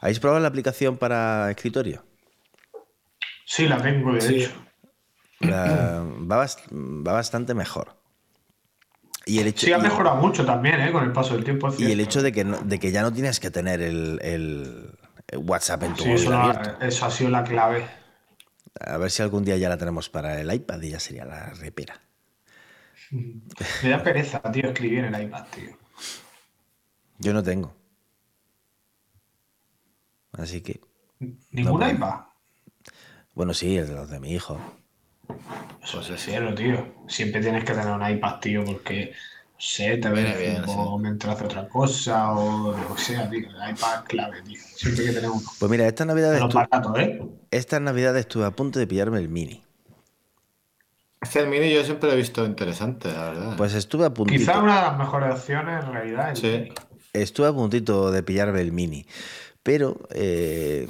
¿Habéis 0.00 0.20
probado 0.20 0.40
la 0.40 0.48
aplicación 0.48 0.96
para 0.98 1.50
escritorio? 1.50 2.04
Sí, 3.50 3.66
la 3.66 3.80
tengo, 3.80 4.12
de 4.12 4.20
Sí. 4.20 4.34
hecho. 4.42 4.50
La- 5.40 6.02
va, 6.30 6.44
bast- 6.44 6.68
va 6.70 7.12
bastante 7.14 7.54
mejor. 7.54 7.96
Y 9.24 9.38
el 9.40 9.46
hecho, 9.46 9.64
Sí, 9.66 9.72
ha 9.72 9.78
y- 9.78 9.82
mejorado 9.82 10.16
mucho 10.16 10.44
también, 10.44 10.78
¿eh? 10.80 10.92
Con 10.92 11.02
el 11.04 11.12
paso 11.12 11.34
del 11.34 11.44
tiempo. 11.44 11.68
y 11.78 11.90
el 11.90 12.00
hecho 12.00 12.20
de 12.22 12.30
que, 12.32 12.44
no- 12.44 12.58
de 12.60 12.78
que 12.78 12.92
ya 12.92 13.00
no 13.00 13.10
tienes 13.12 13.40
que 13.40 13.50
tener 13.50 13.80
el, 13.80 14.20
el 14.22 14.92
WhatsApp 15.38 15.82
en 15.84 15.94
tu 15.94 16.02
Sí, 16.02 16.10
eso, 16.12 16.30
la- 16.30 16.76
ha 16.80 17.10
sido 17.10 17.30
la 17.30 17.42
clave. 17.44 17.88
A 18.80 18.98
ver 18.98 19.10
si 19.10 19.22
algún 19.22 19.44
día 19.44 19.56
ya 19.56 19.70
la 19.70 19.78
tenemos 19.78 20.10
para 20.10 20.38
el 20.40 20.52
iPad 20.52 20.82
y 20.82 20.90
ya 20.90 21.00
sería 21.00 21.24
la 21.24 21.46
repera. 21.54 22.00
Me 23.10 23.88
da 23.88 24.02
pereza, 24.02 24.42
tío, 24.52 24.66
escribir 24.68 25.04
en 25.04 25.14
el 25.14 25.22
iPad, 25.22 25.46
tío. 25.54 25.70
Yo 27.18 27.32
no 27.32 27.42
tengo. 27.42 27.74
Así 30.32 30.60
que, 30.60 30.80
¿Ningún 31.50 31.80
No, 31.80 31.90
iPad? 31.90 32.20
Bueno, 33.38 33.54
sí, 33.54 33.76
el 33.78 33.86
de 33.86 33.94
los 33.94 34.10
de 34.10 34.18
mi 34.18 34.32
hijo. 34.32 34.58
Eso 35.80 36.00
es 36.00 36.20
cielo, 36.20 36.52
tío. 36.56 36.84
Siempre 37.06 37.40
tienes 37.40 37.62
que 37.64 37.72
tener 37.72 37.86
un 37.92 38.04
iPad, 38.04 38.40
tío, 38.40 38.64
porque, 38.64 39.12
no 39.52 39.56
sé, 39.60 39.96
te 39.98 40.10
Viene 40.10 40.30
ves 40.34 40.38
bien, 40.40 40.64
o 40.66 40.98
mientras 40.98 41.36
hace 41.36 41.44
otra 41.44 41.68
cosa 41.68 42.32
o 42.32 42.76
lo 42.76 42.94
que 42.96 43.00
sea, 43.00 43.30
tío. 43.30 43.46
El 43.48 43.70
iPad 43.70 43.94
es 43.94 44.02
clave, 44.08 44.42
tío. 44.42 44.60
Siempre 44.74 45.02
hay 45.04 45.08
que 45.10 45.14
tener 45.14 45.30
uno. 45.30 45.42
Pues 45.56 45.70
mira, 45.70 45.86
esta 45.86 46.04
Navidad, 46.04 46.32
Pero 46.32 46.48
estu- 46.48 46.54
barato, 46.54 46.96
¿eh? 46.98 47.22
esta 47.52 47.78
Navidad 47.78 48.16
estuve 48.16 48.44
a 48.44 48.50
punto 48.50 48.80
de 48.80 48.88
pillarme 48.88 49.18
el 49.18 49.28
mini. 49.28 49.64
Es 51.22 51.28
que 51.30 51.38
el 51.38 51.48
mini 51.48 51.72
yo 51.72 51.84
siempre 51.84 52.08
lo 52.08 52.14
he 52.14 52.18
visto 52.18 52.44
interesante, 52.44 53.12
la 53.12 53.24
verdad. 53.30 53.56
Pues 53.56 53.72
estuve 53.74 54.04
a 54.06 54.10
puntito. 54.12 54.36
Quizá 54.40 54.58
una 54.58 54.76
de 54.76 54.82
las 54.82 54.98
mejores 54.98 55.32
opciones 55.32 55.84
en 55.84 55.92
realidad 55.92 56.30
el 56.30 56.36
Sí. 56.36 56.46
mini. 56.48 56.72
Estuve 57.12 57.46
a 57.46 57.52
puntito 57.52 58.10
de 58.10 58.22
pillarme 58.24 58.60
el 58.60 58.72
mini. 58.72 59.06
Pero, 59.62 59.96
eh, 60.10 60.88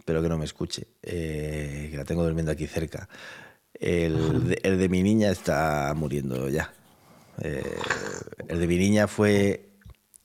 espero 0.00 0.20
que 0.22 0.28
no 0.30 0.38
me 0.38 0.46
escuche, 0.46 0.86
eh, 1.02 1.88
que 1.90 1.96
la 1.96 2.04
tengo 2.04 2.24
durmiendo 2.24 2.50
aquí 2.50 2.66
cerca. 2.66 3.08
El 3.74 4.48
de, 4.48 4.58
el 4.62 4.78
de 4.78 4.88
mi 4.88 5.02
niña 5.02 5.30
está 5.30 5.92
muriendo 5.94 6.48
ya. 6.48 6.72
Eh, 7.42 7.76
el 8.48 8.58
de 8.58 8.66
mi 8.66 8.78
niña 8.78 9.06
fue 9.06 9.68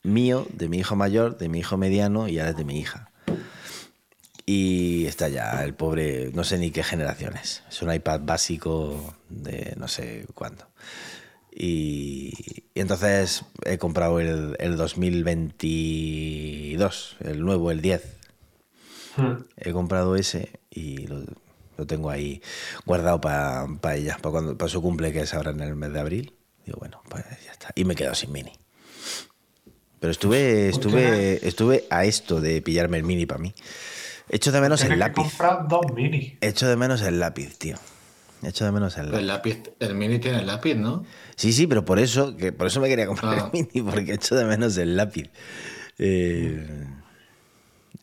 mío, 0.01 0.47
de 0.51 0.69
mi 0.69 0.77
hijo 0.79 0.95
mayor, 0.95 1.37
de 1.37 1.49
mi 1.49 1.59
hijo 1.59 1.75
mediano 1.77 2.29
y 2.29 2.39
ahora 2.39 2.51
es 2.51 2.57
de 2.57 2.63
mi 2.63 2.79
hija. 2.79 3.11
Y 4.45 5.07
está 5.07 5.27
ya 5.27 5.61
el 5.63 5.73
pobre, 5.73 6.31
no 6.33 6.45
sé 6.45 6.57
ni 6.57 6.71
qué 6.71 6.83
generación 6.83 7.35
es. 7.35 7.63
Es 7.69 7.81
un 7.81 7.93
iPad 7.93 8.21
básico 8.23 9.13
de 9.29 9.73
no 9.77 9.89
sé 9.89 10.25
cuándo. 10.33 10.65
Y, 11.51 12.33
y 12.73 12.79
entonces 12.79 13.43
he 13.65 13.77
comprado 13.77 14.19
el, 14.19 14.55
el 14.59 14.77
2022, 14.77 17.17
el 17.19 17.41
nuevo, 17.41 17.71
el 17.71 17.81
10. 17.81 18.15
Hmm. 19.17 19.45
He 19.57 19.71
comprado 19.71 20.15
ese 20.15 20.51
y 20.69 21.07
lo, 21.07 21.23
lo 21.77 21.85
tengo 21.87 22.09
ahí 22.09 22.41
guardado 22.85 23.21
para 23.21 23.95
ella, 23.95 24.17
para 24.21 24.31
cuando 24.31 24.57
para 24.57 24.69
su 24.69 24.81
cumple, 24.81 25.11
que 25.13 25.21
es 25.21 25.33
ahora 25.33 25.51
en 25.51 25.61
el 25.61 25.75
mes 25.75 25.93
de 25.93 25.99
abril. 25.99 26.33
Digo, 26.65 26.79
bueno, 26.79 27.01
pues 27.09 27.23
ya 27.45 27.51
está. 27.51 27.69
Y 27.75 27.85
me 27.85 27.93
he 27.93 27.95
quedado 27.95 28.15
sin 28.15 28.31
mini. 28.31 28.51
Pero 29.99 30.11
estuve, 30.11 30.69
estuve, 30.69 31.47
estuve 31.47 31.85
a 31.89 32.05
esto 32.05 32.41
de 32.41 32.61
pillarme 32.61 32.97
el 32.97 33.03
mini 33.03 33.25
para 33.25 33.39
mí. 33.39 33.53
Echo 34.29 34.51
de 34.51 34.59
menos 34.61 34.81
el 34.81 34.87
Tienes 34.89 34.99
lápiz. 34.99 35.15
comprar 35.21 35.67
dos 35.67 35.93
mini. 35.93 36.37
Echo 36.41 36.67
de 36.67 36.75
menos 36.75 37.01
el 37.01 37.19
lápiz, 37.19 37.57
tío. 37.57 37.77
Echo 38.43 38.65
de 38.65 38.71
menos 38.71 38.97
el 38.97 39.13
el 39.13 39.27
lápiz. 39.27 39.55
lápiz, 39.59 39.73
el 39.79 39.95
mini 39.95 40.19
tiene 40.19 40.39
el 40.39 40.47
lápiz, 40.47 40.75
¿no? 40.75 41.05
Sí, 41.35 41.53
sí, 41.53 41.65
pero 41.67 41.85
por 41.85 41.99
eso, 41.99 42.35
que 42.35 42.51
por 42.51 42.67
eso 42.67 42.79
me 42.81 42.87
quería 42.89 43.07
comprar 43.07 43.39
Ah. 43.39 43.49
el 43.53 43.67
mini, 43.73 43.89
porque 43.89 44.13
echo 44.13 44.35
de 44.35 44.45
menos 44.45 44.77
el 44.77 44.97
lápiz. 44.97 45.29
Eh, 45.97 46.67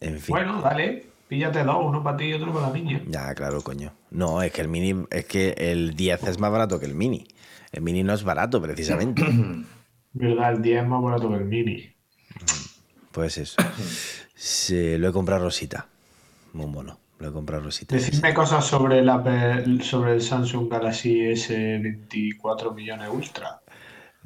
en 0.03 0.19
fin. 0.21 0.35
Bueno, 0.35 0.61
dale. 0.61 1.07
Píllate 1.29 1.65
dos, 1.65 1.79
uno 1.81 2.03
para 2.03 2.17
ti 2.19 2.25
y 2.25 2.33
otro 2.35 2.53
para 2.53 2.67
la 2.69 2.73
niña. 2.75 3.01
Ya, 3.07 3.35
claro, 3.35 3.63
coño. 3.63 3.93
No, 4.11 4.43
es 4.43 4.53
que 4.53 4.61
el 4.61 4.69
mini, 4.69 5.07
es 5.11 5.25
que 5.25 5.55
el 5.57 5.95
10 5.97 6.25
es 6.25 6.39
más 6.39 6.53
barato 6.53 6.79
que 6.79 6.85
el 6.85 6.95
mini. 6.95 7.27
El 7.73 7.81
mini 7.81 8.03
no 8.03 8.13
es 8.13 8.23
barato, 8.23 8.61
precisamente. 8.61 9.25
¿Verdad? 10.13 10.53
El 10.53 10.61
10 10.63 10.83
es 10.83 10.89
más 10.89 11.03
barato 11.03 11.31
que 11.31 11.37
el 11.37 11.45
mini. 11.47 11.91
Pues 13.13 13.39
eso. 13.39 13.57
Se- 14.35 14.99
lo 14.99 15.09
he 15.09 15.13
comprado 15.13 15.45
Rosita. 15.45 15.87
Muy 16.53 16.67
mono. 16.67 16.99
Lo 17.19 17.29
he 17.29 17.33
comprado 17.33 17.63
Rosita. 17.65 17.95
Decidme 17.95 18.35
cosas 18.35 18.67
sobre, 18.67 19.01
la, 19.01 19.23
sobre 19.81 20.13
el 20.13 20.21
Samsung 20.21 20.69
Galaxy 20.71 21.21
S24 21.21 22.75
millones 22.75 23.09
Ultra. 23.11 23.62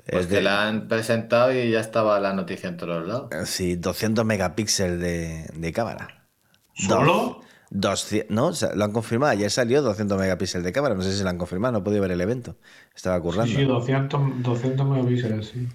Pues 0.08 0.22
Es 0.22 0.28
que 0.28 0.36
de- 0.36 0.42
la 0.42 0.68
han 0.68 0.86
presentado 0.88 1.52
y 1.52 1.70
ya 1.70 1.80
estaba 1.80 2.20
la 2.20 2.32
noticia 2.32 2.68
en 2.68 2.76
todos 2.76 3.06
lados. 3.06 3.28
Sí, 3.48 3.74
200 3.76 4.24
megapíxeles 4.24 5.00
de, 5.00 5.50
de 5.54 5.72
cámara. 5.72 6.28
¿Solo? 6.74 7.40
200, 7.70 8.30
no, 8.34 8.46
o 8.48 8.52
sea, 8.52 8.74
lo 8.76 8.84
han 8.84 8.92
confirmado. 8.92 9.32
Ayer 9.32 9.50
salió 9.50 9.82
200 9.82 10.16
megapíxeles 10.18 10.64
de 10.64 10.72
cámara. 10.72 10.94
No 10.94 11.02
sé 11.02 11.12
si 11.12 11.24
lo 11.24 11.28
han 11.30 11.38
confirmado. 11.38 11.72
No 11.72 11.78
he 11.78 11.82
podido 11.82 12.02
ver 12.02 12.12
el 12.12 12.20
evento. 12.20 12.56
Estaba 12.94 13.20
currando. 13.20 13.46
Sí, 13.46 13.56
sí, 13.56 13.64
200, 13.64 14.42
200 14.42 14.86
megapíxeles, 14.86 15.48
sí. 15.48 15.68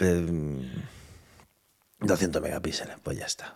Eh, 0.00 0.70
200 2.00 2.40
megapíxeles, 2.42 2.96
pues 3.02 3.18
ya 3.18 3.26
está. 3.26 3.54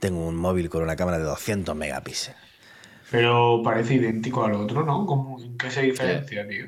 Tengo 0.00 0.26
un 0.26 0.36
móvil 0.36 0.68
con 0.70 0.82
una 0.82 0.96
cámara 0.96 1.18
de 1.18 1.24
200 1.24 1.76
megapíxeles. 1.76 2.40
Pero 3.10 3.60
parece 3.62 3.94
idéntico 3.94 4.44
al 4.44 4.54
otro, 4.54 4.84
¿no? 4.84 5.04
¿Cómo, 5.04 5.38
¿En 5.42 5.58
qué 5.58 5.70
se 5.70 5.82
diferencia, 5.82 6.48
tío? 6.48 6.66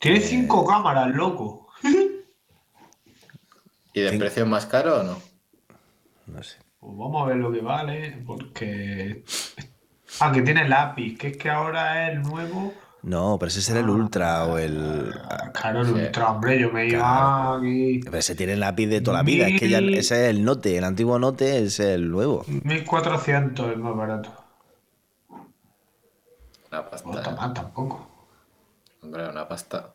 Tiene 0.00 0.20
cinco 0.20 0.64
cámaras, 0.64 1.14
loco. 1.14 1.65
¿Y 3.92 4.00
de 4.00 4.10
Sí. 4.10 4.18
precio 4.18 4.46
más 4.46 4.66
caro 4.66 5.00
o 5.00 5.02
no? 5.02 5.18
No 6.26 6.42
sé. 6.42 6.56
Pues 6.78 6.92
vamos 6.96 7.22
a 7.22 7.26
ver 7.26 7.36
lo 7.38 7.50
que 7.52 7.60
vale, 7.60 8.22
porque... 8.26 9.24
Ah, 10.20 10.30
que 10.32 10.42
tiene 10.42 10.68
lápiz, 10.68 11.16
que 11.18 11.28
es 11.28 11.36
que 11.36 11.50
ahora 11.50 12.06
es 12.08 12.16
el 12.16 12.22
nuevo... 12.22 12.72
No, 13.02 13.36
pero 13.38 13.48
ese 13.48 13.62
será 13.62 13.80
el 13.80 13.88
Ultra 13.88 14.46
o 14.46 14.58
el. 14.58 15.12
Ah, 15.30 15.52
Claro, 15.52 15.82
el 15.82 15.86
Sí. 15.86 15.92
ultra, 15.92 16.30
hombre, 16.32 16.58
yo 16.58 16.72
me 16.72 16.88
iba 16.88 17.56
aquí... 17.56 18.00
Pero 18.04 18.18
ese 18.18 18.34
tiene 18.34 18.54
el 18.54 18.60
lápiz 18.60 18.86
de 18.88 19.00
toda 19.00 19.18
la 19.18 19.22
vida. 19.22 19.46
Es 19.46 19.60
que 19.60 19.68
ya 19.68 19.78
ese 19.78 20.24
es 20.24 20.30
el 20.30 20.44
Note. 20.44 20.76
El 20.76 20.82
antiguo 20.84 21.16
Note 21.18 21.62
es 21.62 21.78
el 21.78 22.10
nuevo. 22.10 22.44
1400 22.64 23.70
es 23.70 23.78
más 23.78 23.94
barato. 23.96 24.32
Una 25.28 25.46
No 26.72 26.80
está 26.96 27.12
pasta. 27.12 27.30
mal 27.30 27.54
tampoco. 27.54 28.08
Hombre, 29.02 29.28
una 29.28 29.46
pasta. 29.46 29.94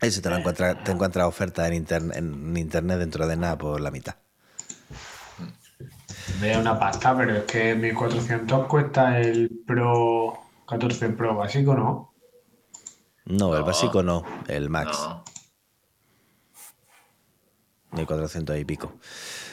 Ese 0.00 0.20
te 0.20 0.30
lo 0.30 0.36
encuentras, 0.36 0.82
te 0.82 0.90
encuentras 0.92 1.26
oferta 1.26 1.66
en, 1.68 1.84
interne- 1.86 2.16
en 2.16 2.56
internet 2.56 2.98
dentro 2.98 3.26
de 3.26 3.36
nada 3.36 3.56
por 3.58 3.80
la 3.80 3.90
mitad. 3.90 4.16
Veo 6.40 6.60
una 6.60 6.78
pasta, 6.78 7.16
pero 7.16 7.36
es 7.36 7.44
que 7.44 7.74
1400 7.74 8.66
cuesta 8.66 9.18
el 9.20 9.50
Pro 9.66 10.40
14 10.66 11.10
Pro 11.10 11.36
básico, 11.36 11.74
¿no? 11.74 12.14
No, 13.26 13.54
el 13.54 13.60
No. 13.60 13.66
básico 13.66 14.02
no, 14.02 14.24
el 14.48 14.68
Max. 14.70 14.98
No. 15.00 15.24
1400 17.92 18.58
y 18.58 18.64
pico. 18.64 18.94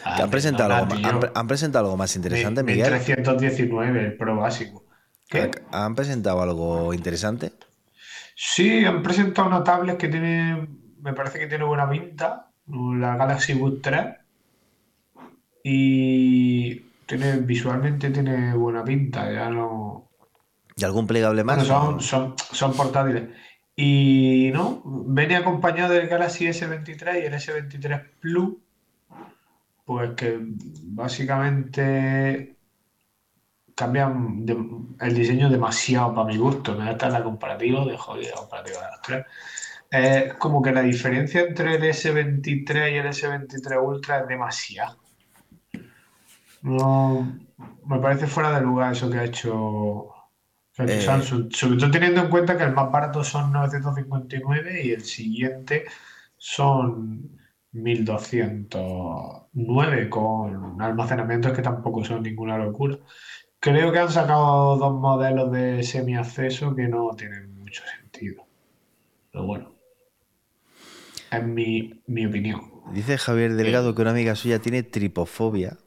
Ah, 0.05 0.23
han, 0.23 0.29
presentado 0.29 0.69
no, 0.69 0.75
algo, 0.75 0.95
han, 0.95 1.31
han 1.35 1.47
presentado 1.47 1.85
algo 1.85 1.97
más 1.97 2.15
interesante, 2.15 2.63
Mi- 2.63 2.71
Miguel. 2.73 2.93
1319, 2.93 4.05
el 4.05 4.17
Pro 4.17 4.35
básico. 4.37 4.85
¿Qué? 5.29 5.51
¿Han 5.71 5.93
presentado 5.93 6.41
algo 6.41 6.93
interesante? 6.93 7.51
Sí, 8.41 8.85
han 8.85 9.03
presentado 9.03 9.49
una 9.49 9.65
tablet 9.65 9.97
que 9.97 10.07
tiene, 10.07 10.65
me 11.01 11.11
parece 11.13 11.39
que 11.39 11.47
tiene 11.47 11.65
buena 11.65 11.89
pinta, 11.89 12.49
la 12.67 13.17
Galaxy 13.17 13.53
Book 13.53 13.81
3. 13.81 14.15
Y 15.61 16.75
tiene, 17.05 17.39
visualmente 17.41 18.11
tiene 18.11 18.53
buena 18.53 18.85
pinta, 18.85 19.29
ya 19.29 19.49
no... 19.49 20.07
¿Y 20.77 20.85
algún 20.85 21.05
plegable 21.05 21.43
más? 21.43 21.57
Bueno, 21.57 21.67
son, 21.67 21.95
o- 21.95 21.99
son, 21.99 22.35
son 22.37 22.73
portátiles. 22.73 23.27
Y 23.75 24.51
no, 24.53 24.81
viene 24.85 25.35
acompañado 25.35 25.93
del 25.93 26.07
Galaxy 26.07 26.47
S23 26.47 27.21
y 27.21 27.25
el 27.25 27.33
S23 27.33 28.05
Plus, 28.21 28.55
pues 29.85 30.11
que 30.15 30.37
básicamente 30.39 32.55
cambian 33.79 34.45
de- 34.45 34.57
el 34.99 35.13
diseño 35.15 35.49
demasiado 35.49 36.13
para 36.13 36.27
mi 36.27 36.37
gusto. 36.37 36.75
Me 36.75 36.93
da 36.95 37.09
la 37.09 37.23
comparativa 37.23 37.85
de 37.85 37.97
jodida 37.97 38.33
comparativa 38.35 38.81
de 38.81 38.87
los 38.91 39.01
tres. 39.01 39.25
Es 39.89 40.33
como 40.35 40.61
que 40.61 40.71
la 40.73 40.81
diferencia 40.81 41.41
entre 41.41 41.75
el 41.75 41.83
S23 41.83 42.91
y 42.91 42.95
el 42.97 43.07
S23 43.07 43.77
Ultra 43.81 44.19
es 44.19 44.27
demasiado. 44.27 44.97
No, 46.61 47.25
me 47.85 47.99
parece 47.99 48.27
fuera 48.27 48.59
de 48.59 48.65
lugar 48.65 48.91
eso 48.91 49.09
que 49.09 49.17
ha 49.17 49.23
hecho, 49.23 50.07
que 50.75 50.81
ha 50.81 50.85
hecho 50.85 50.93
Eh. 50.95 51.01
Samsung. 51.01 51.53
Sobre 51.53 51.77
todo 51.77 51.89
teniendo 51.89 52.19
en 52.21 52.29
cuenta 52.29 52.57
que 52.57 52.65
el 52.65 52.73
más 52.73 52.91
barato 52.91 53.23
son 53.23 53.53
959 53.53 54.81
y 54.83 54.91
el 54.91 55.03
siguiente 55.03 55.85
son 56.37 57.39
1209 57.71 60.09
con 60.09 60.81
almacenamientos 60.81 61.53
que 61.53 61.61
tampoco 61.61 62.03
son 62.03 62.23
ninguna 62.23 62.57
locura. 62.57 62.97
Creo 63.59 63.91
que 63.91 63.99
han 63.99 64.11
sacado 64.11 64.77
dos 64.77 64.93
modelos 64.93 65.51
de 65.51 65.83
semi-acceso 65.83 66.75
que 66.75 66.87
no 66.87 67.09
tienen 67.15 67.59
mucho 67.59 67.83
sentido. 67.99 68.45
Pero 69.31 69.45
bueno, 69.45 69.75
es 71.31 71.43
mi, 71.43 72.01
mi 72.07 72.25
opinión. 72.25 72.71
Dice 72.93 73.17
Javier 73.17 73.53
Delgado 73.55 73.93
que 73.93 74.01
una 74.01 74.11
amiga 74.11 74.35
suya 74.35 74.59
tiene 74.59 74.83
tripofobia. 74.83 75.77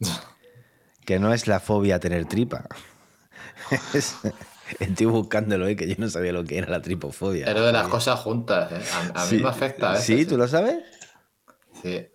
Que 1.04 1.18
no 1.18 1.32
es 1.34 1.48
la 1.48 1.58
fobia 1.58 1.96
a 1.96 1.98
tener 1.98 2.26
tripa. 2.26 2.64
Es- 3.92 4.16
Estoy 4.78 5.06
buscándolo, 5.06 5.66
¿eh? 5.66 5.74
que 5.74 5.88
yo 5.88 5.96
no 5.98 6.08
sabía 6.08 6.32
lo 6.32 6.44
que 6.44 6.56
era 6.58 6.68
la 6.70 6.80
tripofobia. 6.80 7.44
Pero 7.44 7.66
de 7.66 7.72
las 7.72 7.88
cosas 7.88 8.20
juntas, 8.20 8.70
¿eh? 8.72 8.80
A, 9.14 9.20
a 9.20 9.26
Sí. 9.26 9.36
mí 9.36 9.42
me 9.42 9.48
afecta, 9.48 9.94
¿eh? 9.94 10.00
¿Sí? 10.00 10.24
¿Tú 10.24 10.38
lo 10.38 10.46
sabes? 10.46 10.76
Sí. 11.82 12.06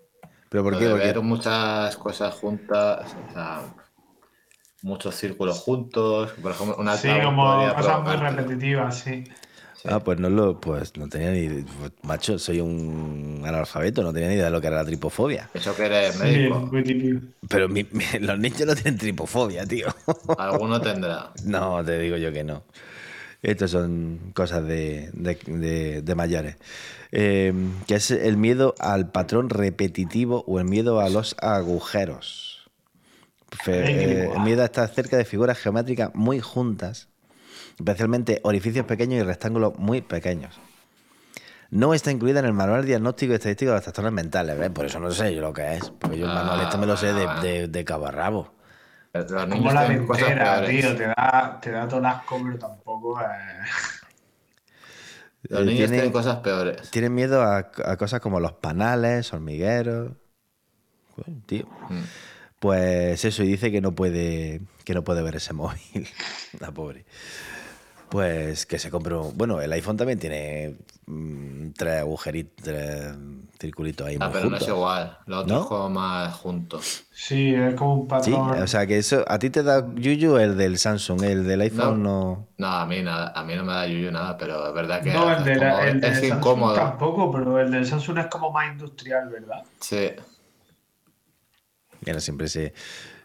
¿Pero 0.49 0.63
por 0.63 0.73
Lo 0.73 0.79
qué? 0.79 0.85
de 0.85 0.91
Porque 0.91 1.19
muchas 1.19 1.97
cosas 1.97 2.33
juntas, 2.33 3.13
o 3.29 3.33
sea, 3.33 3.61
muchos 4.81 5.15
círculos 5.15 5.59
juntos, 5.59 6.31
por 6.41 6.51
ejemplo, 6.51 6.75
una 6.77 6.95
Sí, 6.97 7.09
como 7.23 7.73
cosas 7.75 8.03
muy 8.03 8.15
repetitivas, 8.15 8.99
sí. 8.99 9.23
Sí. 9.75 9.89
Ah, 9.89 9.99
pues 9.99 10.19
no 10.19 10.29
lo, 10.29 10.59
pues 10.59 10.97
no 10.97 11.07
tenía 11.07 11.31
ni 11.31 11.61
pues, 11.63 11.91
macho, 12.03 12.39
soy 12.39 12.59
un 12.61 13.43
analfabeto, 13.45 14.01
no 14.01 14.11
tenía 14.11 14.27
ni 14.29 14.35
idea 14.35 14.45
de 14.45 14.51
lo 14.51 14.59
que 14.59 14.67
era 14.67 14.77
la 14.77 14.85
tripofobia. 14.85 15.49
Eso 15.53 15.75
que 15.75 15.85
eres 15.85 16.15
Sí, 16.15 16.19
médico, 16.19 16.59
muy 16.59 16.83
típico. 16.83 17.27
Pero 17.47 17.69
mi- 17.69 17.85
mi- 17.91 18.03
los 18.19 18.39
niños 18.39 18.65
no 18.65 18.75
tienen 18.75 18.97
tripofobia, 18.97 19.65
tío. 19.65 19.87
alguno 20.37 20.81
tendrá. 20.81 21.31
No, 21.45 21.83
te 21.85 21.99
digo 21.99 22.17
yo 22.17 22.31
que 22.33 22.43
no. 22.43 22.63
Estas 23.41 23.71
son 23.71 24.31
cosas 24.33 24.65
de, 24.67 25.11
de- 25.13 25.39
de- 25.45 26.01
de 26.01 26.15
mayores. 26.15 26.57
Eh, 27.11 27.53
que 27.87 27.95
es 27.95 28.11
el 28.11 28.37
miedo 28.37 28.75
al 28.79 29.11
patrón 29.11 29.49
repetitivo 29.49 30.43
o 30.47 30.59
el 30.59 30.65
miedo 30.65 30.99
a 31.01 31.09
los 31.09 31.35
agujeros. 31.41 32.56
Eh, 33.67 34.23
guay. 34.25 34.37
el 34.37 34.43
miedo 34.43 34.61
a 34.61 34.65
estar 34.65 34.87
cerca 34.89 35.17
de 35.17 35.25
figuras 35.25 35.57
geométricas 35.57 36.13
muy 36.13 36.39
juntas, 36.39 37.07
especialmente 37.77 38.39
orificios 38.43 38.85
pequeños 38.85 39.19
y 39.19 39.23
rectángulos 39.23 39.77
muy 39.77 40.01
pequeños. 40.01 40.59
No 41.69 41.93
está 41.93 42.11
incluida 42.11 42.39
en 42.39 42.45
el 42.45 42.53
manual 42.53 42.85
diagnóstico 42.85 43.33
y 43.33 43.35
estadístico 43.35 43.71
de 43.71 43.75
las 43.77 43.83
trastornos 43.83 44.13
mentales, 44.13 44.57
¿ves? 44.57 44.69
Por 44.69 44.85
eso 44.85 44.99
no 44.99 45.11
sé 45.11 45.35
yo 45.35 45.41
lo 45.41 45.51
que 45.53 45.73
es. 45.75 45.89
Porque 45.89 46.17
yo 46.17 46.25
el 46.25 46.31
Ah, 46.31 46.35
manual 46.35 46.61
este 46.61 46.77
me 46.77 46.85
lo 46.85 46.95
sé 46.95 47.11
de, 47.13 47.27
de, 47.41 47.67
de 47.67 47.85
cabo 47.85 48.07
a 48.07 48.11
rabo. 48.11 48.53
Los 49.13 49.25
Como 49.25 49.71
la 49.73 49.87
peores. 49.87 50.69
tío, 50.69 50.95
te 50.95 51.07
da, 51.07 51.59
te 51.61 51.71
da 51.71 51.87
todo 51.87 51.99
el 51.99 52.05
asco, 52.05 52.39
pero 52.43 52.57
tampoco 52.59 53.19
es... 53.19 53.27
Los 55.49 55.61
Eh, 55.61 55.63
niños 55.65 55.77
tiene- 55.77 55.93
tienen 55.93 56.11
cosas 56.11 56.37
peores. 56.37 56.89
Tienen 56.91 57.13
miedo 57.13 57.41
a, 57.41 57.57
a 57.57 57.97
cosas 57.97 58.19
como 58.21 58.39
los 58.39 58.53
panales, 58.53 59.33
hormigueros. 59.33 60.11
Tío. 61.47 61.65
Mm. 61.89 62.01
Pues 62.59 63.23
eso, 63.23 63.43
y 63.43 63.47
dice 63.47 63.71
que 63.71 63.81
no 63.81 63.91
puede, 63.93 64.61
que 64.83 64.93
no 64.93 65.03
puede 65.03 65.21
ver 65.21 65.35
ese 65.35 65.53
móvil. 65.53 66.07
La 66.59 66.71
pobre. 66.71 67.05
Pues 68.09 68.65
que 68.65 68.79
se 68.79 68.89
compre 68.89 69.15
un- 69.15 69.37
Bueno, 69.37 69.59
el 69.61 69.71
iPhone 69.73 69.97
también 69.97 70.17
tiene 70.17 70.77
mm, 71.07 71.71
tres 71.77 71.99
agujeritos, 71.99 72.63
tres 72.63 73.13
circulitos 73.59 74.07
ahí 74.07 74.15
Ah, 74.19 74.25
muy 74.29 74.33
pero 74.33 74.49
no 74.49 74.55
es 74.57 74.67
igual. 74.67 75.17
Los 75.25 75.43
otros 75.43 75.69
¿No? 75.69 75.89
más 75.89 76.33
juntos. 76.35 77.03
Sí, 77.11 77.53
es 77.53 77.75
como 77.75 77.95
un 77.95 78.01
Sí, 78.23 78.31
patrón. 78.31 78.61
o 78.63 78.67
sea 78.67 78.87
que 78.87 78.97
eso, 78.97 79.25
a 79.27 79.37
ti 79.39 79.49
te 79.49 79.61
da 79.61 79.85
yuyu 79.95 80.37
el 80.37 80.55
del 80.57 80.77
Samsung, 80.79 81.21
el 81.23 81.45
del 81.45 81.59
iPhone 81.61 82.01
no. 82.01 82.47
No, 82.57 82.67
a 82.67 82.85
mí 82.85 83.01
nada, 83.03 83.33
a 83.35 83.43
mí 83.43 83.55
no 83.55 83.65
me 83.65 83.73
da 83.73 83.85
yuyu 83.87 84.09
nada, 84.09 84.37
pero 84.37 84.69
es 84.69 84.73
verdad 84.73 85.01
que 85.03 85.11
no, 85.11 85.29
el, 85.29 85.39
es, 85.39 85.43
de 85.45 85.55
la- 85.57 85.71
como- 85.73 85.83
el 85.83 85.99
del 86.01 86.11
es 86.13 86.19
Samsung 86.19 86.37
incómodo. 86.39 86.73
tampoco, 86.75 87.31
pero 87.33 87.59
el 87.59 87.71
del 87.71 87.85
Samsung 87.85 88.19
es 88.19 88.27
como 88.27 88.51
más 88.51 88.71
industrial, 88.71 89.27
¿verdad? 89.29 89.63
Sí. 89.81 90.11
Bueno, 92.07 92.21
siempre 92.21 92.47
se, 92.47 92.73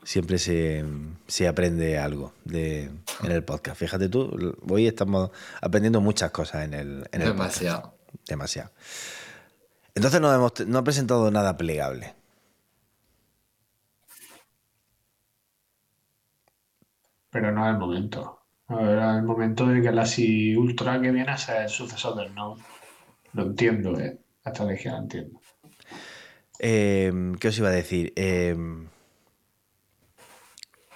siempre 0.03 0.39
se, 0.39 0.85
se 1.29 1.47
aprende 1.47 2.01
algo 2.01 2.33
de, 2.45 2.91
en 3.23 3.31
el 3.31 3.45
podcast. 3.45 3.79
Fíjate 3.79 4.09
tú, 4.09 4.57
hoy 4.69 4.89
estamos 4.89 5.31
aprendiendo 5.61 6.01
muchas 6.01 6.33
cosas 6.33 6.65
en 6.65 6.75
el, 6.75 7.09
en 7.13 7.23
el 7.23 7.29
podcast. 7.29 7.61
Demasiado. 7.61 7.95
Demasiado. 8.27 8.71
Entonces 9.95 10.21
no, 10.21 10.35
hemos, 10.35 10.67
no 10.67 10.79
ha 10.79 10.83
presentado 10.83 11.31
nada 11.31 11.57
plegable. 11.57 12.13
Pero 17.31 17.53
no 17.53 17.65
es 17.65 17.73
el 17.73 17.79
momento. 17.79 18.41
A 18.67 18.75
ver, 18.75 18.99
es 18.99 19.15
el 19.15 19.23
momento 19.23 19.67
de 19.69 19.77
que 19.77 19.83
Galaxy 19.83 20.57
Ultra 20.57 21.01
que 21.01 21.13
viene 21.13 21.31
a 21.31 21.39
ser 21.39 21.63
el 21.63 21.69
sucesor 21.69 22.17
del 22.17 22.35
Note. 22.35 22.65
Lo 23.35 23.45
entiendo, 23.45 23.97
¿eh? 24.01 24.19
La 24.45 24.51
estrategia 24.51 24.95
la 24.95 24.99
entiendo. 24.99 25.42
Eh, 26.65 27.13
¿Qué 27.41 27.49
os 27.49 27.59
iba 27.59 27.69
a 27.69 27.73
decir? 27.73 28.13
Eh, 28.15 28.57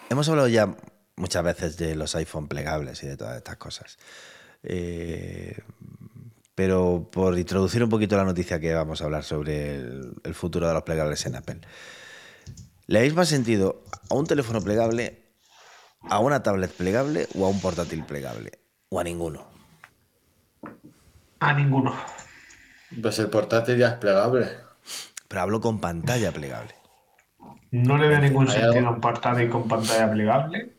hemos 0.08 0.28
hablado 0.28 0.46
ya 0.46 0.76
muchas 1.16 1.42
veces 1.42 1.76
de 1.76 1.96
los 1.96 2.14
iPhone 2.14 2.46
plegables 2.46 3.02
y 3.02 3.08
de 3.08 3.16
todas 3.16 3.36
estas 3.36 3.56
cosas. 3.56 3.98
Eh, 4.62 5.58
pero 6.54 7.10
por 7.10 7.36
introducir 7.36 7.82
un 7.82 7.90
poquito 7.90 8.16
la 8.16 8.24
noticia 8.24 8.60
que 8.60 8.72
vamos 8.72 9.02
a 9.02 9.06
hablar 9.06 9.24
sobre 9.24 9.74
el, 9.74 10.14
el 10.22 10.34
futuro 10.34 10.68
de 10.68 10.74
los 10.74 10.84
plegables 10.84 11.26
en 11.26 11.34
Apple. 11.34 11.60
¿Le 12.86 12.98
habéis 12.98 13.14
más 13.14 13.28
sentido 13.28 13.82
a 14.08 14.14
un 14.14 14.26
teléfono 14.26 14.60
plegable, 14.62 15.24
a 16.02 16.20
una 16.20 16.44
tablet 16.44 16.70
plegable 16.70 17.26
o 17.34 17.44
a 17.44 17.48
un 17.48 17.60
portátil 17.60 18.04
plegable? 18.04 18.52
¿O 18.88 19.00
a 19.00 19.04
ninguno? 19.04 19.48
A 21.40 21.52
ninguno. 21.54 21.92
Pues 23.02 23.18
el 23.18 23.28
portátil 23.28 23.78
ya 23.78 23.88
es 23.88 23.94
plegable. 23.94 24.66
Pero 25.28 25.40
hablo 25.42 25.60
con 25.60 25.80
pantalla 25.80 26.32
plegable. 26.32 26.74
No 27.70 27.96
le 27.98 28.08
veo 28.08 28.20
ningún 28.20 28.48
sentido 28.48 28.90
un 28.90 29.00
portátil 29.00 29.48
con 29.50 29.68
pantalla 29.68 30.10
plegable. 30.10 30.72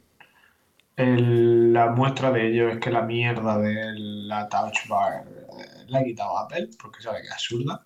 El- 0.95 1.71
la 1.73 1.87
muestra 1.91 2.31
de 2.31 2.47
ello 2.47 2.69
es 2.69 2.79
que 2.79 2.89
la 2.91 3.01
mierda 3.03 3.57
de 3.59 3.93
la 3.97 4.49
Touch 4.49 4.87
Bar 4.89 5.25
eh, 5.27 5.85
la 5.87 5.99
ha 5.99 6.03
quitado 6.03 6.37
Apple, 6.39 6.69
porque 6.81 7.01
sabe 7.01 7.21
que 7.21 7.27
es 7.27 7.33
absurda. 7.33 7.85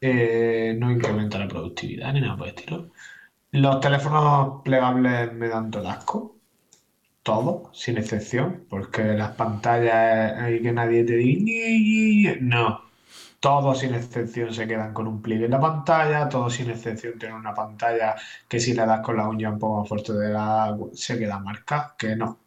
Eh, 0.00 0.76
no 0.78 0.90
incrementa 0.92 1.38
la 1.38 1.48
productividad 1.48 2.12
ni 2.12 2.20
nada 2.20 2.36
por 2.36 2.48
el 2.48 2.54
estilo. 2.54 2.90
Los 3.52 3.80
teléfonos 3.80 4.62
plegables 4.64 5.32
me 5.34 5.48
dan 5.48 5.70
todo 5.70 5.88
asco. 5.88 6.36
Todos, 7.22 7.78
sin 7.78 7.98
excepción, 7.98 8.66
porque 8.70 9.02
las 9.14 9.32
pantallas 9.32 10.38
hay 10.40 10.62
que 10.62 10.72
nadie 10.72 11.04
te 11.04 11.16
diga. 11.16 12.36
No, 12.40 12.83
todos 13.44 13.80
sin 13.80 13.94
excepción 13.94 14.54
se 14.54 14.66
quedan 14.66 14.94
con 14.94 15.06
un 15.06 15.20
pliegue 15.20 15.44
en 15.44 15.50
la 15.50 15.60
pantalla, 15.60 16.30
todos 16.30 16.54
sin 16.54 16.70
excepción 16.70 17.18
tienen 17.18 17.36
una 17.36 17.52
pantalla 17.52 18.16
que 18.48 18.58
si 18.58 18.72
le 18.72 18.86
das 18.86 19.00
con 19.00 19.18
la 19.18 19.28
uña 19.28 19.50
un 19.50 19.58
poco 19.58 19.80
más 19.80 19.88
fuerte 19.90 20.14
de 20.14 20.30
la 20.30 20.74
se 20.94 21.18
queda 21.18 21.38
marcada, 21.40 21.94
que 21.98 22.16
no, 22.16 22.38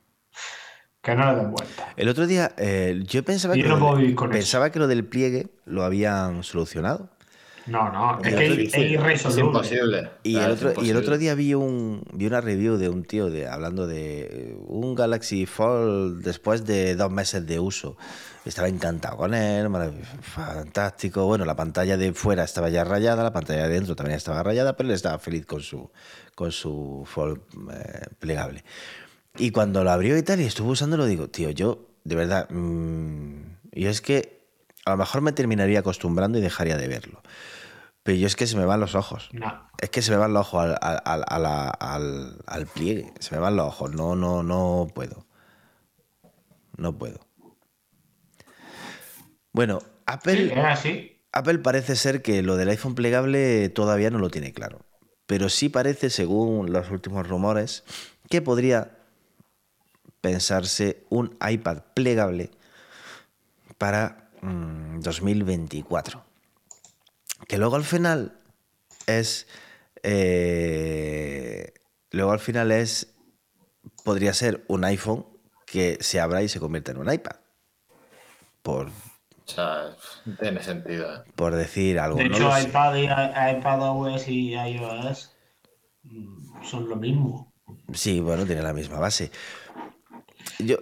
que 1.00 1.14
no 1.14 1.32
le 1.32 1.38
den 1.38 1.52
vuelta. 1.52 1.90
El 1.96 2.10
otro 2.10 2.26
día 2.26 2.52
eh, 2.58 3.00
yo 3.06 3.22
pensaba 3.24 3.56
Yo 3.56 3.62
que, 3.62 3.70
no 3.70 3.78
lo 3.78 4.00
eso. 4.00 4.28
pensaba 4.28 4.72
que 4.72 4.80
lo 4.80 4.88
del 4.88 5.06
pliegue 5.06 5.50
lo 5.66 5.84
habían 5.84 6.42
solucionado. 6.42 7.12
No, 7.68 7.92
no, 7.92 8.20
es 8.24 8.36
que 8.36 8.64
es, 8.64 8.78
irresoluble. 8.78 9.42
Es 9.42 9.48
imposible. 9.48 10.10
Y, 10.24 10.34
Claro, 10.34 10.48
el 10.48 10.54
es 10.54 10.58
otro, 10.58 10.70
y 10.70 10.72
el 10.72 10.76
imposible. 10.78 11.00
otro 11.00 11.18
día 11.18 11.36
vi, 11.36 11.54
un, 11.54 12.04
vi 12.14 12.26
una 12.26 12.42
review 12.42 12.78
de 12.78 12.90
un 12.90 13.04
tío 13.04 13.30
de, 13.30 13.48
hablando 13.48 13.88
de 13.88 14.22
eh, 14.22 14.58
un 14.68 14.96
Galaxy 14.96 15.46
Fold 15.46 16.24
después 16.24 16.66
de 16.66 16.96
dos 16.96 17.12
meses 17.12 17.46
de 17.46 17.60
uso. 17.60 17.98
Estaba 18.46 18.70
encantado 18.70 19.18
con 19.18 19.34
él, 19.34 19.68
fantástico. 20.22 21.26
Bueno, 21.26 21.44
la 21.44 21.56
pantalla 21.56 21.98
de 21.98 22.14
fuera 22.14 22.46
estaba 22.46 22.70
ya 22.70 22.86
rayada, 22.86 23.22
la 23.22 23.34
pantalla 23.34 23.68
de 23.68 23.74
dentro 23.74 23.96
también 23.96 24.16
estaba 24.16 24.42
rayada, 24.42 24.78
pero 24.78 24.88
él 24.88 24.96
estaba 24.96 25.20
feliz 25.20 25.46
con 25.46 25.62
su, 25.62 25.92
con 26.34 26.54
su 26.54 27.04
Fold 27.06 27.42
eh, 27.74 28.08
plegable. 28.20 28.64
Y 29.38 29.52
cuando 29.52 29.84
lo 29.84 29.92
abrió 29.92 30.18
y 30.18 30.24
tal, 30.24 30.40
y 30.40 30.46
estuvo 30.46 30.72
usándolo, 30.72 31.06
digo, 31.06 31.28
tío, 31.28 31.50
yo, 31.50 31.90
de 32.06 32.16
verdad, 32.16 32.50
mm, 32.50 33.42
y 33.74 33.86
es 33.86 34.02
que 34.02 34.38
a 34.86 34.92
lo 34.92 34.98
mejor 34.98 35.22
me 35.22 35.34
terminaría 35.34 35.80
acostumbrando 35.80 36.38
y 36.38 36.42
dejaría 36.42 36.78
de 36.78 36.88
verlo. 36.88 37.22
Pero 38.08 38.20
yo 38.20 38.28
es 38.28 38.38
que 38.38 38.48
se 38.48 38.56
me 38.56 38.64
van 38.64 38.80
los 38.80 38.96
ojos. 38.96 39.28
No, 39.34 39.70
Es 39.82 39.90
que 39.90 40.02
se 40.02 40.12
me 40.12 40.18
van 40.18 40.32
los 40.32 40.48
ojos 40.48 40.78
al, 40.82 41.02
al- 41.04 41.74
al- 42.46 42.66
pliegue. 42.74 43.12
Se 43.20 43.36
me 43.36 43.42
van 43.42 43.58
los 43.58 43.68
ojos. 43.68 43.92
No, 43.94 44.16
no, 44.16 44.44
no 44.44 44.88
puedo. 44.96 45.26
No 46.78 46.98
puedo. 46.98 47.20
Bueno, 49.52 49.80
Apple, 50.06 50.54
así. 50.62 51.20
Apple 51.34 51.60
parece 51.60 51.98
ser 51.98 52.22
que 52.22 52.42
lo 52.44 52.56
del 52.56 52.70
iPhone 52.70 52.96
plegable 52.96 53.68
todavía 53.68 54.10
no 54.10 54.20
lo 54.20 54.30
tiene 54.30 54.54
claro. 54.54 54.86
Pero 55.26 55.50
sí 55.50 55.68
parece, 55.68 56.10
según 56.10 56.72
los 56.72 56.90
últimos 56.90 57.28
rumores, 57.28 57.84
que 58.30 58.42
podría 58.42 59.00
pensarse 60.22 61.04
un 61.10 61.38
iPad 61.46 61.80
plegable 61.94 62.52
para 63.78 64.30
mm, 64.42 65.02
2024. 65.02 66.24
Que 67.48 67.58
luego 67.58 67.76
al 67.76 67.84
final 67.84 68.40
es. 69.06 69.48
eh, 70.04 71.74
luego 72.12 72.32
al 72.32 72.40
final 72.40 72.72
es. 72.72 73.14
Podría 74.04 74.34
ser 74.34 74.64
un 74.68 74.84
iPhone 74.86 75.26
que 75.66 75.98
se 76.02 76.20
abra 76.20 76.42
y 76.42 76.50
se 76.50 76.60
convierta 76.60 76.92
en 76.92 76.98
un 76.98 77.12
iPad. 77.12 77.36
Por, 78.62 78.88
O 78.88 78.92
sea, 79.46 79.96
no 80.26 80.36
tiene 80.38 80.62
sentido. 80.64 81.14
¿eh? 81.16 81.20
por 81.36 81.56
decir 81.56 82.00
algo. 82.00 82.18
De 82.18 82.30
no 82.30 82.36
hecho, 82.36 82.52
sé. 82.52 82.64
iPad, 82.70 82.96
y, 82.96 83.04
iPadOS 83.58 84.28
y 84.28 84.54
iOS 84.56 85.32
mm, 86.04 86.64
son 86.64 86.90
lo 86.90 86.96
mismo. 86.96 87.54
Sí, 87.94 88.20
bueno, 88.22 88.46
tiene 88.46 88.62
la 88.62 88.74
misma 88.74 89.00
base. 89.00 89.32
Yo. 90.60 90.78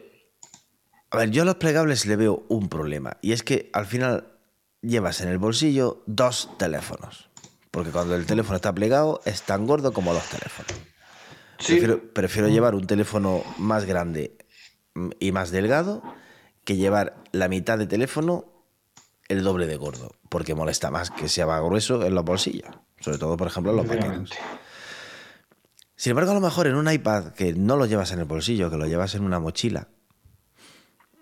A 1.11 1.17
ver, 1.17 1.29
yo 1.31 1.43
a 1.43 1.45
los 1.45 1.55
plegables 1.55 2.05
le 2.05 2.15
veo 2.15 2.45
un 2.49 2.67
problema. 2.69 3.17
Y 3.21 3.31
es 3.31 3.41
que 3.43 3.69
al 3.73 3.85
final 3.85 4.34
llevas 4.87 5.21
en 5.21 5.29
el 5.29 5.37
bolsillo 5.37 6.03
dos 6.05 6.49
teléfonos. 6.57 7.29
Porque 7.71 7.91
cuando 7.91 8.15
el 8.15 8.25
teléfono 8.25 8.55
está 8.55 8.73
plegado 8.73 9.21
es 9.25 9.41
tan 9.41 9.65
gordo 9.67 9.91
como 9.93 10.13
dos 10.13 10.25
teléfonos. 10.29 10.71
Sí. 11.59 11.73
Prefiero, 11.73 12.13
prefiero 12.13 12.47
llevar 12.49 12.75
un 12.75 12.87
teléfono 12.87 13.43
más 13.57 13.85
grande 13.85 14.37
mm, 14.93 15.09
y 15.19 15.31
más 15.31 15.51
delgado 15.51 16.03
que 16.63 16.75
llevar 16.75 17.15
la 17.31 17.47
mitad 17.47 17.77
de 17.77 17.87
teléfono 17.87 18.45
el 19.27 19.43
doble 19.43 19.67
de 19.67 19.77
gordo. 19.77 20.15
Porque 20.29 20.55
molesta 20.55 20.91
más 20.91 21.11
que 21.11 21.29
sea 21.29 21.47
más 21.47 21.61
grueso 21.61 22.05
en 22.05 22.15
los 22.15 22.23
bolsillos. 22.23 22.69
Sobre 22.99 23.17
todo, 23.17 23.37
por 23.37 23.47
ejemplo, 23.47 23.71
en 23.71 23.77
los 23.77 23.87
pequeños. 23.87 24.31
Sin 25.95 26.11
embargo, 26.11 26.31
a 26.31 26.35
lo 26.35 26.41
mejor 26.41 26.67
en 26.67 26.75
un 26.75 26.91
iPad 26.91 27.33
que 27.33 27.53
no 27.53 27.77
lo 27.77 27.85
llevas 27.85 28.11
en 28.11 28.19
el 28.19 28.25
bolsillo, 28.25 28.69
que 28.69 28.77
lo 28.77 28.85
llevas 28.85 29.15
en 29.15 29.23
una 29.23 29.39
mochila, 29.39 29.87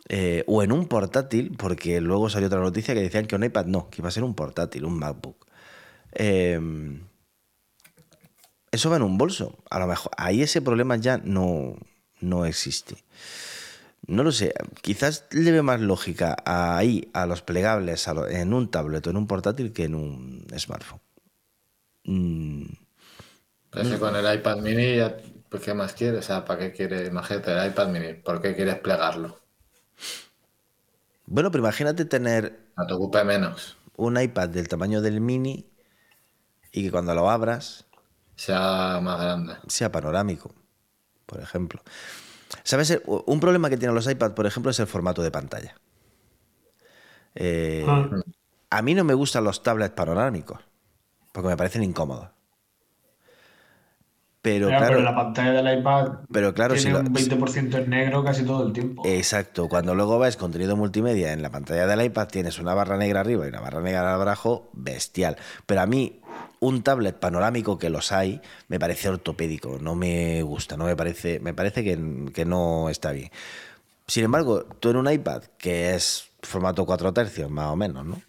eh, 0.10 0.44
o 0.48 0.64
en 0.64 0.72
un 0.72 0.88
portátil, 0.88 1.56
porque 1.58 2.02
luego 2.02 2.30
salió 2.30 2.48
otra 2.48 2.60
noticia 2.60 2.94
que 2.94 3.02
decían 3.02 3.26
que 3.26 3.36
un 3.36 3.44
iPad 3.44 3.66
no, 3.66 3.90
que 3.90 4.02
iba 4.02 4.10
a 4.10 4.12
ser 4.12 4.24
un 4.24 4.36
portátil, 4.36 4.86
un 4.86 5.00
MacBook. 5.00 5.48
Eh, 6.14 6.60
eso 8.72 8.90
va 8.90 8.96
en 8.98 9.04
un 9.04 9.18
bolso. 9.18 9.58
A 9.70 9.80
lo 9.80 9.88
mejor 9.88 10.12
ahí 10.18 10.42
ese 10.42 10.62
problema 10.62 10.96
ya 10.96 11.18
no, 11.18 11.76
no 12.22 12.46
existe. 12.46 12.96
No 14.08 14.24
lo 14.24 14.34
sé, 14.34 14.54
quizás 14.82 15.28
le 15.32 15.50
veo 15.52 15.64
más 15.64 15.80
lógica 15.80 16.36
ahí 16.46 17.10
a 17.14 17.26
los 17.26 17.42
plegables 17.42 18.08
a 18.10 18.14
en 18.30 18.54
un 18.54 18.70
tablet 18.70 19.06
o 19.08 19.12
en 19.12 19.18
un 19.18 19.28
portátil 19.28 19.72
que 19.72 19.86
en 19.86 19.96
un 19.96 20.46
smartphone. 20.58 21.00
Mm, 22.04 22.66
con 24.00 24.16
el 24.16 24.36
iPad 24.36 24.58
mini, 24.58 24.98
pues, 25.48 25.64
¿qué 25.64 25.74
más 25.74 25.94
quieres? 25.94 26.20
O 26.20 26.24
sea, 26.24 26.44
¿para 26.44 26.60
qué 26.60 26.74
quieres? 26.74 27.08
Imagínate 27.08 27.54
el 27.54 27.68
iPad 27.68 27.88
mini, 27.90 28.14
¿por 28.16 28.42
qué 28.42 28.56
quieres 28.56 28.76
plegarlo? 28.80 29.43
Bueno, 31.26 31.52
pero 31.52 31.64
imagínate 31.64 32.06
tener 32.06 32.68
No 32.78 32.86
te 32.88 32.94
ocupe 32.94 33.24
menos. 33.24 33.78
un 33.96 34.20
iPad 34.20 34.50
del 34.50 34.68
tamaño 34.68 35.02
del 35.02 35.22
mini 35.22 35.70
y 36.72 36.84
que 36.84 36.92
cuando 36.92 37.14
lo 37.16 37.30
abras 37.30 37.86
Sea 38.36 39.00
más 39.02 39.20
grande. 39.22 39.56
sea 39.68 39.92
panorámico, 39.92 40.54
por 41.26 41.40
ejemplo. 41.40 41.82
¿Sabes? 42.64 42.92
Eh, 42.92 43.02
Un 43.06 43.40
problema 43.40 43.70
que 43.70 43.78
tienen 43.78 43.96
los 43.96 44.08
iPads, 44.10 44.34
por 44.36 44.46
ejemplo, 44.46 44.72
es 44.72 44.80
el 44.80 44.88
formato 44.88 45.22
de 45.24 45.32
pantalla. 45.32 45.76
Eh, 47.36 47.86
Ah. 47.88 48.10
a 48.70 48.82
mí 48.82 48.94
no 48.94 49.04
me 49.04 49.14
gustan 49.14 49.44
los 49.44 49.64
tablets 49.64 49.94
panorámicos, 49.96 50.60
porque 51.32 51.50
me 51.50 51.58
parecen 51.58 51.84
incómodos. 51.84 52.30
Pero 54.44 54.70
Ya, 54.70 54.78
claro, 54.78 54.98
pero 54.98 55.04
la 55.06 55.16
pantalla 55.16 55.54
del 55.64 55.80
iPad 55.80 56.08
pero 56.32 56.54
claro, 56.54 56.76
si 56.76 56.84
tiene 56.84 57.00
lo- 57.00 57.08
un 57.08 57.14
20% 57.16 57.78
en 57.78 57.90
negro 57.90 58.24
casi 58.26 58.44
todo 58.44 58.68
el 58.68 58.74
tiempo. 58.74 59.02
Exacto, 59.06 59.70
cuando 59.70 59.96
luego 59.96 60.20
ves 60.20 60.36
contenido 60.36 60.76
multimedia 60.76 61.32
en 61.32 61.42
la 61.42 61.50
pantalla 61.50 61.88
del 61.88 62.02
iPad 62.06 62.28
tienes 62.28 62.60
una 62.60 62.74
barra 62.74 62.98
negra 62.98 63.22
arriba 63.22 63.46
y 63.46 63.50
una 63.50 63.62
barra 63.62 63.80
negra 63.82 64.14
abajo, 64.14 64.70
bestial. 64.74 65.38
Pero 65.66 65.80
a 65.80 65.86
mí 65.86 66.20
un 66.60 66.84
tablet 66.84 67.16
panorámico 67.16 67.78
que 67.80 67.90
los 67.90 68.12
hay 68.12 68.42
me 68.68 68.80
parece 68.80 69.08
ortopédico, 69.08 69.78
no 69.82 69.96
me 69.96 70.42
gusta, 70.44 70.76
no 70.76 70.86
me 70.86 70.96
parece, 70.98 71.40
me 71.40 71.54
parece 71.54 71.82
que, 71.86 71.98
que 72.34 72.44
no 72.44 72.90
está 72.90 73.14
bien. 73.14 73.32
Sin 74.08 74.26
embargo, 74.26 74.66
tú 74.82 74.90
en 74.90 74.98
un 74.98 75.10
iPad 75.10 75.44
que 75.58 75.96
es 75.96 76.28
formato 76.42 76.86
4 76.86 77.14
tercios 77.14 77.50
más 77.50 77.68
o 77.68 77.78
menos, 77.78 78.06
¿no? 78.06 78.22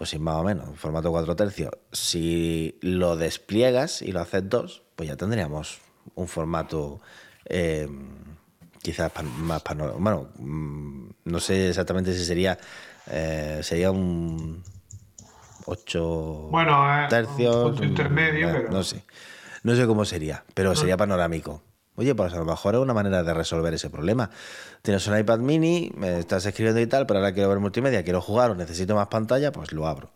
O 0.00 0.06
sin 0.06 0.22
más 0.22 0.36
o 0.36 0.44
menos, 0.44 0.78
formato 0.78 1.10
4 1.10 1.34
tercios, 1.34 1.72
si 1.92 2.78
lo 2.82 3.16
despliegas 3.16 4.00
y 4.02 4.12
lo 4.12 4.20
haces 4.20 4.48
dos, 4.48 4.82
pues 4.94 5.08
ya 5.08 5.16
tendríamos 5.16 5.78
un 6.14 6.28
formato 6.28 7.00
eh, 7.46 7.88
quizás 8.80 9.10
más 9.40 9.60
panorámico. 9.62 10.00
Bueno, 10.02 10.28
mm, 10.38 11.08
no 11.24 11.40
sé 11.40 11.70
exactamente 11.70 12.14
si 12.14 12.24
sería, 12.24 12.56
eh, 13.10 13.60
sería 13.62 13.90
un 13.90 14.62
8 15.66 16.48
Bueno, 16.50 17.04
eh, 17.04 17.06
tercios. 17.08 17.56
un 17.56 17.62
punto 17.70 17.84
intermedio, 17.84 18.48
pero- 18.52 18.70
No 18.70 18.82
sé. 18.84 19.04
No 19.64 19.74
sé 19.74 19.86
cómo 19.86 20.04
sería, 20.04 20.44
pero 20.54 20.74
sería 20.76 20.96
panorámico. 20.96 21.62
Oye, 21.98 22.14
pues 22.14 22.32
a 22.32 22.36
lo 22.36 22.44
mejor 22.44 22.76
es 22.76 22.80
una 22.80 22.94
manera 22.94 23.24
de 23.24 23.34
resolver 23.34 23.74
ese 23.74 23.90
problema. 23.90 24.30
Tienes 24.82 25.04
un 25.08 25.18
iPad 25.18 25.40
mini, 25.40 25.90
me 25.96 26.20
estás 26.20 26.46
escribiendo 26.46 26.80
y 26.80 26.86
tal, 26.86 27.06
pero 27.06 27.18
ahora 27.18 27.34
quiero 27.34 27.48
ver 27.48 27.58
multimedia, 27.58 28.04
quiero 28.04 28.20
jugar 28.20 28.52
o 28.52 28.54
necesito 28.54 28.94
más 28.94 29.08
pantalla, 29.08 29.50
pues 29.50 29.72
lo 29.72 29.84
abro. 29.88 30.12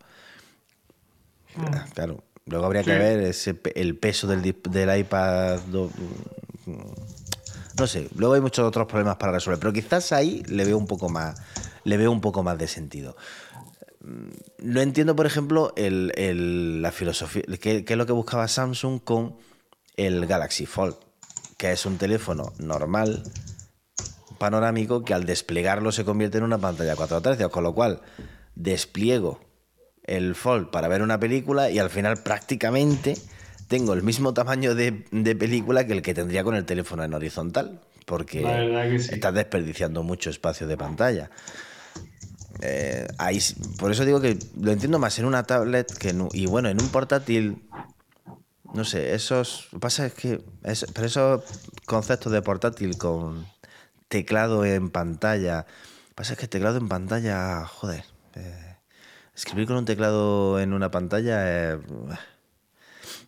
Ah, 1.57 1.85
Claro. 1.93 2.23
Luego 2.45 2.65
habría 2.65 2.83
que 2.83 2.97
ver 2.97 3.19
ese, 3.19 3.59
el 3.75 3.97
peso 3.97 4.27
del, 4.27 4.45
iPad. 4.45 5.59
do- 5.71 5.89
No 7.77 7.87
sé, 7.87 8.07
luego 8.15 8.33
hay 8.35 8.41
muchos 8.41 8.65
otros 8.65 8.87
problemas 8.87 9.15
para 9.17 9.31
resolver, 9.33 9.59
pero 9.59 9.73
quizás 9.73 10.11
ahí 10.13 10.43
le 10.47 10.63
veo 10.65 10.77
un 10.77 10.87
poco 10.87 11.09
más, 11.09 11.35
le 11.83 11.97
veo 11.97 12.11
un 12.11 12.21
poco 12.21 12.43
más 12.43 12.57
de 12.57 12.67
sentido. 12.67 13.15
No 14.59 14.81
entiendo, 14.81 15.15
por 15.15 15.25
ejemplo, 15.25 15.73
el, 15.77 16.11
el- 16.15 16.81
la 16.81 16.91
filosofía, 16.91 17.43
qué, 17.61 17.83
qué 17.85 17.93
es 17.93 17.97
lo 17.97 18.05
que 18.05 18.11
buscaba 18.13 18.47
Samsung 18.47 19.01
con 19.03 19.35
el 19.95 20.25
Galaxy 20.25 20.65
Fold, 20.65 20.95
que 21.63 21.71
es 21.71 21.85
un 21.85 21.97
teléfono 21.97 22.51
normal, 22.59 23.23
panorámico, 24.37 25.05
que 25.05 25.13
al 25.13 25.25
desplegarlo 25.25 25.93
se 25.93 26.03
convierte 26.03 26.37
en 26.37 26.43
una 26.43 26.57
pantalla 26.57 26.97
4 26.97 27.21
tercios, 27.21 27.49
con 27.51 27.63
lo 27.63 27.73
cual 27.73 28.01
despliego 28.53 29.39
el 30.03 30.35
Fold 30.35 30.71
para 30.71 30.89
ver 30.89 31.01
una 31.01 31.21
película 31.21 31.69
y 31.69 31.79
al 31.79 31.89
final 31.89 32.17
prácticamente 32.21 33.15
tengo 33.69 33.93
el 33.93 34.03
mismo 34.03 34.33
tamaño 34.33 34.75
de, 34.75 35.05
de 35.11 35.35
película 35.37 35.87
que 35.87 35.93
el 35.93 36.01
que 36.01 36.13
tendría 36.13 36.43
con 36.43 36.55
el 36.55 36.65
teléfono 36.65 37.05
en 37.05 37.13
horizontal, 37.13 37.79
porque 38.05 38.41
sí. 38.99 39.13
estás 39.13 39.33
desperdiciando 39.33 40.03
mucho 40.03 40.31
espacio 40.31 40.67
de 40.67 40.75
pantalla. 40.75 41.29
Eh, 42.61 43.07
ahí 43.19 43.39
por 43.79 43.89
eso 43.89 44.03
digo 44.03 44.19
que 44.19 44.37
lo 44.59 44.73
entiendo 44.73 44.99
más 44.99 45.17
en 45.17 45.23
una 45.23 45.43
tablet 45.43 45.89
que 45.97 46.09
en 46.09 46.27
y 46.33 46.45
bueno, 46.45 46.67
en 46.67 46.81
un 46.81 46.89
portátil. 46.89 47.63
No 48.73 48.83
sé, 48.83 49.13
esos. 49.13 49.67
Lo 49.71 49.77
que 49.77 49.81
pasa 49.81 50.05
es 50.07 50.13
que. 50.13 50.43
es- 50.63 50.85
pero 50.93 51.07
esos 51.07 51.43
conceptos 51.85 52.31
de 52.31 52.41
portátil 52.41 52.97
con 52.97 53.45
teclado 54.07 54.65
en 54.65 54.89
pantalla. 54.89 55.57
Lo 55.59 56.09
que 56.09 56.15
pasa 56.15 56.33
es 56.33 56.39
que 56.39 56.47
teclado 56.47 56.77
en 56.77 56.87
pantalla. 56.89 57.65
Joder. 57.65 58.03
eh, 58.35 58.75
escribir 59.35 59.67
con 59.67 59.77
un 59.77 59.85
teclado 59.85 60.59
en 60.59 60.73
una 60.73 60.89
pantalla. 60.91 61.73
eh, 61.73 61.79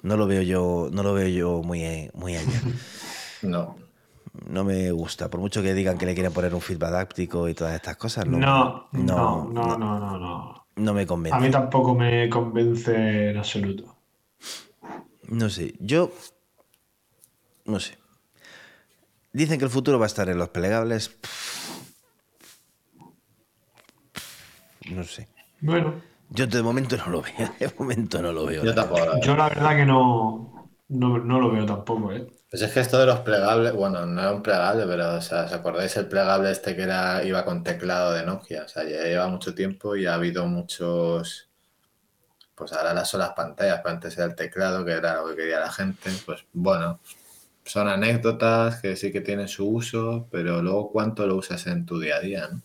no 0.03 0.17
lo 0.17 0.27
veo 0.27 0.41
yo. 0.41 0.89
No 0.91 1.03
lo 1.03 1.13
veo 1.13 1.27
yo 1.27 1.61
muy, 1.63 2.09
muy 2.13 2.35
allá. 2.35 2.61
No. 3.41 3.75
No 4.49 4.63
me 4.63 4.89
gusta. 4.91 5.29
Por 5.29 5.39
mucho 5.39 5.61
que 5.61 5.73
digan 5.75 5.97
que 5.99 6.05
le 6.07 6.13
quieren 6.15 6.33
poner 6.33 6.53
un 6.55 6.61
feedback 6.61 6.93
áptico 6.95 7.47
y 7.47 7.53
todas 7.53 7.75
estas 7.75 7.95
cosas. 7.97 8.25
No, 8.25 8.39
No, 8.39 8.87
no, 8.93 9.45
no, 9.51 9.53
no, 9.53 9.77
no, 9.77 9.99
no, 9.99 10.17
no. 10.19 10.65
no 10.75 10.93
me 10.93 11.03
A 11.03 11.05
convence. 11.05 11.39
mí 11.39 11.51
tampoco 11.51 11.93
me 11.93 12.27
convence 12.29 13.29
en 13.29 13.37
absoluto. 13.37 13.94
No 15.29 15.49
sé, 15.49 15.75
yo. 15.79 16.11
No 17.65 17.79
sé. 17.79 17.97
Dicen 19.33 19.59
que 19.59 19.65
el 19.65 19.71
futuro 19.71 19.99
va 19.99 20.05
a 20.05 20.07
estar 20.07 20.29
en 20.29 20.37
los 20.37 20.49
plegables. 20.49 21.17
No 24.91 25.03
sé. 25.03 25.27
Bueno, 25.61 26.01
Yo 26.29 26.47
de 26.47 26.61
momento 26.61 26.95
no 26.97 27.09
lo 27.09 27.21
veo. 27.21 27.51
De 27.59 27.73
momento 27.77 28.21
no 28.21 28.31
lo 28.31 28.45
veo. 28.45 28.63
Yo 28.63 28.73
tampoco. 28.73 28.99
la 28.99 29.05
verdad. 29.05 29.21
yo 29.23 29.35
la 29.35 29.49
verdad 29.49 29.75
que 29.75 29.85
no, 29.85 30.71
no, 30.89 31.17
no 31.17 31.39
lo 31.39 31.51
veo 31.51 31.65
tampoco, 31.65 32.11
¿eh? 32.11 32.27
Pues 32.49 32.61
es 32.61 32.71
que 32.71 32.79
esto 32.79 32.97
de 32.99 33.07
los 33.07 33.19
plegables, 33.21 33.73
bueno, 33.73 34.05
no 34.05 34.21
era 34.21 34.31
un 34.31 34.41
plegable, 34.41 34.85
pero 34.85 35.15
o 35.15 35.21
sea, 35.21 35.43
¿os 35.45 35.53
acordáis 35.53 35.97
el 35.97 36.07
plegable 36.07 36.51
este 36.51 36.75
que 36.75 36.83
era, 36.83 37.23
iba 37.23 37.43
con 37.43 37.63
teclado 37.63 38.13
de 38.13 38.25
Nokia? 38.25 38.63
O 38.63 38.67
sea, 38.67 38.83
ya 38.83 39.03
lleva 39.03 39.27
mucho 39.27 39.53
tiempo 39.53 39.95
y 39.95 40.05
ha 40.05 40.13
habido 40.13 40.45
muchos. 40.47 41.49
Pues 42.55 42.71
ahora 42.73 42.93
las 42.93 43.09
son 43.09 43.19
las 43.19 43.33
pantallas, 43.33 43.81
pero 43.83 43.95
antes 43.95 44.17
era 44.17 44.25
el 44.27 44.35
teclado, 44.35 44.85
que 44.85 44.93
era 44.93 45.15
lo 45.21 45.27
que 45.27 45.35
quería 45.35 45.59
la 45.59 45.71
gente. 45.71 46.09
Pues 46.25 46.45
bueno, 46.53 46.99
son 47.65 47.87
anécdotas 47.89 48.81
que 48.81 48.95
sí 48.95 49.11
que 49.11 49.21
tienen 49.21 49.47
su 49.47 49.67
uso, 49.67 50.27
pero 50.31 50.61
luego 50.61 50.89
cuánto 50.91 51.27
lo 51.27 51.35
usas 51.35 51.67
en 51.67 51.85
tu 51.85 51.99
día 51.99 52.17
a 52.17 52.19
día, 52.21 52.47
¿no? 52.47 52.61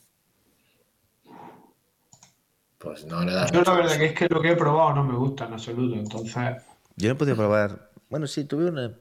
Pues 2.78 3.04
no 3.04 3.22
le 3.24 3.32
das 3.32 3.50
Yo 3.52 3.62
la 3.62 3.72
verdad 3.72 3.90
uso. 3.90 3.98
que 3.98 4.06
es 4.06 4.14
que 4.14 4.26
lo 4.30 4.40
que 4.40 4.52
he 4.52 4.56
probado 4.56 4.94
no 4.94 5.04
me 5.04 5.14
gusta 5.14 5.44
en 5.46 5.52
absoluto, 5.54 5.96
entonces... 5.96 6.62
Yo 6.96 7.08
no 7.08 7.12
he 7.14 7.18
podido 7.18 7.36
probar. 7.36 7.90
Bueno, 8.08 8.26
sí, 8.26 8.44
tuve 8.44 8.66
una. 8.66 8.94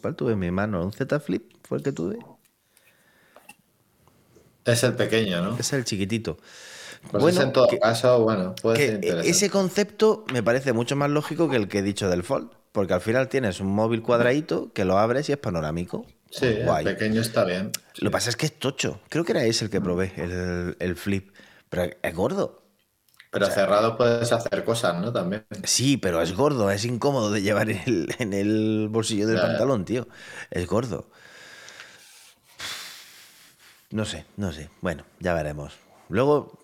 ¿Cuál 0.00 0.16
tuve 0.16 0.32
en 0.32 0.38
mi 0.38 0.50
mano? 0.50 0.84
¿Un 0.84 0.92
Z 0.92 1.20
Flip? 1.20 1.52
¿Fue 1.66 1.78
el 1.78 1.84
que 1.84 1.92
tuve? 1.92 2.18
Es 4.64 4.82
el 4.84 4.94
pequeño, 4.94 5.42
¿no? 5.42 5.56
Es 5.58 5.72
el 5.72 5.84
chiquitito. 5.84 6.38
Pues 7.10 7.22
bueno, 7.22 7.42
en 7.42 7.52
todo 7.52 7.68
que- 7.68 7.78
caso, 7.78 8.22
bueno, 8.22 8.54
puede 8.62 8.76
que 8.78 8.86
ser 8.86 8.94
interesante. 8.96 9.28
ese 9.30 9.50
concepto 9.50 10.24
me 10.32 10.42
parece 10.42 10.72
mucho 10.72 10.96
más 10.96 11.10
lógico 11.10 11.48
que 11.50 11.56
el 11.56 11.68
que 11.68 11.78
he 11.78 11.82
dicho 11.82 12.08
del 12.08 12.22
Fold. 12.22 12.50
Porque 12.72 12.94
al 12.94 13.02
final 13.02 13.28
tienes 13.28 13.60
un 13.60 13.66
móvil 13.66 14.00
cuadradito 14.00 14.72
que 14.72 14.86
lo 14.86 14.96
abres 14.98 15.28
y 15.28 15.32
es 15.32 15.38
panorámico. 15.38 16.06
Sí, 16.30 16.46
el 16.46 16.84
pequeño 16.84 17.20
está 17.20 17.44
bien. 17.44 17.70
Lo 17.96 18.08
que 18.08 18.12
pasa 18.12 18.30
es 18.30 18.36
que 18.36 18.46
es 18.46 18.58
tocho. 18.58 18.98
Creo 19.10 19.24
que 19.26 19.32
era 19.32 19.44
ese 19.44 19.66
el 19.66 19.70
que 19.70 19.78
probé, 19.82 20.14
el, 20.16 20.76
el 20.78 20.96
flip. 20.96 21.34
Pero 21.68 21.92
es 22.00 22.14
gordo. 22.14 22.62
Pero 23.30 23.46
cerrado 23.46 23.98
puedes 23.98 24.32
hacer 24.32 24.64
cosas, 24.64 24.98
¿no? 24.98 25.12
También. 25.12 25.44
Sí, 25.64 25.98
pero 25.98 26.22
es 26.22 26.34
gordo, 26.34 26.70
es 26.70 26.86
incómodo 26.86 27.30
de 27.30 27.42
llevar 27.42 27.68
en 27.68 27.82
el, 27.84 28.14
en 28.18 28.32
el 28.32 28.88
bolsillo 28.90 29.26
del 29.26 29.36
ya. 29.36 29.42
pantalón, 29.42 29.84
tío. 29.84 30.08
Es 30.50 30.66
gordo. 30.66 31.10
No 33.90 34.04
sé, 34.06 34.24
no 34.36 34.52
sé. 34.52 34.70
Bueno, 34.80 35.04
ya 35.20 35.34
veremos. 35.34 35.74
Luego 36.08 36.58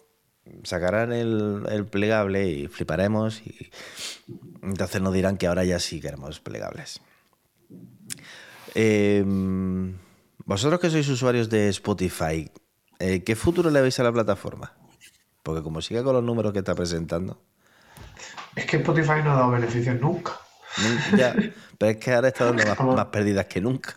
sacarán 0.64 1.12
el, 1.12 1.64
el 1.68 1.86
plegable 1.86 2.49
y 2.49 2.66
fliparemos 2.68 3.42
y 3.46 3.70
entonces 4.62 5.01
nos 5.01 5.12
dirán 5.12 5.36
que 5.36 5.46
ahora 5.46 5.64
ya 5.64 5.78
sí 5.78 6.01
queremos 6.01 6.40
plegables. 6.40 7.01
Eh, 8.74 9.24
Vosotros 10.49 10.80
que 10.80 10.88
sois 10.88 11.07
usuarios 11.12 11.51
de 11.51 11.68
Spotify, 11.68 12.51
eh, 12.99 13.22
¿qué 13.22 13.36
futuro 13.36 13.68
le 13.68 13.82
veis 13.82 14.01
a 14.01 14.03
la 14.03 14.11
plataforma? 14.11 14.72
Porque 15.42 15.62
como 15.62 15.82
siga 15.82 16.03
con 16.03 16.14
los 16.14 16.24
números 16.24 16.55
que 16.55 16.61
está 16.61 16.74
presentando, 16.74 17.44
Es 18.57 18.64
que 18.64 18.78
Spotify 18.78 19.20
no 19.22 19.32
ha 19.32 19.34
dado 19.34 19.51
beneficios 19.51 20.01
nunca. 20.01 20.40
Ya, 21.14 21.36
pero 21.76 21.90
es 21.92 21.96
que 21.99 22.14
ahora 22.14 22.28
está 22.28 22.46
dando 22.46 22.64
más, 22.66 22.80
más 22.80 23.07
pérdidas 23.12 23.44
que 23.44 23.61
nunca. 23.61 23.94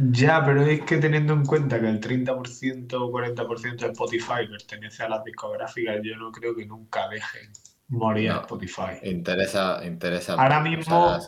Ya, 0.00 0.44
pero 0.44 0.62
es 0.64 0.82
que 0.82 0.98
teniendo 0.98 1.32
en 1.32 1.44
cuenta 1.44 1.80
que 1.80 1.88
el 1.88 2.00
30% 2.00 2.92
o 2.94 3.10
40% 3.10 3.76
de 3.78 3.86
Spotify 3.92 4.46
pertenece 4.48 5.02
a 5.02 5.08
las 5.08 5.24
discográficas, 5.24 5.96
yo 6.04 6.16
no 6.16 6.30
creo 6.30 6.54
que 6.54 6.64
nunca 6.66 7.08
dejen 7.08 7.50
morir 7.88 8.30
a. 8.30 8.36
Spotify. 8.40 8.98
Interesa, 9.02 9.80
interesa. 9.84 10.34
Ahora 10.34 10.60
O 10.60 10.62
sea, 10.62 10.70
mismo, 10.70 11.18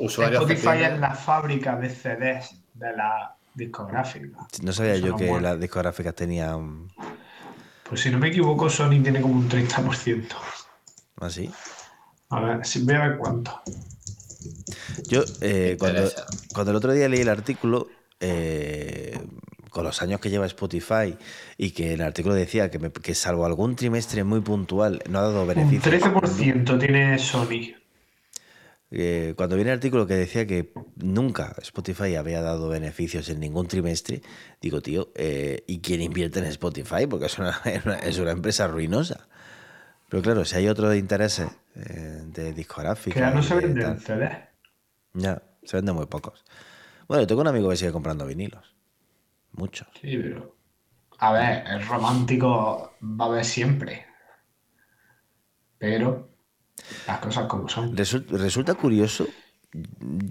usuarios 0.00 0.42
Spotify 0.42 0.78
tienen- 0.78 0.92
es 0.94 1.00
la 1.00 1.14
fábrica 1.14 1.76
de 1.76 1.88
CDs 1.88 2.60
de 2.74 2.92
la 2.96 3.34
discográfica. 3.54 4.38
No 4.62 4.72
sabía 4.72 4.94
Eso 4.94 5.06
yo 5.06 5.12
no 5.12 5.16
que 5.18 5.26
muere. 5.26 5.42
las 5.42 5.60
discográficas 5.60 6.14
tenían 6.14 6.88
Pues 7.88 8.00
si 8.00 8.10
no 8.10 8.18
me 8.18 8.28
equivoco, 8.28 8.68
Sony 8.68 9.00
tiene 9.02 9.20
como 9.20 9.34
un 9.34 9.48
30%. 9.48 10.36
así. 11.16 11.50
A 12.30 12.40
ver, 12.40 12.64
si 12.66 12.82
voy 12.84 12.94
a 12.94 13.08
ver 13.08 13.18
cuánto. 13.18 13.60
Yo, 15.06 15.22
eh, 15.40 15.76
cuando 15.78 16.70
el 16.70 16.76
otro 16.76 16.92
día 16.92 17.08
leí 17.08 17.20
el 17.20 17.28
artículo, 17.28 17.88
eh, 18.22 19.18
con 19.68 19.84
los 19.84 20.00
años 20.02 20.20
que 20.20 20.30
lleva 20.30 20.46
Spotify, 20.46 21.16
y 21.58 21.72
que 21.72 21.92
el 21.94 22.02
artículo 22.02 22.34
decía 22.34 22.70
que, 22.70 22.78
me- 22.78 22.90
que 22.92 23.14
salvo 23.14 23.44
algún 23.44 23.76
trimestre 23.76 24.22
muy 24.24 24.40
puntual, 24.40 25.02
no 25.10 25.18
ha 25.18 25.22
dado 25.22 25.42
Un 25.42 25.48
beneficios. 25.48 25.94
13% 26.02 26.78
tiene 26.78 27.18
Sony. 27.18 27.74
Eh, 28.94 29.32
cuando 29.38 29.56
viene 29.56 29.70
el 29.70 29.76
artículo 29.78 30.06
que 30.06 30.12
decía 30.14 30.46
que 30.46 30.70
nunca 30.96 31.54
Spotify 31.62 32.14
había 32.16 32.42
dado 32.42 32.68
beneficios 32.68 33.30
en 33.30 33.40
ningún 33.40 33.66
trimestre, 33.66 34.20
digo, 34.60 34.82
tío, 34.82 35.10
eh, 35.14 35.64
¿y 35.66 35.80
quién 35.80 36.02
invierte 36.02 36.40
en 36.40 36.44
Spotify? 36.46 37.06
Porque 37.08 37.26
es 37.26 37.38
una, 37.38 37.58
es 37.64 37.84
una- 37.86 37.98
es 37.98 38.18
una 38.18 38.32
empresa 38.32 38.66
ruinosa. 38.66 39.28
Pero 40.10 40.22
claro, 40.22 40.44
si 40.44 40.56
hay 40.56 40.68
otro 40.68 40.90
de 40.90 40.98
intereses 40.98 41.48
eh, 41.74 42.20
de 42.26 42.52
discográfica. 42.52 43.14
Que 43.14 43.20
ya 43.20 43.30
no 43.30 43.42
se 43.42 43.54
de 43.54 43.60
venden. 43.62 43.98
Ya, 45.14 45.42
se 45.64 45.76
venden 45.78 45.94
muy 45.94 46.04
pocos. 46.04 46.44
Bueno, 47.08 47.22
yo 47.22 47.26
tengo 47.26 47.40
un 47.40 47.48
amigo 47.48 47.68
que 47.70 47.76
sigue 47.76 47.92
comprando 47.92 48.26
vinilos. 48.26 48.74
Muchos. 49.52 49.88
Sí, 50.00 50.16
pero. 50.16 50.56
A 51.18 51.32
ver, 51.32 51.64
el 51.68 51.86
romántico 51.86 52.94
va 53.02 53.26
a 53.26 53.28
haber 53.28 53.44
siempre. 53.44 54.06
Pero 55.78 56.28
las 57.06 57.18
cosas 57.18 57.46
como 57.46 57.68
son. 57.68 57.96
Resul- 57.96 58.26
resulta 58.28 58.74
curioso, 58.74 59.26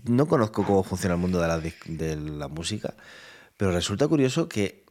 no 0.06 0.26
conozco 0.28 0.64
cómo 0.66 0.84
funciona 0.84 1.16
el 1.16 1.22
mundo 1.22 1.40
de 1.42 1.48
la, 1.48 1.60
dis- 1.62 1.86
de 1.86 2.16
la 2.16 2.48
música, 2.48 2.94
pero 3.58 3.72
resulta 3.72 4.08
curioso 4.08 4.48
que 4.50 4.86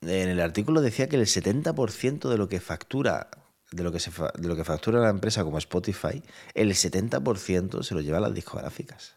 en 0.00 0.28
el 0.28 0.40
artículo 0.40 0.80
decía 0.80 1.08
que 1.08 1.16
el 1.16 1.26
70% 1.26 2.28
de 2.28 2.38
lo 2.38 2.48
que 2.48 2.60
factura 2.60 3.30
de 3.70 3.82
lo 3.84 3.92
que 3.92 4.00
se 4.00 4.10
fa- 4.10 4.32
de 4.36 4.48
lo 4.48 4.56
que 4.56 4.64
factura 4.64 5.00
la 5.00 5.08
empresa 5.10 5.44
como 5.44 5.56
Spotify, 5.58 6.22
el 6.54 6.74
70% 6.74 7.82
se 7.82 7.94
lo 7.94 8.00
lleva 8.02 8.18
a 8.18 8.22
las 8.22 8.34
discográficas. 8.34 9.14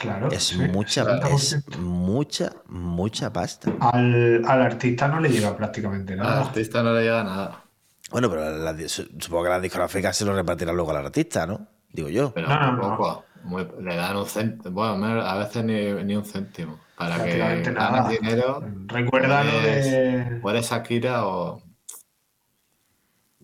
Claro. 0.00 0.30
Es 0.30 0.44
sí, 0.44 0.56
mucha, 0.58 1.04
70%. 1.04 1.34
es 1.34 1.78
mucha, 1.78 2.52
mucha 2.68 3.30
pasta. 3.32 3.70
Al, 3.80 4.42
al 4.46 4.62
artista 4.62 5.06
no 5.08 5.20
le 5.20 5.28
llega 5.28 5.54
prácticamente 5.56 6.14
Al 6.14 6.18
nada. 6.20 6.40
artista 6.40 6.82
no 6.82 6.94
le 6.94 7.02
llega 7.02 7.22
nada. 7.22 7.64
Bueno, 8.10 8.30
pero 8.30 8.44
supongo 8.88 9.44
que 9.44 9.50
las 9.50 9.62
discográficas 9.62 10.16
se 10.16 10.24
lo 10.24 10.34
repartirán 10.34 10.74
luego 10.74 10.90
al 10.90 11.04
artista, 11.04 11.46
¿no? 11.46 11.66
Digo 11.92 12.08
yo. 12.08 12.32
Pero 12.32 12.48
No, 12.48 12.72
no, 12.72 12.96
no. 12.98 13.24
muy- 13.44 13.68
le 13.82 13.94
dan 13.94 14.16
un 14.16 14.26
céntimo, 14.26 14.74
bueno, 14.98 15.20
a 15.22 15.36
veces 15.36 15.64
ni, 15.64 15.92
ni 16.04 16.16
un 16.16 16.24
céntimo. 16.24 16.80
Para 16.96 17.16
que 17.16 17.20
Prácticamente 17.36 17.72
ganes 17.72 17.92
nada. 17.92 18.08
dinero, 18.08 18.64
Recuerda 18.86 19.44
lo 19.44 19.60
de. 19.60 20.40
o 20.42 20.50
eres 20.50 20.72
Akira 20.72 21.26
o. 21.26 21.62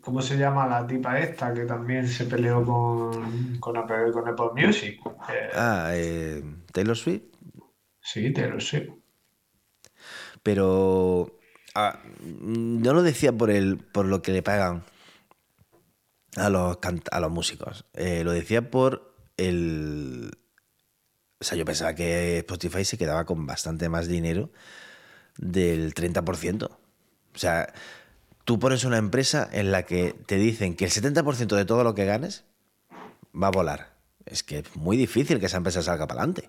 ¿Cómo 0.07 0.23
se 0.23 0.39
llama 0.39 0.69
la 0.69 0.87
tipa 0.87 1.19
esta 1.19 1.53
que 1.53 1.65
también 1.65 2.07
se 2.07 2.27
peleó 2.27 2.65
con, 2.65 3.59
con, 3.59 3.77
Apple, 3.77 4.13
con 4.13 4.29
Apple 4.29 4.51
Music? 4.55 5.01
Eh, 5.29 5.51
Ah, 5.53 5.91
eh, 5.95 6.45
Taylor 6.71 6.97
Swift. 6.97 7.25
sí, 8.01 8.33
lo 8.33 8.61
sé. 8.61 8.89
Pero 10.45 11.41
ah, 11.75 11.99
no 12.23 12.95
lo 12.95 13.03
decía 13.03 13.33
por 13.33 13.51
el 13.51 13.79
por 13.79 14.07
lo 14.07 14.23
que 14.23 14.31
le 14.31 14.45
pagan 14.45 14.85
a 16.37 16.51
los 16.51 16.79
a 17.11 17.19
los 17.19 17.31
músicos. 17.33 17.85
Eh, 17.95 18.23
lo 18.23 18.31
decía 18.31 18.71
por 18.71 19.13
el 19.37 20.31
o 21.41 21.45
sea, 21.45 21.59
yo 21.59 21.65
pensaba 21.65 21.97
que 21.97 22.39
Spotify 22.39 22.85
se 22.85 22.97
quedaba 22.97 23.25
con 23.25 23.45
bastante 23.45 23.89
más 23.89 24.07
dinero 24.07 24.51
del 25.37 25.95
30%. 25.95 26.71
O 26.71 26.79
sea, 27.35 27.75
tú 28.47 28.59
pones 28.59 28.85
una 28.85 28.97
empresa 28.97 29.47
en 29.53 29.71
la 29.73 29.83
que 29.83 30.15
te 30.25 30.37
dicen 30.37 30.75
que 30.77 30.87
el 30.87 30.91
70% 30.91 31.55
de 31.57 31.65
todo 31.67 31.85
lo 31.85 31.95
que 31.95 32.07
ganes 32.07 32.45
va 33.35 33.49
a 33.49 33.51
volar. 33.51 33.91
Es 34.25 34.43
que 34.43 34.59
es 34.61 34.75
muy 34.77 34.97
difícil 34.97 35.39
que 35.39 35.47
esa 35.47 35.59
empresa 35.59 35.83
salga 35.83 36.07
para 36.07 36.23
adelante. 36.23 36.49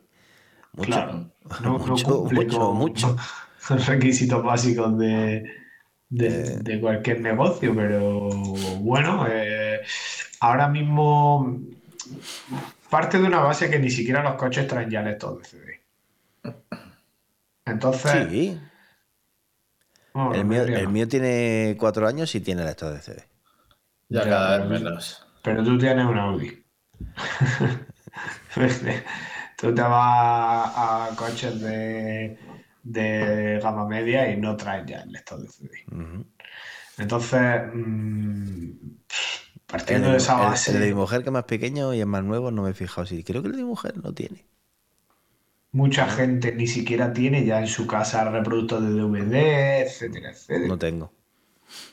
Mucho, 0.74 0.92
Claro, 0.92 1.32
no, 1.64 1.78
mucho, 1.80 2.06
cumple 2.06 2.46
mucho, 2.46 2.60
con, 2.60 2.78
mucho. 2.78 3.16
con 3.68 3.80
requisitos 3.86 4.44
básicos 4.44 4.98
de, 4.98 5.44
de- 6.10 6.58
de 6.60 6.80
cualquier 6.80 7.20
negocio, 7.22 7.76
pero 7.76 8.30
bueno, 8.80 9.26
eh, 9.30 9.82
ahora 10.40 10.68
mismo 10.70 11.60
parte 12.90 13.18
de 13.20 13.26
una 13.26 13.40
base 13.42 13.70
que 13.70 13.80
ni 13.80 13.90
siquiera 13.90 14.24
los 14.24 14.36
coches 14.36 14.68
traen 14.68 14.90
ya 14.90 15.02
lector 15.02 15.38
de 15.40 15.46
CD. 15.46 15.82
Entonces, 17.66 18.28
Sí, 18.30 18.60
bueno, 20.26 20.42
el 20.42 20.46
mío, 20.46 20.64
el 20.64 21.08
tiene 21.08 21.76
cuatro 21.80 22.08
años 22.08 22.34
y 22.36 22.42
tiene 22.42 22.66
lector 22.66 22.94
de 22.94 23.02
CD. 23.02 23.24
Ya 24.10 24.24
Ya, 24.24 24.30
cada 24.30 24.58
pero- 24.58 24.70
vez 24.70 24.82
menos. 24.82 25.24
Pero 25.44 25.64
tú 25.64 25.78
tienes 25.78 26.06
un 26.06 26.18
Audi. 26.18 26.64
tú 29.58 29.74
te 29.74 29.82
vas 29.82 30.72
a 30.76 31.10
coches 31.16 31.60
de, 31.62 32.38
de 32.84 33.60
gama 33.62 33.88
media 33.88 34.30
y 34.32 34.38
no 34.38 34.56
traes 34.56 34.86
ya 34.86 35.02
el 35.02 35.12
lector 35.12 35.42
de 35.42 35.48
CD. 35.50 35.72
Entonces, 36.98 37.62
mm, 37.74 38.72
El 38.72 38.98
partiendo 39.68 40.08
de, 40.08 40.12
de 40.14 40.18
esa 40.18 40.34
el- 40.42 40.48
base, 40.50 40.72
el 40.72 40.80
de 40.80 40.88
mi 40.88 40.94
mujer, 40.96 41.22
que 41.22 41.30
es 41.30 41.34
más 41.34 41.44
pequeño 41.44 41.94
y 41.94 42.00
es 42.02 42.08
más 42.08 42.24
nuevo, 42.24 42.52
no 42.52 42.64
me 42.64 42.72
he 42.72 42.74
fijado. 42.74 43.06
Sí, 43.06 43.24
creo 43.24 43.42
que 43.42 43.50
el 43.50 43.56
de 43.56 43.62
mi 43.64 43.70
mujer 43.70 43.94
no 44.04 44.14
tiene. 44.14 44.46
Mucha 45.78 46.08
gente 46.10 46.54
ni 46.56 46.68
siquiera 46.68 47.14
tiene 47.14 47.46
ya 47.46 47.60
en 47.60 47.68
su 47.68 47.88
casa 47.88 48.30
reproductos 48.30 48.82
de 48.84 48.90
DVD, 48.92 49.82
etcétera, 49.84 50.32
etcétera. 50.32 50.68
No 50.68 50.78
tengo. 50.78 51.12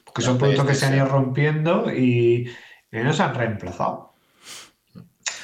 Porque 0.05 0.22
son 0.22 0.39
productos 0.39 0.66
que 0.66 0.74
se 0.74 0.87
han 0.87 0.95
ido 0.95 1.07
rompiendo 1.09 1.93
y, 1.93 2.49
y 2.93 2.99
no 3.07 3.12
se 3.12 3.22
han 3.22 3.35
reemplazado. 3.35 4.14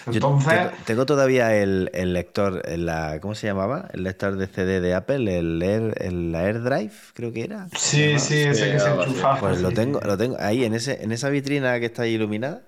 Entonces, 0.07 0.37
tengo, 0.47 0.71
tengo 0.85 1.07
todavía 1.07 1.55
el, 1.57 1.91
el 1.95 2.13
lector, 2.13 2.63
el- 2.67 2.87
la, 2.87 3.19
¿cómo 3.21 3.35
se 3.35 3.47
llamaba? 3.47 3.89
El 3.93 4.05
lector 4.05 4.37
de 4.37 4.47
CD 4.47 4.81
de 4.81 4.95
Apple, 4.95 5.39
el, 5.39 5.63
Air, 5.63 5.95
el 6.03 6.33
la 6.33 6.41
AirDrive, 6.41 6.93
creo 7.15 7.33
que 7.33 7.45
era. 7.45 7.71
sí, 7.77 8.19
sí, 8.19 8.35
ese 8.43 8.53
Sí, 8.57 8.73
que 8.73 8.79
se 8.79 8.91
enchufaba. 8.91 9.41
Pues 9.41 9.61
lo 9.61 9.73
tengo, 9.73 10.01
lo 10.01 10.17
tengo 10.19 10.37
ahí, 10.41 10.65
en, 10.65 10.75
ese, 10.75 11.03
en 11.03 11.13
esa 11.13 11.29
vitrina 11.31 11.79
que 11.81 11.87
está 11.87 12.03
ahí 12.03 12.15
iluminada. 12.15 12.63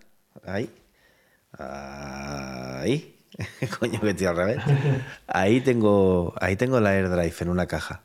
Ahí. 0.45 0.71
Ahí. 1.53 3.17
Coño, 3.79 4.01
que 4.01 4.11
estoy 4.11 4.27
al 4.27 4.37
revés. 4.37 4.65
Ahí 5.27 5.61
tengo, 5.61 6.35
ahí 6.41 6.57
tengo 6.57 6.81
la 6.81 6.91
AirDrive 6.91 7.35
en 7.41 7.49
una 7.49 7.67
caja. 7.67 8.05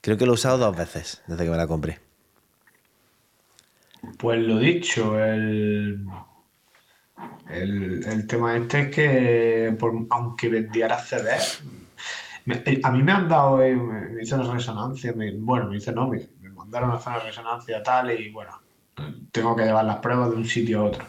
Creo 0.00 0.16
que 0.16 0.24
lo 0.24 0.32
he 0.32 0.34
usado 0.34 0.56
dos 0.58 0.74
veces 0.76 1.22
desde 1.26 1.44
que 1.44 1.50
me 1.50 1.56
la 1.58 1.66
compré. 1.66 1.98
Pues 4.18 4.38
lo 4.46 4.58
dicho, 4.58 5.18
el, 5.22 6.06
el, 7.50 8.04
el 8.06 8.26
tema 8.26 8.56
este 8.56 8.80
es 8.80 8.94
que 8.94 9.76
por- 9.78 10.06
aunque 10.10 10.48
vendiera 10.48 10.98
CD, 10.98 11.30
me- 12.46 12.62
eh, 12.66 12.80
a 12.82 12.90
mí 12.90 13.02
me 13.02 13.12
han 13.12 13.28
dado, 13.28 13.62
eh, 13.62 13.74
me, 13.74 14.08
me 14.10 14.22
hizo 14.22 14.36
una 14.36 14.52
resonancia, 14.54 15.12
bueno, 15.38 15.68
me 15.68 15.76
dice 15.76 15.92
no, 15.92 16.08
me, 16.08 16.28
me 16.40 16.50
mandaron 16.50 16.90
a 16.90 16.94
hacer 16.94 17.12
una 17.14 17.22
resonancia 17.24 17.82
tal 17.82 18.10
y 18.18 18.30
bueno, 18.30 18.52
tengo 19.32 19.56
que 19.56 19.64
llevar 19.64 19.84
las 19.84 19.98
pruebas 19.98 20.30
de 20.30 20.36
un 20.36 20.46
sitio 20.46 20.80
a 20.80 20.84
otro. 20.86 21.04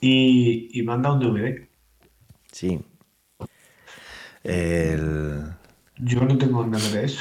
Y, 0.00 0.70
y 0.78 0.82
me 0.84 0.94
han 0.94 1.02
dado 1.02 1.16
un 1.16 1.20
DVD. 1.22 1.69
Sí. 2.52 2.80
El... 4.42 5.44
Yo 5.98 6.20
no 6.22 6.38
tengo 6.38 6.64
DVD 6.64 6.92
de 7.00 7.04
eso. 7.04 7.20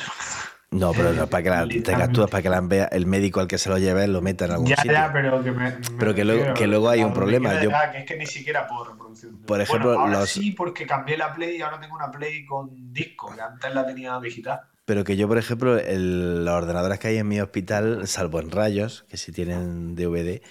No, 0.72 0.92
pero 0.94 1.12
no, 1.14 1.28
para 1.28 1.44
que 1.44 1.50
la 1.50 1.68
tengas 1.84 2.12
tú, 2.12 2.28
para 2.28 2.42
que 2.44 2.50
la 2.50 2.62
vea 2.62 2.86
el 2.86 3.06
médico 3.08 3.40
al 3.40 3.48
que 3.48 3.58
se 3.58 3.70
lo 3.70 3.78
lleve 3.80 4.08
lo 4.08 4.22
meta 4.22 4.46
en 4.46 4.52
algún 4.52 4.68
Ya, 4.68 4.76
sitio. 4.78 4.92
ya, 4.94 5.12
pero 5.12 5.44
que 5.44 5.52
me, 5.52 5.72
me 5.72 5.78
Pero 5.98 6.14
que 6.14 6.24
luego- 6.24 6.54
que 6.54 6.68
luego 6.68 6.90
hay 6.90 7.04
un 7.04 7.14
problema, 7.14 7.56
yo- 7.56 7.62
llegar, 7.70 7.92
que 7.92 7.98
es 8.00 8.06
que 8.06 8.16
ni 8.18 8.26
siquiera 8.28 8.68
puedo 8.68 8.86
reproducir. 8.92 9.32
Por 9.46 9.60
ejemplo, 9.60 9.90
Bueno, 9.90 10.04
ahora 10.06 10.20
los- 10.22 10.30
sí, 10.30 10.52
porque 10.52 10.86
cambié 10.86 11.18
la 11.18 11.34
Play 11.34 11.58
y 11.58 11.62
ahora 11.62 11.80
tengo 11.80 11.96
una 11.96 12.12
Play 12.12 12.46
con 12.46 12.94
disco, 12.94 13.34
que 13.36 13.42
antes 13.42 13.74
la 13.74 13.86
tenía 13.86 14.20
digital. 14.20 14.62
Pero 14.86 15.04
que 15.04 15.18
yo, 15.18 15.28
por 15.28 15.38
ejemplo, 15.40 15.78
el- 15.78 16.46
los 16.46 16.54
ordenadores 16.54 17.00
que 17.00 17.10
hay 17.10 17.18
en 17.18 17.28
mi 17.28 17.42
hospital, 17.42 18.08
salvo 18.08 18.40
en 18.40 18.52
rayos, 18.52 19.06
que 19.10 19.18
sí 19.18 19.32
tienen 19.32 19.96
DVD, 19.96 20.42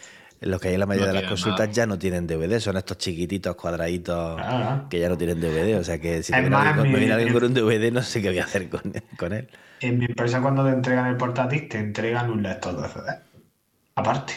los 0.41 0.61
que 0.61 0.69
hay 0.69 0.75
en 0.75 0.81
la 0.81 0.87
mayoría 0.87 1.09
No 1.09 1.15
de 1.15 1.21
las 1.23 1.29
consultas 1.31 1.61
nada. 1.61 1.73
ya 1.73 1.87
no 1.87 1.99
tienen 1.99 2.27
DVD, 2.27 2.61
son 2.61 2.77
estos 2.77 2.99
chiquititos 2.99 3.57
cuadraditos 3.57 4.37
Claro. 4.37 4.89
que 4.89 5.01
ya 5.01 5.09
no 5.09 5.17
tienen 5.19 5.41
DVD. 5.41 5.77
O 5.79 5.85
sea 5.85 6.01
que 6.01 6.23
si 6.23 6.33
viene, 6.33 6.55
alguien, 6.55 6.77
con- 6.77 6.85
mi- 6.87 6.93
me 6.93 6.99
viene 6.99 7.15
alguien 7.15 7.33
con 7.35 7.45
un 7.45 7.55
DVD, 7.55 7.91
no 7.93 8.03
sé 8.03 8.23
qué 8.23 8.29
voy 8.29 8.39
a 8.39 8.45
hacer 8.45 8.69
con, 8.69 8.81
con 9.19 9.33
él. 9.33 9.49
En 9.81 9.99
mi 9.99 10.05
empresa, 10.07 10.41
cuando 10.41 10.65
te 10.65 10.71
entregan 10.73 11.07
el 11.07 11.17
portátil, 11.17 11.69
te 11.69 11.79
entregan 11.79 12.31
un 12.31 12.43
lector 12.43 12.81
de 12.81 12.89
CD. 12.89 13.19
Aparte. 13.95 14.33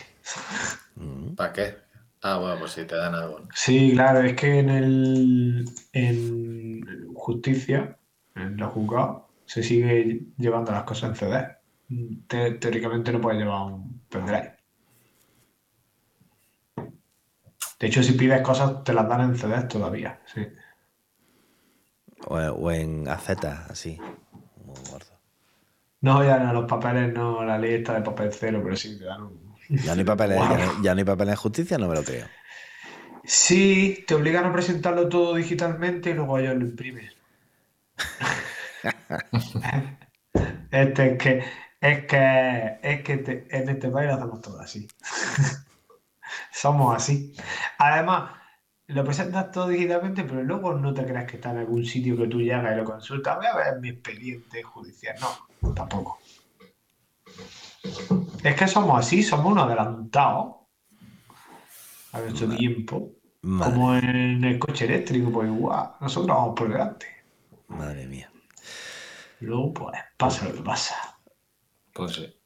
¿Para 1.35 1.53
qué? 1.53 1.75
Ah, 2.23 2.37
bueno, 2.37 2.57
pues 2.59 2.73
si 2.73 2.83
te 2.85 2.95
dan 2.95 3.15
algo. 3.15 3.47
Sí, 3.55 3.91
claro, 3.93 4.21
es 4.21 4.33
que 4.35 4.59
en 4.59 4.69
el 4.69 5.65
en 5.93 7.13
justicia, 7.15 7.97
en 8.35 8.57
los 8.57 8.71
juzgados, 8.73 9.23
se 9.45 9.63
sigue 9.63 10.21
llevando 10.37 10.71
las 10.71 10.83
cosas 10.83 11.09
en 11.09 11.15
CD. 11.15 11.47
Te- 12.27 12.51
teóricamente 12.53 13.11
no 13.11 13.19
puedes 13.21 13.39
llevar 13.39 13.63
un 13.73 14.01
pendrive. 14.09 14.55
De 17.81 17.87
hecho, 17.87 18.03
si 18.03 18.11
pides 18.13 18.41
cosas, 18.43 18.83
te 18.83 18.93
las 18.93 19.09
dan 19.09 19.21
en 19.21 19.35
CD 19.35 19.63
todavía. 19.63 20.21
Sí. 20.31 20.47
O, 22.27 22.35
o 22.37 22.71
en 22.71 23.07
AZ, 23.07 23.29
así. 23.69 23.97
Gordo. 24.91 25.19
No, 26.01 26.23
ya 26.23 26.37
no, 26.37 26.53
los 26.53 26.65
papeles 26.65 27.11
no, 27.11 27.43
la 27.43 27.57
está 27.65 27.95
de 27.95 28.01
papel 28.03 28.29
cero, 28.31 28.61
pero 28.63 28.75
sí 28.75 28.99
te 28.99 29.05
dan 29.05 29.23
un. 29.23 29.55
Ya 29.69 29.95
no 29.95 29.99
hay 29.99 30.05
papeles, 30.05 30.37
Guau. 30.37 30.57
ya, 30.57 30.65
no, 30.65 30.83
ya 30.83 30.93
no 30.93 30.99
hay 30.99 31.05
papeles 31.05 31.31
en 31.31 31.37
justicia, 31.37 31.77
no 31.79 31.87
me 31.87 31.95
lo 31.95 32.03
creo. 32.03 32.27
Sí, 33.23 34.03
te 34.07 34.13
obligan 34.13 34.45
a 34.45 34.53
presentarlo 34.53 35.09
todo 35.09 35.33
digitalmente 35.33 36.11
y 36.11 36.13
luego 36.13 36.37
ellos 36.37 36.55
lo 36.57 36.65
imprimen. 36.65 37.09
Este 40.71 41.11
es 41.11 41.17
que, 41.17 41.43
es 41.81 42.05
que, 42.05 42.79
es 42.81 43.03
que 43.03 43.17
te- 43.17 43.47
en 43.49 43.69
este 43.69 43.89
país 43.89 44.07
lo 44.09 44.15
hacemos 44.15 44.41
todo 44.41 44.59
así. 44.61 44.87
Somos 46.51 46.95
así. 46.95 47.33
Además, 47.77 48.31
lo 48.87 49.03
presentas 49.05 49.51
todo 49.51 49.67
digitalmente, 49.67 50.23
pero 50.23 50.43
luego 50.43 50.73
no 50.73 50.93
te 50.93 51.05
creas 51.05 51.25
que 51.29 51.37
está 51.37 51.51
en 51.51 51.59
algún 51.59 51.85
sitio 51.85 52.17
que 52.17 52.27
tú 52.27 52.39
llegas 52.39 52.73
y 52.73 52.77
lo 52.77 52.83
consultas. 52.83 53.37
Voy 53.37 53.45
a 53.47 53.55
ver 53.55 53.79
mi 53.79 53.89
expediente 53.89 54.63
judicial. 54.63 55.15
No, 55.61 55.73
tampoco. 55.73 56.19
Es 58.43 58.55
que 58.55 58.67
somos 58.67 58.99
así, 58.99 59.23
somos 59.23 59.51
unos 59.51 59.65
adelantados 59.65 60.55
a 62.11 62.19
nuestro 62.19 62.49
tiempo. 62.49 63.11
Madre, 63.43 63.71
Como 63.71 63.95
en 63.95 64.43
el 64.43 64.59
coche 64.59 64.85
eléctrico, 64.85 65.31
pues 65.31 65.47
igual, 65.49 65.91
nosotros 65.99 66.35
vamos 66.37 66.53
por 66.55 66.69
delante. 66.71 67.07
madre 67.69 68.05
mía. 68.05 68.31
Luego, 69.39 69.73
pues, 69.73 69.97
pasa 70.17 70.47
lo 70.47 70.53
que 70.53 70.61
pasa. 70.61 70.95
Pues 71.93 72.13
sí. 72.13 72.40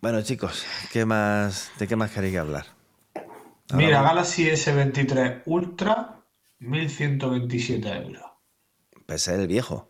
Bueno, 0.00 0.22
chicos, 0.22 0.64
¿qué 0.92 1.04
más, 1.04 1.70
¿de 1.78 1.86
qué 1.86 1.96
más 1.96 2.10
queréis 2.10 2.36
hablar? 2.38 2.66
Ahora 3.14 3.26
Mira, 3.74 4.00
vamos- 4.00 4.10
Galaxy 4.14 4.44
S23 4.50 5.42
Ultra, 5.46 6.20
1127 6.60 7.88
euros. 7.88 8.22
Pues 9.06 9.28
es 9.28 9.38
el 9.38 9.46
viejo. 9.46 9.88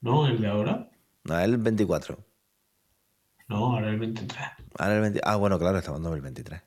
¿No? 0.00 0.26
El 0.26 0.40
de 0.40 0.48
ahora. 0.48 0.88
No, 1.24 1.38
el 1.40 1.56
24. 1.58 2.18
No, 3.48 3.56
ahora 3.74 3.88
el 3.90 3.98
23. 3.98 4.40
Ahora 4.78 4.94
el 4.96 5.00
20 5.02 5.20
Ah, 5.24 5.36
bueno, 5.36 5.58
claro, 5.58 5.78
estamos 5.78 5.98
en 5.98 6.04
2023. 6.04 6.62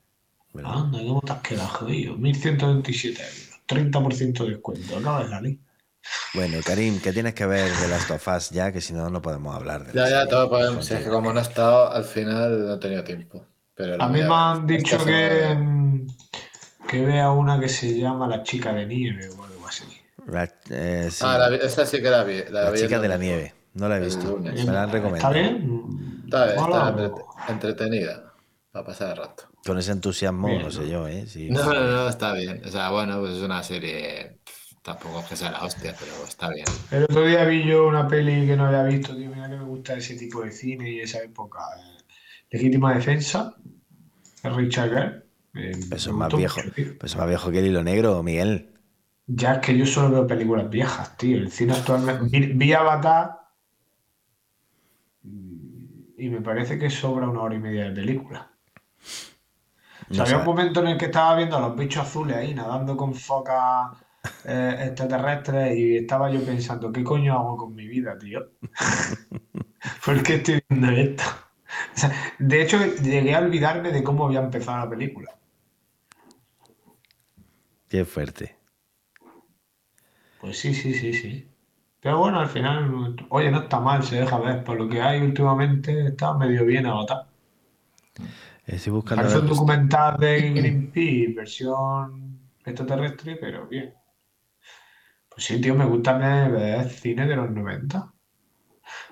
¿verdad? 0.54 0.72
Anda, 0.74 1.00
¿cómo 1.00 1.22
te 1.22 1.32
has 1.32 1.42
quedado, 1.42 1.68
jodido? 1.70 2.16
1127 2.18 3.22
euros. 3.22 3.62
30% 3.68 4.44
de 4.46 4.50
descuento. 4.52 4.98
Acaba 4.98 5.24
de 5.24 5.30
salir. 5.30 5.60
Bueno, 6.34 6.58
Karim, 6.66 7.00
¿qué 7.02 7.12
tienes 7.12 7.34
que 7.34 7.46
ver 7.46 7.72
de 7.72 7.88
Last 7.88 8.12
of 8.12 8.28
Us 8.28 8.50
ya? 8.52 8.72
Que 8.72 8.82
si 8.82 8.94
no, 8.94 9.10
no 9.10 9.22
podemos 9.22 9.56
hablar 9.56 9.86
de 9.86 9.94
Ya, 9.94 10.04
ya, 10.04 10.10
serie. 10.22 10.28
todo 10.30 10.50
podemos. 10.50 10.90
Es 10.92 11.04
que 11.04 11.10
como 11.10 11.34
no 11.34 11.40
he 11.40 11.44
estado, 11.44 11.92
al 11.92 12.04
final 12.04 12.68
no 12.68 12.74
he 12.76 12.78
tenido 12.80 13.04
tiempo. 13.04 13.46
Pero 13.76 14.02
A 14.02 14.08
mí 14.10 14.20
me 14.22 14.26
a 14.34 14.52
han 14.52 14.68
dicho 14.68 15.04
que, 15.04 15.58
que 16.88 17.06
vea 17.06 17.32
una 17.32 17.60
que 17.60 17.70
se 17.70 17.98
llama 17.98 18.28
La 18.28 18.44
chica 18.44 18.74
de 18.74 18.86
nieve 18.86 19.30
o 19.30 19.44
algo 19.44 19.68
así. 19.68 19.86
La, 20.28 20.44
eh, 20.70 21.08
sí, 21.12 21.24
Ah, 21.26 21.38
la 21.50 21.56
esa 21.56 21.86
sí 21.86 22.02
que 22.02 22.10
la 22.10 22.24
vi. 22.24 22.44
La, 22.50 22.64
La 22.66 22.72
vi 22.72 22.80
chica 22.80 23.00
de 23.00 23.08
la 23.08 23.18
nieve. 23.18 23.54
No 23.74 23.88
la 23.88 23.98
he 23.98 24.02
visto. 24.02 24.38
Me 24.38 24.52
la 24.52 24.84
han 24.84 24.90
¿Está 24.90 24.98
recomendado. 24.98 25.34
bien? 25.34 26.22
Está, 26.26 26.50
está 26.50 26.62
Mola, 26.62 26.90
entrete- 26.92 27.22
o- 27.22 27.36
entretenida. 27.52 28.34
Para 28.72 28.86
pasar 28.86 29.10
el 29.12 29.18
rato. 29.18 29.44
Con 29.66 29.78
ese 29.80 29.92
entusiasmo, 29.92 30.48
Bien, 30.48 30.62
no 30.62 30.72
sé 30.72 30.88
yo, 30.88 31.08
¿eh? 31.08 31.26
Sí. 31.28 31.50
No, 31.50 31.64
no, 31.74 31.82
no, 31.84 32.08
está 32.10 32.34
bien. 32.34 32.62
O 32.66 32.70
sea, 32.70 32.92
bueno, 32.92 33.20
pues 33.20 33.34
es 33.38 33.42
una 33.42 33.64
serie. 33.64 34.39
Tampoco 34.82 35.20
es 35.20 35.26
que 35.28 35.36
sea 35.36 35.52
la 35.52 35.64
hostia, 35.64 35.96
pero 36.00 36.12
está 36.28 36.50
bien. 36.50 36.66
El 36.92 37.04
otro 37.04 37.26
día 37.26 37.44
vi 37.46 37.66
yo 37.66 37.88
una 37.88 38.08
peli 38.08 38.48
que 38.48 38.56
no 38.56 38.66
había 38.68 38.84
visto, 38.84 39.16
tío, 39.16 39.30
mira 39.30 39.50
que 39.50 39.58
me 39.58 39.64
gusta 39.66 39.94
ese 39.96 40.16
tipo 40.16 40.42
de 40.42 40.52
cine 40.52 40.90
y 40.92 41.00
esa 41.02 41.22
época. 41.22 41.60
Legítima 42.50 42.94
Defensa, 42.96 43.56
de 44.44 44.50
Richard 44.50 44.90
Gere. 44.90 45.24
eh, 45.56 45.72
Eso 45.92 46.10
es 46.12 46.16
más 46.16 46.34
viejo. 46.34 46.62
Pues 47.00 47.12
es 47.12 47.18
más 47.18 47.28
viejo 47.28 47.52
que 47.52 47.60
el 47.60 47.68
hilo 47.68 47.84
negro, 47.84 48.24
Miguel. 48.24 48.74
Ya 49.28 49.54
es 49.54 49.60
que 49.60 49.78
yo 49.78 49.86
solo 49.86 50.10
veo 50.12 50.28
películas 50.28 50.70
viejas, 50.70 51.16
tío. 51.18 51.38
El 51.38 51.52
cine 51.52 51.74
actualmente. 51.74 52.26
Vi, 52.40 52.54
vi 52.54 52.74
Avatar 52.74 53.40
y 56.18 56.30
me 56.30 56.42
parece 56.42 56.78
que 56.78 56.90
sobra 56.90 57.28
una 57.30 57.42
hora 57.42 57.56
y 57.56 57.60
media 57.60 57.86
de 57.86 57.92
película. 57.96 58.52
O 60.10 60.14
sea, 60.14 60.18
No 60.18 60.24
había 60.24 60.38
un 60.40 60.46
momento 60.46 60.82
en 60.82 60.88
el 60.88 60.98
que 60.98 61.06
estaba 61.06 61.36
viendo 61.36 61.58
a 61.58 61.62
los 61.62 61.76
bichos 61.76 62.04
azules 62.06 62.36
ahí 62.36 62.54
nadando 62.54 62.98
con 62.98 63.14
focas 63.14 63.92
eh, 64.46 64.76
extraterrestres 64.88 65.78
y 65.78 65.98
estaba 65.98 66.32
yo 66.32 66.44
pensando, 66.44 66.92
¿qué 66.92 67.04
coño 67.04 67.34
hago 67.34 67.58
con 67.58 67.76
mi 67.76 67.88
vida, 67.88 68.18
tío? 68.18 68.52
¿Por 70.06 70.24
qué 70.24 70.36
estoy 70.36 70.62
viendo 70.70 70.92
esto? 70.92 71.24
O 71.96 72.00
sea, 72.00 72.12
de 72.40 72.62
hecho, 72.62 72.78
llegué 73.02 73.36
a 73.36 73.40
olvidarme 73.40 73.92
de 73.92 74.04
cómo 74.04 74.26
había 74.26 74.40
empezado 74.40 74.80
la 74.80 74.90
película. 74.90 75.32
Qué 77.88 78.06
fuerte. 78.06 78.56
Pues 80.40 80.58
sí, 80.58 80.74
sí, 80.74 80.94
sí, 80.94 81.14
sí. 81.14 81.48
Pero 82.00 82.20
bueno, 82.20 82.40
al 82.40 82.48
final, 82.48 83.16
oye, 83.30 83.52
no 83.52 83.62
está 83.62 83.80
mal, 83.80 84.04
se 84.04 84.18
deja 84.18 84.40
ver. 84.40 84.64
Por 84.64 84.78
lo 84.78 84.88
que 84.88 85.02
hay 85.02 85.22
últimamente, 85.22 86.08
está 86.08 86.34
medio 86.34 86.66
bien 86.66 86.86
agotado. 86.86 87.28
Estoy 88.66 88.94
buscando. 88.94 89.24
Parece 89.24 89.40
un 89.40 89.48
documental 89.48 90.18
de 90.18 90.52
Greenpeace, 90.52 91.34
versión 91.36 92.40
extraterrestre, 92.64 93.36
pero 93.36 93.68
bien. 93.68 93.94
Pues 95.40 95.48
sí, 95.48 95.62
tío, 95.62 95.74
me 95.74 95.86
gusta 95.86 96.18
ver 96.18 96.90
cine 96.90 97.26
de 97.26 97.38
los 97.38 97.50
90. 97.50 98.12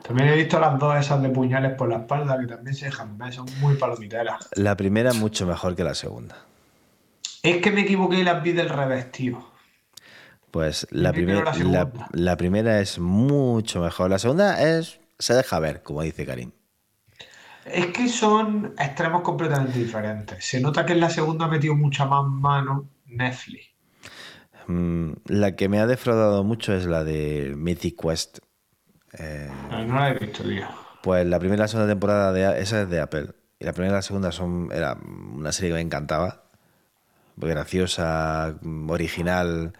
También 0.03 0.27
he 0.27 0.35
visto 0.35 0.59
las 0.59 0.77
dos 0.77 0.97
esas 0.97 1.21
de 1.21 1.29
puñales 1.29 1.73
por 1.75 1.87
la 1.87 1.99
espalda, 1.99 2.37
que 2.37 2.47
también 2.47 2.75
se 2.75 2.87
dejan 2.87 3.17
ver, 3.17 3.31
son 3.31 3.45
muy 3.61 3.75
palomiteras. 3.75 4.49
La 4.55 4.75
primera 4.75 5.11
es 5.11 5.15
mucho 5.15 5.47
mejor 5.47 5.73
que 5.77 5.85
la 5.85 5.95
segunda. 5.95 6.35
Es 7.43 7.61
que 7.61 7.71
me 7.71 7.83
equivoqué 7.83 8.17
y 8.17 8.23
las 8.25 8.43
vi 8.43 8.51
del 8.51 8.67
revés, 8.67 9.09
tío. 9.09 9.41
Pues 10.51 10.85
la, 10.91 11.13
segunda. 11.13 11.93
la 12.11 12.35
primera 12.35 12.81
es 12.81 12.99
mucho 12.99 13.79
mejor. 13.79 14.09
La 14.09 14.19
segunda 14.19 14.61
es. 14.61 14.99
Se 15.17 15.33
deja 15.33 15.59
ver, 15.59 15.81
como 15.81 16.01
dice 16.01 16.25
Karim. 16.25 16.51
Es 17.63 17.85
que 17.85 18.09
son 18.09 18.75
extremos 18.77 19.21
completamente 19.21 19.79
diferentes. 19.79 20.43
Se 20.43 20.59
nota 20.59 20.85
que 20.85 20.91
en 20.91 20.99
la 20.99 21.09
segunda 21.09 21.45
ha 21.45 21.47
metido 21.47 21.73
mucha 21.73 22.05
más 22.05 22.25
mano 22.25 22.89
Netflix. 23.05 23.66
Mm, 24.67 25.11
la 25.25 25.55
que 25.55 25.69
me 25.69 25.79
ha 25.79 25.87
defraudado 25.87 26.43
mucho 26.43 26.73
es 26.73 26.85
la 26.85 27.03
de 27.03 27.53
Mythic 27.55 28.01
Quest. 28.01 28.39
Eh, 29.17 29.49
No, 29.71 29.85
no 29.85 29.95
la 29.95 30.09
he 30.11 30.19
visto, 30.19 30.43
tío. 30.43 30.67
Pues 31.01 31.25
la 31.25 31.39
primera 31.39 31.55
y 31.55 31.63
la 31.63 31.67
segunda 31.67 31.91
temporada 31.91 32.33
de 32.33 32.61
esa 32.61 32.81
es 32.81 32.89
de 32.89 32.99
Apple. 32.99 33.29
Y 33.59 33.65
la 33.65 33.73
primera 33.73 33.93
y 33.93 33.95
la 33.97 34.01
segunda 34.01 34.31
son 34.31 34.69
era 34.73 34.97
una 35.33 35.51
serie 35.51 35.69
que 35.69 35.75
me 35.75 35.81
encantaba. 35.81 36.43
Graciosa, 37.37 38.55
mm, 38.61 38.89
original. 38.89 39.73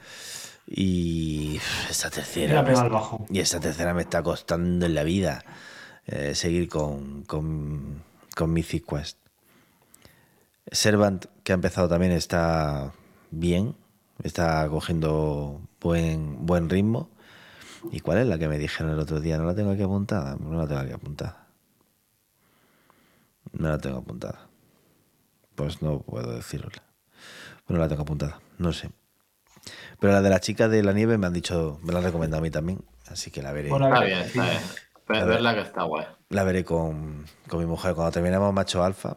Y 0.67 1.59
esta 1.89 2.09
tercera. 2.09 2.61
me 2.61 2.73
bajo. 2.89 3.25
y 3.29 3.39
esta 3.39 3.59
tercera 3.59 3.93
me 3.93 4.01
está 4.01 4.21
costando 4.21 4.85
en 4.85 4.95
la 4.95 5.03
vida 5.03 5.43
eh, 6.05 6.35
seguir 6.35 6.67
con, 6.69 7.23
con, 7.23 8.03
con 8.35 8.51
Mythic 8.53 8.85
Quest. 8.85 9.17
Servant, 10.71 11.25
que 11.43 11.53
ha 11.53 11.55
empezado 11.55 11.87
también, 11.87 12.11
está 12.11 12.93
bien. 13.31 13.75
Está 14.23 14.67
cogiendo 14.69 15.61
buen, 15.81 16.45
buen 16.45 16.69
ritmo. 16.69 17.09
¿Y 17.91 17.99
cuál 17.99 18.17
es 18.19 18.27
la 18.27 18.37
que 18.37 18.47
me 18.47 18.57
dijeron 18.57 18.91
el 18.91 18.99
otro 18.99 19.19
día? 19.19 19.37
No 19.37 19.45
la 19.45 19.55
tengo 19.55 19.71
aquí 19.71 19.83
apuntada. 19.83 20.35
No 20.39 20.57
la 20.57 20.67
tengo 20.67 20.81
aquí 20.81 20.91
apuntada. 20.91 21.47
No 23.53 23.69
la 23.69 23.77
tengo 23.77 23.97
apuntada. 23.99 24.47
Pues 25.55 25.81
no 25.81 25.99
puedo 26.01 26.33
decirla. 26.33 26.69
Pues 27.65 27.75
no 27.75 27.77
la 27.77 27.87
tengo 27.87 28.01
apuntada. 28.01 28.39
No 28.57 28.73
sé. 28.73 28.91
Pero 29.99 30.13
la 30.13 30.21
de 30.21 30.29
la 30.29 30.39
chica 30.39 30.67
de 30.67 30.83
la 30.83 30.93
nieve 30.93 31.17
me 31.17 31.27
han 31.27 31.33
dicho, 31.33 31.79
me 31.83 31.91
la 31.93 31.99
han 31.99 32.05
recomendado 32.05 32.39
a 32.39 32.43
mí 32.43 32.51
también. 32.51 32.83
Así 33.09 33.31
que 33.31 33.41
la 33.41 33.51
veré. 33.53 33.69
Ahí. 33.69 33.73
Está 33.93 34.05
bien, 34.05 34.19
está 34.19 34.43
bien. 34.49 34.61
Ver- 35.07 35.25
Verla 35.25 35.53
que 35.55 35.61
está 35.61 35.83
guay. 35.83 36.05
La 36.29 36.43
veré 36.43 36.65
con, 36.65 37.25
con 37.47 37.59
mi 37.59 37.65
mujer. 37.65 37.95
Cuando 37.95 38.11
terminemos 38.11 38.53
Macho 38.53 38.83
Alfa, 38.83 39.15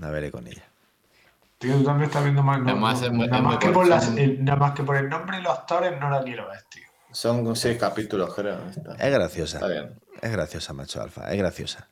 la 0.00 0.10
veré 0.10 0.30
con 0.30 0.46
ella. 0.46 0.64
Tío, 1.58 1.76
tú 1.76 1.84
también 1.84 2.08
estás 2.08 2.22
viendo 2.22 2.42
más. 2.42 2.60
no, 2.60 2.70
Además, 2.70 3.00
no, 3.00 3.06
es 3.06 3.12
muy- 3.12 3.26
nada, 3.26 3.38
es 3.38 3.42
más 3.44 3.52
muy 3.54 3.58
que 3.58 3.68
por 3.70 3.86
las- 3.88 4.06
corto. 4.06 4.22
nada 4.40 4.58
más 4.58 4.72
que 4.72 4.82
por 4.82 4.96
el 4.96 5.08
nombre 5.08 5.38
y 5.38 5.42
los 5.42 5.52
actores 5.58 5.98
no 5.98 6.10
la 6.10 6.22
quiero 6.22 6.48
ver, 6.48 6.62
tío. 6.70 6.82
Son 7.12 7.56
seis 7.56 7.78
capítulos, 7.78 8.34
creo. 8.34 8.58
esta. 8.68 8.94
Es 8.94 9.12
graciosa. 9.12 9.56
Está 9.58 9.68
bien. 9.68 9.98
Es 10.20 10.32
graciosa, 10.32 10.72
Macho 10.74 11.02
Alfa. 11.02 11.30
Es 11.32 11.38
graciosa. 11.38 11.88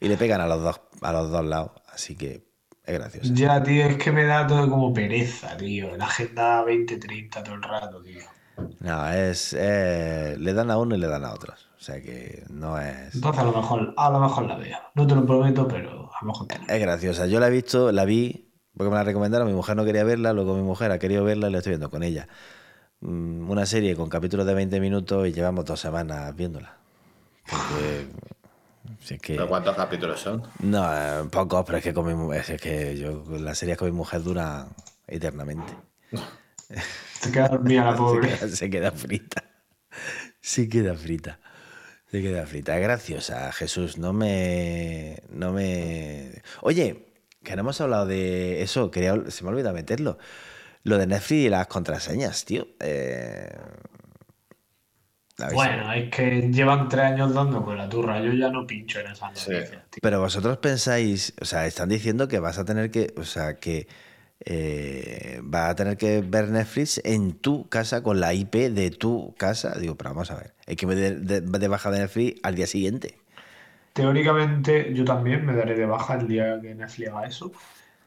Y 0.00 0.08
le 0.08 0.16
pegan 0.16 0.40
a 0.40 0.46
los 0.48 0.62
dos, 0.62 0.80
a 1.00 1.12
los 1.12 1.30
dos 1.30 1.44
lados. 1.44 1.70
Así 1.92 2.16
que 2.16 2.44
es 2.84 2.98
graciosa. 2.98 3.28
Ya, 3.34 3.62
tío, 3.62 3.84
es 3.86 3.96
que 3.98 4.10
me 4.10 4.24
da 4.24 4.46
todo 4.48 4.68
como 4.68 4.92
pereza, 4.92 5.56
tío. 5.56 5.96
La 5.96 6.06
agenda 6.06 6.56
2030 6.58 7.44
todo 7.44 7.54
el 7.54 7.62
rato, 7.62 8.02
tío. 8.02 8.22
No, 8.80 9.08
es. 9.12 9.54
eh, 9.56 10.34
le 10.38 10.52
dan 10.54 10.72
a 10.72 10.78
uno 10.78 10.96
y 10.96 10.98
le 10.98 11.06
dan 11.06 11.24
a 11.24 11.32
otros. 11.32 11.68
O 11.78 11.84
sea 11.84 12.00
que 12.02 12.44
no 12.50 12.78
es. 12.80 13.14
Entonces 13.14 13.40
a 13.42 13.44
lo 13.44 13.52
mejor, 13.52 13.94
a 13.96 14.10
lo 14.10 14.18
mejor 14.20 14.44
la 14.46 14.56
veo. 14.56 14.78
No 14.94 15.06
te 15.06 15.14
lo 15.14 15.24
prometo, 15.24 15.68
pero 15.68 16.10
a 16.12 16.18
lo 16.24 16.26
mejor 16.26 16.48
te 16.48 16.56
Es 16.68 16.80
graciosa. 16.80 17.26
Yo 17.26 17.38
la 17.38 17.46
he 17.46 17.50
visto, 17.50 17.92
la 17.92 18.04
vi 18.04 18.51
porque 18.76 18.90
me 18.90 18.96
la 18.96 19.04
recomendaron. 19.04 19.46
Mi 19.48 19.54
mujer 19.54 19.76
no 19.76 19.84
quería 19.84 20.04
verla, 20.04 20.32
luego 20.32 20.56
mi 20.56 20.62
mujer 20.62 20.90
ha 20.92 20.98
querido 20.98 21.24
verla 21.24 21.48
y 21.48 21.52
la 21.52 21.58
estoy 21.58 21.72
viendo 21.72 21.90
con 21.90 22.02
ella. 22.02 22.28
Mm, 23.00 23.50
Una 23.50 23.66
serie 23.66 23.96
con 23.96 24.08
capítulos 24.08 24.46
de 24.46 24.54
20 24.54 24.80
minutos 24.80 25.26
y 25.28 25.32
llevamos 25.32 25.64
dos 25.64 25.80
semanas 25.80 26.34
viéndola. 26.36 26.76
Porque. 27.48 28.06
si 29.00 29.14
es 29.14 29.20
que. 29.20 29.34
¿Pero 29.34 29.48
cuántos 29.48 29.76
capítulos 29.76 30.20
son? 30.20 30.42
No, 30.60 30.84
eh, 30.94 31.24
pocos, 31.30 31.64
pero 31.66 31.78
es 31.78 31.84
que 31.84 31.92
con 31.94 32.06
mi 32.06 32.14
mu- 32.14 32.32
es 32.32 32.46
que 32.60 32.96
yo 32.96 33.24
las 33.38 33.58
series 33.58 33.76
con 33.78 33.88
mi 33.90 33.96
mujer 33.96 34.22
duran 34.22 34.68
eternamente. 35.06 35.72
Te 37.22 37.30
quedas 37.30 37.50
dormida 37.50 37.84
la 37.84 37.92
Se 37.92 37.98
pobre. 37.98 38.28
queda, 38.28 38.48
se 38.48 38.70
queda 38.70 38.92
frita. 38.92 39.44
Se 40.40 40.68
queda 40.68 40.94
frita. 40.94 41.38
Se 42.10 42.22
queda 42.22 42.46
frita. 42.46 42.76
Es 42.76 42.82
graciosa, 42.82 43.52
Jesús. 43.52 43.98
No 43.98 44.12
me. 44.12 45.22
No 45.30 45.52
me. 45.52 46.42
Oye, 46.60 47.11
que 47.42 47.54
no 47.56 47.60
hemos 47.60 47.80
hablado 47.80 48.06
de 48.06 48.62
eso. 48.62 48.90
Quería, 48.90 49.14
se 49.28 49.42
me 49.44 49.50
ha 49.50 49.52
olvidado 49.52 49.74
meterlo. 49.74 50.18
Lo 50.84 50.98
de 50.98 51.06
Netflix 51.06 51.46
y 51.46 51.48
las 51.48 51.66
contraseñas, 51.68 52.44
tío. 52.44 52.66
Eh, 52.80 53.50
Bueno, 55.54 55.92
es 55.92 56.10
que 56.10 56.50
llevan 56.52 56.88
tres 56.88 57.04
años 57.06 57.34
dando 57.34 57.64
con 57.64 57.76
la 57.76 57.88
turra. 57.88 58.20
Yo 58.22 58.32
ya 58.32 58.48
no 58.50 58.66
pincho 58.66 59.00
en 59.00 59.08
esas 59.08 59.30
Sí. 59.38 59.50
noticias, 59.50 59.82
tío. 59.90 59.98
Pero 60.02 60.20
vosotros 60.20 60.58
pensáis, 60.58 61.32
o 61.40 61.44
sea, 61.44 61.66
están 61.66 61.88
diciendo 61.88 62.28
que 62.28 62.38
vas 62.38 62.58
a 62.58 62.64
tener 62.64 62.90
que, 62.90 63.12
o 63.16 63.24
sea, 63.24 63.54
que 63.58 63.88
eh, 64.44 65.40
vas 65.42 65.70
a 65.70 65.74
tener 65.76 65.96
que 65.96 66.20
ver 66.20 66.48
Netflix 66.48 67.00
en 67.04 67.32
tu 67.32 67.68
casa 67.68 68.02
con 68.02 68.20
la 68.20 68.34
IP 68.34 68.70
de 68.70 68.90
tu 68.90 69.34
casa. 69.38 69.74
Digo, 69.78 69.96
pero 69.96 70.10
vamos 70.10 70.30
a 70.30 70.36
ver, 70.36 70.54
hay 70.66 70.76
que 70.76 70.86
me 70.86 70.94
de, 70.96 71.16
de- 71.20 71.40
de 71.40 71.68
baja 71.68 71.90
de 71.90 72.00
Netflix 72.00 72.40
al 72.42 72.54
día 72.56 72.66
siguiente. 72.66 73.18
Teóricamente, 73.92 74.92
yo 74.94 75.04
también 75.04 75.44
me 75.44 75.54
daré 75.54 75.74
de 75.76 75.86
baja 75.86 76.14
el 76.14 76.26
día 76.28 76.60
que 76.60 76.74
Netflix 76.74 77.10
haga 77.10 77.26
eso. 77.26 77.52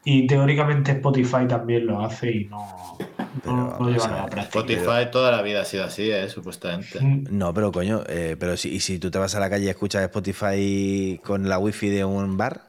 Y 0.03 0.27
teóricamente 0.27 0.91
Spotify 0.93 1.47
también 1.47 1.88
lo 1.88 2.01
hace 2.05 2.31
y 2.31 2.45
no, 2.47 2.97
Pero 3.41 3.55
no, 3.55 3.79
no 3.79 3.89
lleva 3.89 4.07
a 4.07 4.09
nada. 4.09 4.41
Spotify 4.41 5.09
toda 5.11 5.31
la 5.31 5.41
vida 5.41 5.61
ha 5.61 5.65
sido 5.65 5.83
así, 5.86 6.09
¿eh? 6.11 6.29
supuestamente. 6.29 7.01
Mm, 7.01 7.25
No, 7.29 7.53
pero 7.53 7.71
coño, 7.71 8.03
eh, 8.07 8.36
pero 8.39 8.55
si, 8.57 8.69
y 8.75 8.79
si 8.79 8.99
tú 8.99 9.11
te 9.11 9.17
vas 9.19 9.36
a 9.36 9.39
la 9.39 9.49
calle 9.49 9.65
y 9.65 9.69
escuchas 9.69 10.03
Spotify 10.03 11.19
con 11.23 11.49
la 11.49 11.59
wifi 11.59 11.89
de 11.89 12.05
un 12.05 12.38
bar, 12.38 12.61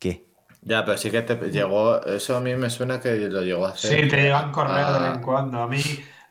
¿qué? 0.00 0.26
Ya, 0.62 0.84
pero 0.84 0.96
sí 0.98 1.10
que 1.10 1.22
te 1.22 1.34
llegó. 1.50 2.04
Eso 2.04 2.36
a 2.36 2.40
mí 2.40 2.54
me 2.54 2.70
suena 2.70 3.00
que 3.00 3.16
lo 3.16 3.42
llegó 3.42 3.66
a 3.66 3.70
hacer. 3.70 4.00
Sí, 4.00 4.08
te 4.08 4.16
llegan 4.22 4.50
correos 4.52 4.92
de 4.94 4.98
vez 5.00 5.10
Ah, 5.10 5.14
en 5.16 5.20
cuando. 5.22 5.58
A 5.62 5.68
mí, 5.68 5.82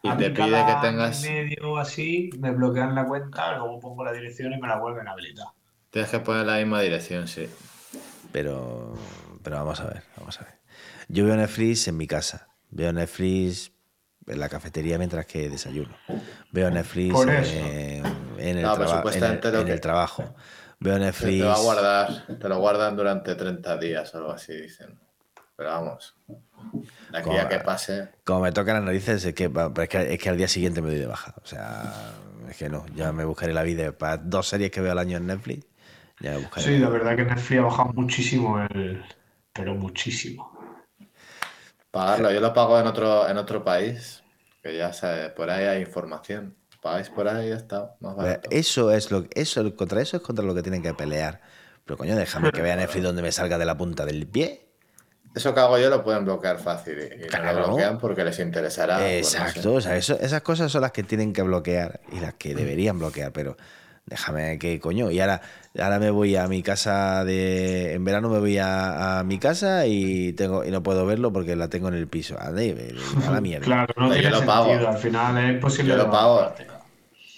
y 0.02 0.10
a 0.10 0.16
te 0.18 0.30
mí 0.30 0.34
pide 0.34 0.52
cada 0.52 0.66
que 0.66 0.76
tengas- 0.88 1.26
y 1.26 1.34
medio 1.34 1.78
así 1.78 2.30
me 2.40 2.52
bloquean 2.52 2.96
la 2.96 3.06
cuenta, 3.06 3.58
luego 3.58 3.80
pongo 3.80 4.04
la 4.06 4.12
dirección 4.14 4.54
y 4.54 4.58
me 4.60 4.68
la 4.68 4.80
vuelven 4.80 5.08
a 5.08 5.12
habilitar. 5.12 5.48
Tienes 5.92 6.10
que 6.10 6.20
poner 6.20 6.46
la 6.46 6.58
misma 6.58 6.82
dirección, 6.82 7.28
sí. 7.28 7.48
Pero, 8.32 8.96
pero 9.44 9.58
vamos 9.58 9.80
a 9.82 9.86
ver, 9.88 10.04
vamos 10.18 10.40
a 10.40 10.46
ver. 10.46 10.54
Yo 11.10 11.26
veo 11.26 11.36
Netflix 11.36 11.88
en 11.88 11.98
mi 11.98 12.08
casa, 12.08 12.48
veo 12.70 12.94
Netflix 12.94 13.72
en 14.28 14.40
la 14.40 14.48
cafetería 14.48 14.98
mientras 14.98 15.26
que 15.26 15.50
desayuno, 15.50 15.94
veo 16.52 16.70
Netflix 16.72 17.14
en, 17.24 17.30
en 17.30 18.58
el, 18.58 18.62
No, 18.62 18.74
en 18.76 19.24
el- 19.24 19.56
en 19.56 19.68
el 19.68 19.82
trabajo, 19.82 20.34
veo 20.80 20.98
Netflix... 20.98 21.40
te 21.42 21.46
va 21.46 21.56
a 21.56 21.60
guardar, 21.60 22.26
te 22.40 22.48
lo 22.50 22.60
guardan 22.60 22.96
durante 22.96 23.36
30 23.36 23.78
días 23.78 24.14
o 24.16 24.20
algo 24.20 24.32
así, 24.32 24.54
dicen. 24.54 24.98
Pero 25.58 25.70
vamos, 25.72 26.16
de 27.12 27.18
aquí 27.18 27.28
Como- 27.28 27.40
a 27.42 27.50
que 27.50 27.60
pase. 27.60 28.10
Como 28.24 28.40
me 28.42 28.52
tocan 28.54 28.76
las 28.76 28.84
narices, 28.86 29.26
es 29.26 29.34
que, 29.36 29.52
es 29.82 29.90
que, 29.90 30.14
es 30.14 30.20
que 30.22 30.30
al 30.30 30.38
día 30.38 30.48
siguiente 30.48 30.82
me 30.82 30.90
doy 30.92 31.00
de 31.00 31.06
baja. 31.08 31.36
O 31.44 31.46
sea, 31.46 32.14
es 32.50 32.56
que 32.56 32.70
no, 32.70 32.86
ya 32.96 33.12
me 33.12 33.26
buscaré 33.26 33.54
la 33.54 33.64
vida. 33.64 33.92
Para 33.92 34.18
dos 34.18 34.48
series 34.48 34.72
que 34.72 34.80
veo 34.82 34.94
al 34.94 35.00
año 35.00 35.18
en 35.18 35.28
Netflix, 35.28 35.66
ya. 36.22 36.38
Sí, 36.58 36.78
la 36.78 36.90
verdad 36.90 37.16
que 37.16 37.26
Netflix 37.26 37.60
ha 37.60 37.64
bajado 37.64 37.94
muchísimo 37.94 38.60
el. 38.62 39.04
Pero 39.54 39.76
muchísimo. 39.76 40.52
Pagarlo, 41.92 42.32
yo 42.32 42.40
lo 42.40 42.54
pago 42.54 42.80
en 42.80 42.88
otro, 42.88 43.28
en 43.28 43.38
otro 43.38 43.64
país, 43.66 44.24
que 44.64 44.78
ya 44.78 44.94
sabe, 44.94 45.30
por 45.30 45.50
ahí 45.50 45.66
hay 45.66 45.82
información. 45.82 46.56
Pagáis 46.82 47.10
por 47.10 47.28
ahí 47.28 47.48
y 47.48 47.50
ya 47.50 47.56
está, 47.58 47.96
más 48.00 48.16
barato. 48.16 48.50
Eso 48.52 48.92
es 48.92 49.12
lo 49.12 49.26
eso 49.36 49.76
contra 49.76 50.02
eso 50.02 50.18
es 50.18 50.24
contra 50.24 50.44
lo 50.46 50.56
que 50.56 50.64
tienen 50.64 50.82
que 50.82 50.94
pelear. 50.94 51.42
Pero 51.86 51.98
coño, 51.98 52.16
déjame 52.16 52.52
que 52.52 52.62
vea 52.62 52.76
Netflix 52.76 53.04
donde 53.04 53.22
me 53.22 53.32
salga 53.32 53.58
de 53.58 53.66
la 53.66 53.78
punta 53.78 54.06
del 54.06 54.26
pie. 54.26 54.68
Eso 55.36 55.54
que 55.54 55.60
hago 55.60 55.78
yo 55.78 55.90
lo 55.90 56.04
pueden 56.04 56.26
bloquear 56.26 56.60
fácil 56.60 56.98
y, 57.00 57.16
y 57.16 57.20
no 57.22 57.28
Claro. 57.28 57.60
lo 57.60 57.68
bloquean 57.68 57.98
porque 58.00 58.24
les 58.24 58.40
interesará. 58.40 58.98
pues, 58.98 59.12
no 59.12 59.18
Exacto, 59.18 59.62
sé. 59.62 59.68
o 59.70 59.82
sea, 59.82 59.96
eso- 59.98 60.20
esas 60.20 60.42
cosas 60.42 60.72
son 60.72 60.82
las 60.82 60.92
que 60.92 61.04
tienen 61.04 61.34
que 61.34 61.42
bloquear 61.42 62.00
y 62.12 62.20
las 62.20 62.34
que 62.36 62.56
deberían 62.56 62.98
bloquear, 63.00 63.32
pero 63.32 63.58
déjame 64.12 64.60
que 64.60 64.80
coño. 64.80 65.10
Y 65.10 65.20
ahora, 65.20 65.42
ahora 65.80 65.98
me 65.98 66.12
voy 66.12 66.36
a 66.36 66.48
mi 66.48 66.62
casa 66.62 67.26
de. 67.26 67.94
En 67.94 68.04
verano 68.06 68.30
me 68.30 68.38
voy 68.38 68.60
a, 68.60 69.20
a 69.20 69.24
mi 69.24 69.40
casa 69.40 69.88
y 69.88 70.34
tengo 70.34 70.64
y 70.64 70.70
no 70.70 70.84
puedo 70.84 71.06
verlo 71.08 71.34
porque 71.34 71.56
la 71.56 71.68
tengo 71.70 71.88
en 71.88 71.96
el 71.96 72.08
piso. 72.08 72.36
Ve 72.54 72.94
a 73.28 73.32
la 73.32 73.42
mierda. 73.42 73.66
Claro, 73.66 73.94
no 73.98 74.08
Yo 74.10 74.14
tiene 74.14 74.30
lo 74.30 74.38
sentido. 74.38 74.54
pago. 74.54 74.88
Al 74.90 74.98
final 75.00 75.38
es 75.46 75.56
imposible. 75.56 75.90
Yo 75.92 75.98
lo 75.98 76.12
pago. 76.12 76.54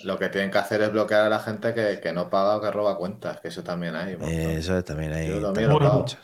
Lo 0.03 0.19
que 0.19 0.28
tienen 0.28 0.51
que 0.51 0.57
hacer 0.57 0.82
es 0.82 0.91
bloquear 0.91 1.21
a 1.21 1.30
la 1.30 1.39
gente 1.39 1.74
que, 1.74 2.01
que 2.01 2.11
no 2.11 2.30
paga 2.30 2.57
o 2.57 2.61
que 2.61 2.69
roba 2.71 2.97
cuentas, 2.97 3.39
que 3.39 3.47
eso 3.47 3.63
también 3.63 3.95
hay. 3.95 4.17
Eh, 4.21 4.55
Eso 4.57 4.78
es- 4.78 4.84
también 4.84 5.13
hay, 5.13 5.30
Yo 5.30 5.36
lo 5.39 5.53
también 5.53 5.69
mío 5.69 5.80
lo 5.80 5.86
hay 5.91 5.97
muchos. 5.97 6.19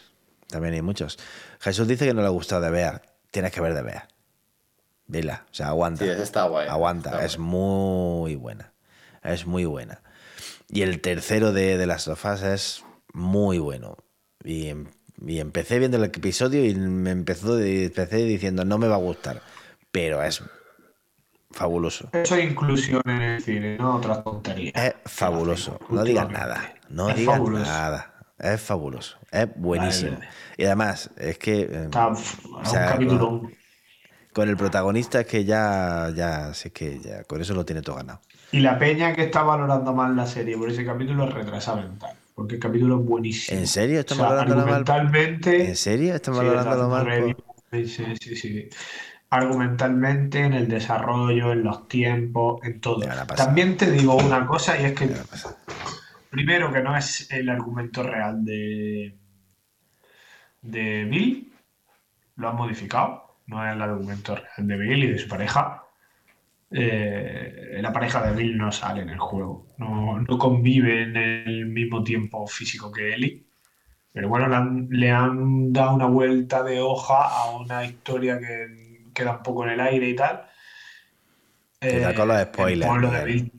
También 0.50 0.74
hay 0.74 0.82
muchos. 0.82 1.18
Jesús 1.62 1.88
dice 1.88 2.06
que 2.06 2.14
no 2.14 2.20
le 2.22 2.28
ha 2.28 2.32
gustado 2.32 2.60
de 2.62 2.72
Bear. 2.72 3.04
Tienes 3.32 3.52
que 3.54 3.62
ver 3.62 3.74
de 3.76 3.84
Bear. 3.84 4.08
Vela, 5.08 5.46
o 5.50 5.54
sea, 5.54 5.68
aguanta. 5.70 6.04
Sí, 6.04 6.10
está 6.12 6.44
guay. 6.44 6.68
Aguanta, 6.68 7.10
Está 7.12 7.26
es 7.26 7.38
guay. 7.38 7.48
muy 7.48 8.36
buena. 8.36 8.74
Es 9.24 9.46
muy 9.48 9.66
buena. 9.66 10.02
Y 10.70 10.84
el 10.84 11.02
tercero 11.02 11.52
de, 11.52 11.78
de 11.78 11.88
las 11.88 12.04
sofás 12.04 12.44
es 12.44 12.86
muy 13.14 13.58
bueno. 13.58 13.98
Y, 14.44 14.72
y 15.26 15.40
empecé 15.40 15.80
viendo 15.80 15.98
el 15.98 16.04
episodio 16.06 16.66
y 16.66 16.76
me 16.76 17.12
empezó 17.12 17.60
empecé 17.60 18.18
diciendo 18.18 18.64
no 18.66 18.78
me 18.78 18.88
va 18.88 18.96
a 18.96 19.00
gustar. 19.00 19.42
Pero 19.92 20.24
es 20.24 20.44
fabuloso. 21.52 22.10
Eso 22.14 22.36
es 22.36 22.44
inclusión 22.52 23.02
en 23.06 23.22
el 23.22 23.42
cine, 23.42 23.78
no 23.78 23.96
otras 23.96 24.24
tonterías. 24.24 24.74
Es 24.76 24.96
fabuloso. 25.06 25.80
No 25.90 26.04
digas 26.04 26.30
nada. 26.30 26.76
No 26.90 27.10
Es 27.10 27.18
digas 27.18 27.36
fabuloso. 27.38 27.66
nada. 27.66 28.14
Es 28.38 28.62
fabuloso. 28.62 29.18
Es 29.32 29.48
buenísimo. 29.56 30.12
Vale. 30.14 30.30
Y 30.58 30.66
además, 30.66 31.10
es 31.18 31.38
que 31.38 31.62
eh, 31.62 31.84
Está 31.86 32.08
o 32.10 32.16
sea, 32.16 32.84
un 32.86 32.92
capítulo. 32.92 33.42
Con 34.34 34.50
el 34.50 34.58
protagonista 34.58 35.22
es 35.22 35.28
que 35.28 35.46
ya, 35.46 36.12
ya, 36.16 36.54
sé 36.54 36.72
que 36.72 37.00
ya, 37.00 37.24
con 37.24 37.42
eso 37.42 37.54
lo 37.54 37.66
tiene 37.66 37.82
todo 37.82 37.96
ganado. 37.98 38.22
Y 38.52 38.60
la 38.60 38.80
peña 38.80 39.14
que 39.16 39.24
está 39.24 39.44
valorando 39.44 39.94
mal 39.94 40.16
la 40.16 40.26
serie 40.26 40.58
por 40.58 40.70
ese 40.70 40.86
capítulo 40.86 41.26
es 41.28 41.34
retrasada 41.34 41.82
mental. 41.82 42.16
Porque 42.34 42.56
el 42.56 42.62
capítulo 42.62 43.00
es 43.00 43.06
buenísimo. 43.06 43.60
¿En 43.60 43.68
serio? 43.68 44.00
¿Están 44.00 44.18
O 44.18 44.22
sea, 44.22 44.30
valorándola 44.30 44.66
mal? 44.66 44.74
argumentalmente. 44.90 45.68
¿En 45.68 45.76
serio? 45.76 46.16
¿Están 46.16 46.34
sí, 46.34 46.38
valorándolo 46.40 46.84
está 46.84 46.88
mal? 47.14 47.36
por- 47.36 47.50
Sí, 47.72 48.16
sí, 48.20 48.36
sí. 48.36 48.70
Argumentalmente, 49.30 50.40
en 50.40 50.54
el 50.54 50.68
desarrollo, 50.68 51.52
en 51.52 51.64
los 51.64 51.88
tiempos, 51.88 52.60
en 52.64 52.82
todo. 52.82 53.02
También 53.36 53.78
te 53.78 53.92
digo 53.92 54.16
una 54.16 54.48
cosa, 54.48 54.80
y 54.82 54.86
es 54.86 54.94
que. 54.94 55.10
Primero, 56.32 56.72
que 56.72 56.82
no 56.82 56.96
es 56.96 57.30
el 57.32 57.50
argumento 57.50 58.02
real 58.04 58.44
de, 58.46 59.18
de 60.62 61.06
Bill, 61.06 61.54
lo 62.38 62.50
han 62.50 62.56
modificado, 62.56 63.29
no 63.50 63.66
es 63.68 63.74
el 63.76 63.82
argumento 63.82 64.36
real 64.36 64.68
de 64.68 64.78
Bill 64.78 65.04
y 65.06 65.12
de 65.12 65.18
su 65.18 65.28
pareja. 65.28 65.84
Eh, 66.72 67.80
la 67.82 67.92
pareja 67.92 68.22
de 68.24 68.36
Bill 68.36 68.58
no 68.58 68.72
sale 68.72 69.02
en 69.02 69.10
el 69.10 69.20
juego, 69.20 69.68
no, 69.78 70.20
no 70.22 70.38
convive 70.38 71.04
en 71.04 71.18
el 71.18 71.66
mismo 71.68 72.04
tiempo 72.04 72.46
físico 72.48 72.92
que 72.92 73.14
Ellie. 73.14 73.46
Pero 74.14 74.30
bueno, 74.30 74.48
le 74.48 74.56
han, 74.56 74.88
le 74.92 75.12
han 75.12 75.74
dado 75.74 75.96
una 75.96 76.08
vuelta 76.08 76.64
de 76.64 76.80
hoja 76.82 77.28
a 77.28 77.52
una 77.58 77.86
historia 77.86 78.40
que 78.40 79.08
queda 79.14 79.38
un 79.38 79.44
poco 79.44 79.66
en 79.66 79.72
el 79.72 79.80
aire 79.82 80.10
y 80.10 80.16
tal. 80.16 80.48
Cuidado 81.88 82.16
con 82.16 82.28
los 82.30 82.38
Eh, 82.38 82.46
spoilers, 82.46 82.82
El 82.82 82.88
pueblo 82.88 83.12
de. 83.12 83.26
Bill. 83.26 83.52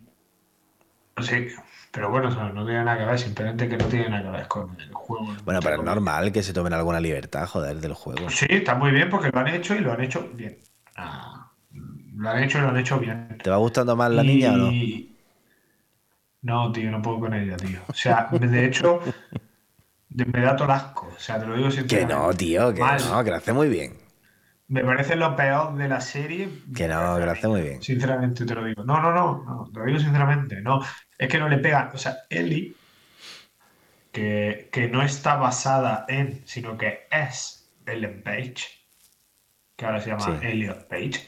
Sí, 1.21 1.49
pero 1.91 2.11
bueno, 2.11 2.29
eso 2.29 2.49
no 2.51 2.65
tiene 2.65 2.85
nada 2.85 2.99
que 2.99 3.05
ver, 3.05 3.19
simplemente 3.19 3.69
que 3.69 3.77
no 3.77 3.87
tiene 3.87 4.09
nada 4.11 4.23
que 4.23 4.31
ver 4.31 4.49
con 4.49 4.81
el 4.81 4.93
juego. 4.95 5.35
Bueno, 5.45 5.61
pero 5.61 5.77
es 5.77 5.83
normal 5.83 6.33
que 6.33 6.43
se 6.43 6.53
tomen 6.53 6.73
alguna 6.73 7.01
libertad, 7.01 7.47
joder, 7.47 7.77
del 7.81 7.95
juego. 7.95 8.31
Sí, 8.31 8.47
está 8.49 8.75
muy 8.75 8.91
bien 8.93 9.09
porque 9.11 9.31
lo 9.33 9.41
han 9.41 9.49
hecho 9.49 9.75
y 9.75 9.81
lo 9.81 9.93
han 9.93 10.01
hecho 10.03 10.29
bien. 10.35 10.59
Ah, 10.97 11.51
lo 12.15 12.31
han 12.31 12.43
hecho 12.43 12.59
y 12.59 12.61
lo 12.61 12.69
han 12.69 12.77
hecho 12.77 12.99
bien. 12.99 13.39
¿Te 13.43 13.51
va 13.51 13.57
gustando 13.57 13.97
más 13.97 14.11
la 14.11 14.23
niña 14.23 14.53
o 14.53 14.57
no? 14.57 14.71
No, 16.43 16.73
tío, 16.73 16.91
no 16.91 17.03
puedo 17.03 17.21
con 17.21 17.35
ella, 17.35 17.57
tío. 17.57 17.81
O 17.89 17.93
sea, 17.95 18.29
de 18.31 18.65
hecho, 18.67 19.01
me 20.11 20.41
da 20.41 20.57
todo 20.57 20.67
el 20.67 20.71
asco. 20.73 21.13
O 21.15 21.21
sea, 21.21 21.39
te 21.39 21.47
lo 21.47 21.55
digo 21.57 21.69
Que 21.69 21.75
sinceramente. 21.75 22.15
no, 22.15 22.35
tío, 22.35 22.73
que 22.75 22.81
Mal. 22.81 23.01
no, 23.11 23.25
que 23.25 23.31
lo 23.31 23.37
hace 23.37 23.53
muy 23.53 23.69
bien. 23.69 23.95
Me 24.71 24.85
parece 24.85 25.17
lo 25.17 25.35
peor 25.35 25.77
de 25.77 25.89
la 25.89 26.01
serie. 26.01 26.49
Que 26.75 26.87
no, 26.87 27.17
que 27.19 27.25
lo 27.27 27.31
hace 27.33 27.49
muy 27.49 27.61
bien. 27.63 27.83
Sinceramente 27.83 28.47
te 28.47 28.55
lo 28.55 28.65
digo. 28.65 28.85
No, 28.85 29.01
no, 29.03 29.13
no, 29.13 29.43
no, 29.45 29.71
te 29.73 29.81
lo 29.81 29.85
digo 29.87 29.99
sinceramente. 29.99 30.61
No, 30.63 30.81
es 31.19 31.29
que 31.29 31.39
no 31.39 31.49
le 31.49 31.59
pegan. 31.59 31.91
O 31.93 31.99
sea, 31.99 32.19
Ellie, 32.31 32.75
que, 34.13 34.69
que 34.73 34.89
no 34.89 35.03
está 35.03 35.37
basada 35.37 36.05
en, 36.09 36.43
sino 36.47 36.77
que 36.79 37.01
es 37.11 37.69
Ellen 37.85 38.23
Page, 38.23 38.55
que 39.77 39.87
ahora 39.87 40.01
se 40.01 40.11
llama 40.11 40.39
Sí. 40.41 40.47
Elliot 40.47 40.87
Page. 40.89 41.25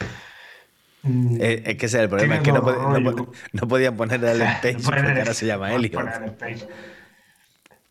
mm, 1.02 1.36
Es, 1.40 1.62
es 1.66 1.76
que 1.76 1.86
ese 1.86 1.96
es 1.98 2.02
el 2.04 2.08
problema, 2.08 2.36
es 2.36 2.42
que 2.42 2.52
no, 2.52 2.62
pod- 2.62 2.76
no 2.80 2.90
rollo. 2.92 3.16
pod- 3.16 3.34
no 3.54 3.68
podían 3.68 3.96
ponerle 3.96 4.30
al 4.30 4.38
Page 4.62 4.74
no 4.74 4.80
porque 4.84 5.00
ahora 5.00 5.34
se 5.34 5.46
llama 5.46 5.72
Elliot. 5.74 6.42
Ellen. 6.42 6.68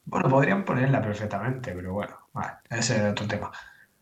Bueno, 0.05 0.29
podrían 0.29 0.63
ponerla 0.65 1.01
perfectamente, 1.01 1.73
pero 1.73 1.93
bueno, 1.93 2.17
vale, 2.33 2.53
ese 2.69 2.95
es 2.97 3.11
otro 3.11 3.27
tema. 3.27 3.51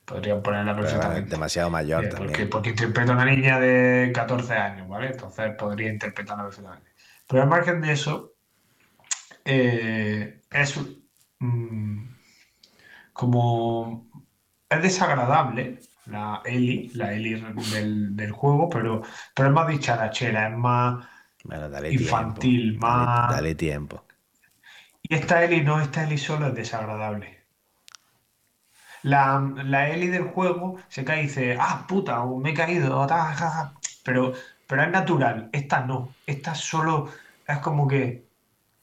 Podrían 0.10 0.42
ponerla 0.42 0.76
Pero, 0.80 0.80
perfectamente. 0.82 1.36
demasiado 1.36 1.70
mayor 1.70 2.02
Eh, 2.04 2.10
porque, 2.18 2.46
también. 2.46 2.50
porque 2.52 2.70
interpreta 2.72 3.12
a 3.12 3.16
una 3.16 3.26
niña 3.26 3.60
de 3.60 4.12
14 4.14 4.54
años, 4.54 4.88
¿vale? 4.88 5.08
Entonces 5.12 5.56
podría 5.56 5.90
interpretarla 5.92 6.46
perfectamente. 6.46 6.92
Pero 7.28 7.44
al 7.44 7.50
margen 7.50 7.82
de 7.82 7.92
eso, 7.94 8.36
eh, 9.46 10.42
es 10.52 10.76
mm, 11.40 12.08
como. 13.14 14.10
Es 14.70 14.82
desagradable 14.84 15.80
la 16.06 16.42
Ellie, 16.46 16.92
la 16.94 17.14
Ellie 17.14 17.42
del, 17.72 18.16
del 18.16 18.32
juego, 18.32 18.70
pero, 18.70 19.02
pero 19.36 19.50
es 19.50 19.54
más 19.56 19.68
dicharachera, 19.68 20.50
es 20.50 20.56
más. 20.58 21.06
Bueno, 21.44 21.70
dale 21.70 21.94
infantil, 21.94 22.76
tiempo. 22.76 22.80
más- 22.80 23.08
Dale, 23.28 23.42
dale 23.42 23.56
tiempo. 23.56 24.04
Y 25.02 25.14
esta 25.14 25.44
Ellie 25.44 25.62
no, 25.62 25.82
esta 25.82 26.04
Ellie 26.04 26.18
solo 26.18 26.48
es 26.48 26.56
desagradable. 26.56 27.39
La, 29.04 29.42
la 29.64 29.90
Ellie 29.90 30.10
del 30.12 30.24
juego 30.24 30.78
se 30.90 31.04
cae 31.06 31.20
y 31.22 31.28
dice, 31.28 31.58
ah, 31.60 31.86
puta, 31.88 32.22
o 32.22 32.38
me 32.40 32.52
he 32.52 32.54
caído, 32.54 33.06
ta, 33.08 33.26
ja, 33.34 33.50
ja". 33.50 33.74
Pero, 34.04 34.34
pero 34.68 34.84
es 34.84 34.90
natural. 34.92 35.50
Esta 35.52 35.82
no. 35.86 36.14
Esta 36.28 36.54
solo 36.56 37.10
es 37.48 37.58
como 37.60 37.88
que 37.88 38.24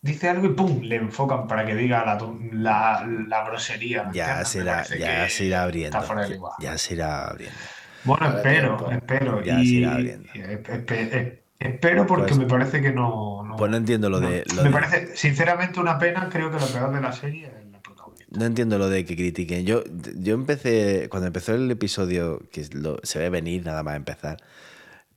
dice 0.01 0.29
algo 0.29 0.47
y 0.47 0.51
pum, 0.55 0.81
le 0.83 0.97
enfocan 0.97 1.47
para 1.47 1.67
que 1.67 1.75
diga 1.75 2.05
la, 2.05 2.19
la, 2.53 3.07
la 3.29 3.45
grosería. 3.45 4.05
¿me 4.05 4.15
Ya 4.15 4.45
se 4.45 4.61
irá, 4.61 4.85
ya 4.85 5.29
se 5.29 5.45
irá 5.45 5.63
abriendo. 5.65 5.99
Está 5.99 6.07
fuera 6.07 6.29
de 6.29 6.39
Ya, 6.59 6.73
ya 6.73 6.79
se 6.79 6.95
irá 6.95 7.27
abriendo. 7.29 7.59
Bueno, 8.05 8.29
espero, 8.29 8.77
tiempo. 8.77 8.93
espero. 8.93 9.43
Ya 9.43 9.57
se 9.59 9.65
irá 9.65 9.93
abriendo. 9.95 10.29
y 10.35 10.41
espero 11.59 12.07
porque 12.07 12.27
Pues- 12.29 12.39
me 12.39 12.47
parece 12.47 12.81
que 12.81 12.93
no. 12.93 13.43
no- 13.45 13.57
Pues 13.57 13.71
no 13.71 13.77
entiendo 13.77 14.09
lo 14.11 14.21
de. 14.21 14.45
lo 14.55 14.63
me 14.63 14.69
de- 14.69 14.71
parece, 14.71 15.17
sinceramente, 15.17 15.81
una 15.81 15.99
pena. 15.99 16.29
Creo 16.31 16.51
que 16.51 16.59
lo 16.61 16.67
peor 16.67 16.93
de 16.95 17.01
la 17.01 17.13
serie 17.13 17.47
es. 17.47 17.66
No 18.37 18.45
entiendo 18.45 18.79
lo 18.79 18.89
de 18.89 19.05
que 19.05 19.17
critiquen. 19.17 19.65
Yo, 19.67 19.83
yo 20.17 20.35
empecé, 20.35 21.09
cuando 21.09 21.27
empezó 21.27 21.55
el 21.55 21.71
episodio, 21.71 22.41
que 22.53 22.67
lo- 22.73 22.99
se 23.03 23.19
ve 23.19 23.31
venir 23.31 23.65
nada 23.65 23.83
más 23.83 23.97
empezar, 23.97 24.37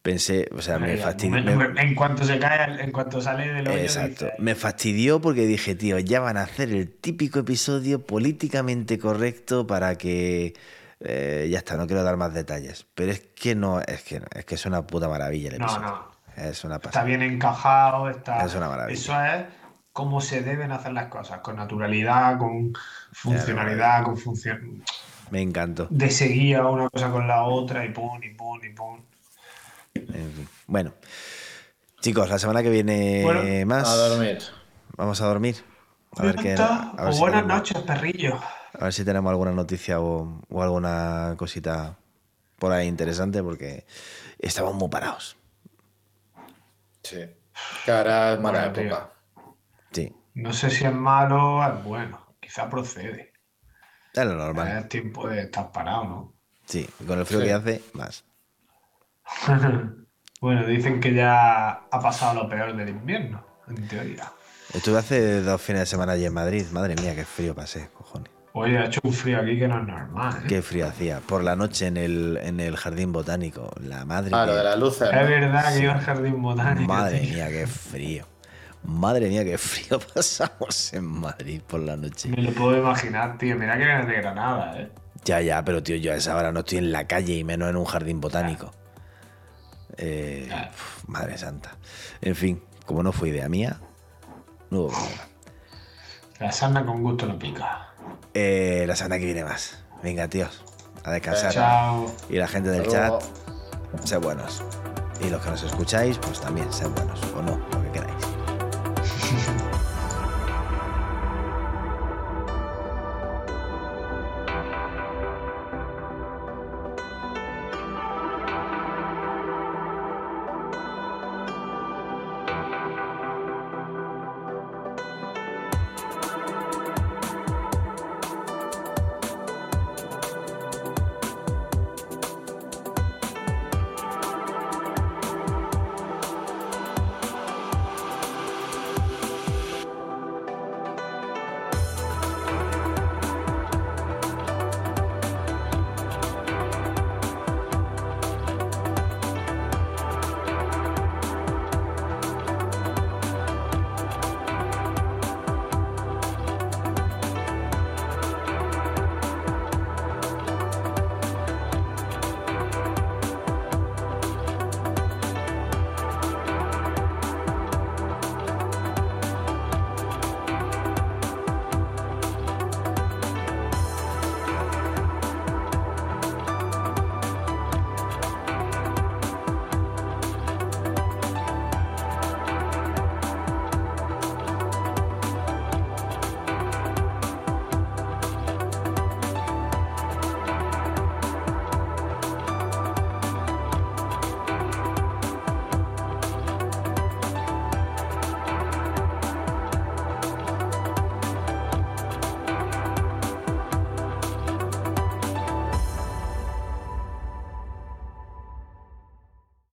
pensé, 0.01 0.47
o 0.55 0.61
sea, 0.61 0.79
me 0.79 0.95
fastidió. 0.97 1.37
en 1.37 1.95
cuanto 1.95 2.23
se 2.23 2.39
cae, 2.39 2.81
en 2.81 2.91
cuanto 2.91 3.21
sale 3.21 3.49
del 3.53 3.67
hoyo, 3.67 3.77
Exacto. 3.77 4.25
dice, 4.25 4.33
Me 4.39 4.55
fastidió 4.55 5.19
porque 5.21 5.45
dije, 5.45 5.75
tío, 5.75 5.99
ya 5.99 6.19
van 6.21 6.37
a 6.37 6.43
hacer 6.43 6.71
el 6.71 6.89
típico 6.89 7.39
episodio 7.39 8.01
políticamente 8.05 8.97
correcto 8.97 9.67
para 9.67 9.95
que. 9.95 10.53
eh, 11.01 11.47
ya 11.51 11.59
está, 11.59 11.77
no 11.77 11.87
quiero 11.87 12.03
dar 12.03 12.17
más 12.17 12.33
detalles. 12.33 12.85
Pero 12.95 13.11
es 13.11 13.19
que 13.21 13.55
no, 13.55 13.79
es 13.81 14.03
que, 14.03 14.21
es 14.35 14.45
que 14.45 14.55
es 14.55 14.65
una 14.65 14.85
puta 14.87 15.07
maravilla 15.09 15.49
el 15.51 15.59
No, 15.59 15.65
episodio. 15.65 15.87
no. 15.87 16.43
Es 16.43 16.63
una 16.63 16.75
Está 16.75 16.89
pasada. 16.89 17.05
bien 17.05 17.21
encajado, 17.21 18.09
está. 18.09 18.45
Es 18.45 18.55
una 18.55 18.69
maravilla. 18.69 18.97
Eso 18.97 19.13
es 19.21 19.45
cómo 19.91 20.21
se 20.21 20.41
deben 20.41 20.71
hacer 20.71 20.93
las 20.93 21.07
cosas, 21.07 21.39
con 21.39 21.57
naturalidad, 21.57 22.37
con 22.37 22.71
funcionalidad, 23.11 24.03
con 24.03 24.17
función. 24.17 24.83
Me 25.31 25.41
encantó. 25.41 25.87
De 25.89 26.09
seguir 26.09 26.59
una 26.61 26.89
cosa 26.89 27.11
con 27.11 27.27
la 27.27 27.43
otra 27.43 27.85
y 27.85 27.89
pum, 27.89 28.19
y 28.23 28.29
pum, 28.33 28.59
y 28.63 28.69
pum. 28.73 29.01
En 29.93 30.31
fin. 30.33 30.49
Bueno, 30.67 30.93
chicos, 32.01 32.29
la 32.29 32.39
semana 32.39 32.63
que 32.63 32.69
viene 32.69 33.21
Bueno, 33.23 33.65
más. 33.67 33.87
A 33.87 33.95
dormir. 33.95 34.39
Vamos 34.97 35.21
a 35.21 35.27
dormir. 35.27 35.55
A 36.17 36.23
ver 36.23 36.35
qué. 36.35 36.51
Está- 36.53 36.91
a 36.91 37.03
ver 37.03 37.09
o 37.09 37.13
si 37.13 37.19
buenas 37.19 37.41
tenemos- 37.43 37.57
noches, 37.59 37.77
perrillo. 37.83 38.39
A 38.79 38.83
ver 38.85 38.93
si 38.93 39.03
tenemos 39.05 39.29
alguna 39.29 39.51
noticia 39.51 39.99
o, 39.99 40.41
o 40.49 40.63
alguna 40.63 41.35
cosita 41.37 41.97
por 42.57 42.71
ahí 42.71 42.87
interesante, 42.87 43.41
porque 43.43 43.85
estamos 44.39 44.73
muy 44.75 44.89
parados. 44.89 45.37
Sí. 47.03 47.17
Es 47.21 47.87
mala 47.87 48.37
Bueno, 48.41 48.71
tío. 48.73 48.83
época. 48.83 49.09
Sí, 49.91 50.13
No 50.35 50.53
sé 50.53 50.69
si 50.69 50.85
es 50.85 50.93
malo 50.93 51.57
o 51.57 51.63
es 51.63 51.83
bueno. 51.83 52.19
Quizá 52.49 52.67
procede. 52.67 53.31
es 54.11 54.25
lo 54.25 54.33
normal. 54.35 54.67
Es 54.79 54.89
tiempo 54.89 55.27
de 55.29 55.41
estar 55.41 55.71
parado, 55.71 56.03
¿no? 56.05 56.33
Sí, 56.65 56.89
con 57.05 57.19
el 57.19 57.25
frío 57.27 57.41
Sí. 57.41 57.45
que 57.45 57.53
hace, 57.53 57.81
más. 57.93 58.25
bueno, 60.41 60.65
dicen 60.65 60.99
que 60.99 61.13
ya 61.13 61.69
ha 61.91 61.99
pasado 62.01 62.41
lo 62.43 62.49
peor 62.49 62.75
del 62.75 62.89
invierno, 62.89 63.45
en 63.67 63.87
teoría. 63.87 64.31
Estuve 64.73 64.97
hace 64.97 65.41
dos 65.43 65.61
fines 65.61 65.81
de 65.81 65.85
semana 65.85 66.13
allí 66.13 66.25
en 66.25 66.33
Madrid. 66.33 66.65
Madre 66.71 66.95
mía, 66.95 67.13
qué 67.15 67.23
frío 67.23 67.53
pasé, 67.53 67.89
cojones. 67.93 68.31
Oye, 68.53 68.79
ha 68.79 68.85
hecho 68.85 68.99
un 69.03 69.13
frío 69.13 69.39
aquí 69.41 69.59
que 69.59 69.67
no 69.67 69.79
es 69.81 69.87
normal. 69.87 70.41
¿eh? 70.43 70.45
Qué 70.47 70.63
frío 70.63 70.87
hacía. 70.87 71.19
Por 71.19 71.43
la 71.43 71.55
noche 71.55 71.85
en 71.85 71.97
el, 71.97 72.39
en 72.41 72.59
el 72.59 72.77
jardín 72.77 73.11
botánico. 73.11 73.69
La 73.79 74.05
madre 74.05 74.31
Ah, 74.33 74.47
lo 74.47 74.55
de 74.55 74.63
las 74.63 74.79
luces. 74.79 75.07
Es 75.13 75.29
verdad 75.29 75.71
que 75.71 75.83
iba 75.83 75.93
al 75.93 76.01
jardín 76.01 76.41
botánico. 76.41 76.91
Madre 76.91 77.19
tío. 77.19 77.33
mía, 77.35 77.47
qué 77.49 77.67
frío. 77.67 78.25
Madre 78.83 79.27
mía, 79.29 79.43
qué 79.43 79.57
frío 79.57 79.99
pasamos 80.13 80.93
en 80.93 81.05
Madrid 81.05 81.61
por 81.67 81.79
la 81.81 81.95
noche. 81.97 82.29
Me 82.29 82.41
lo 82.41 82.51
puedo 82.51 82.77
imaginar, 82.77 83.37
tío. 83.37 83.55
Mira 83.55 83.77
que 83.77 83.83
vienes 83.85 84.07
de 84.07 84.13
Granada, 84.13 84.79
¿eh? 84.81 84.89
Ya, 85.25 85.41
ya, 85.41 85.63
pero 85.65 85.83
tío, 85.83 85.97
yo 85.97 86.13
a 86.13 86.15
esa 86.15 86.35
hora 86.35 86.51
no 86.51 86.61
estoy 86.61 86.77
en 86.77 86.91
la 86.91 87.05
calle 87.05 87.33
y 87.35 87.43
menos 87.43 87.69
en 87.69 87.75
un 87.75 87.85
jardín 87.85 88.21
botánico. 88.21 88.71
Eh, 89.97 90.45
Claro. 90.47 90.69
uf, 90.71 91.03
madre 91.09 91.37
santa. 91.37 91.75
En 92.21 92.35
fin, 92.35 92.63
como 92.85 93.03
no 93.03 93.11
fue 93.11 93.29
idea 93.29 93.49
mía, 93.49 93.79
no 94.69 94.79
hubo 94.81 94.87
problema. 94.89 95.23
La 96.39 96.51
sarna 96.53 96.85
con 96.85 97.03
gusto 97.03 97.25
no 97.25 97.37
pica. 97.37 97.89
Eh, 98.33 98.85
la 98.87 98.95
semana 98.95 99.19
que 99.19 99.25
viene 99.25 99.43
más. 99.43 99.83
Venga, 100.01 100.29
tíos, 100.29 100.63
a 101.03 101.11
descansar. 101.11 101.51
Chao. 101.51 102.05
Y 102.29 102.37
la 102.37 102.47
gente 102.47 102.69
del 102.69 102.87
chat, 102.87 103.21
sed 104.05 104.19
buenos. 104.21 104.63
Y 105.19 105.29
los 105.29 105.41
que 105.43 105.49
nos 105.49 105.63
escucháis, 105.63 106.17
pues 106.17 106.39
también 106.39 106.71
sed 106.71 106.87
buenos. 106.91 107.21
O 107.35 107.41
no, 107.41 107.57
lo 107.73 107.83
que 107.83 107.91
queráis. 107.91 108.25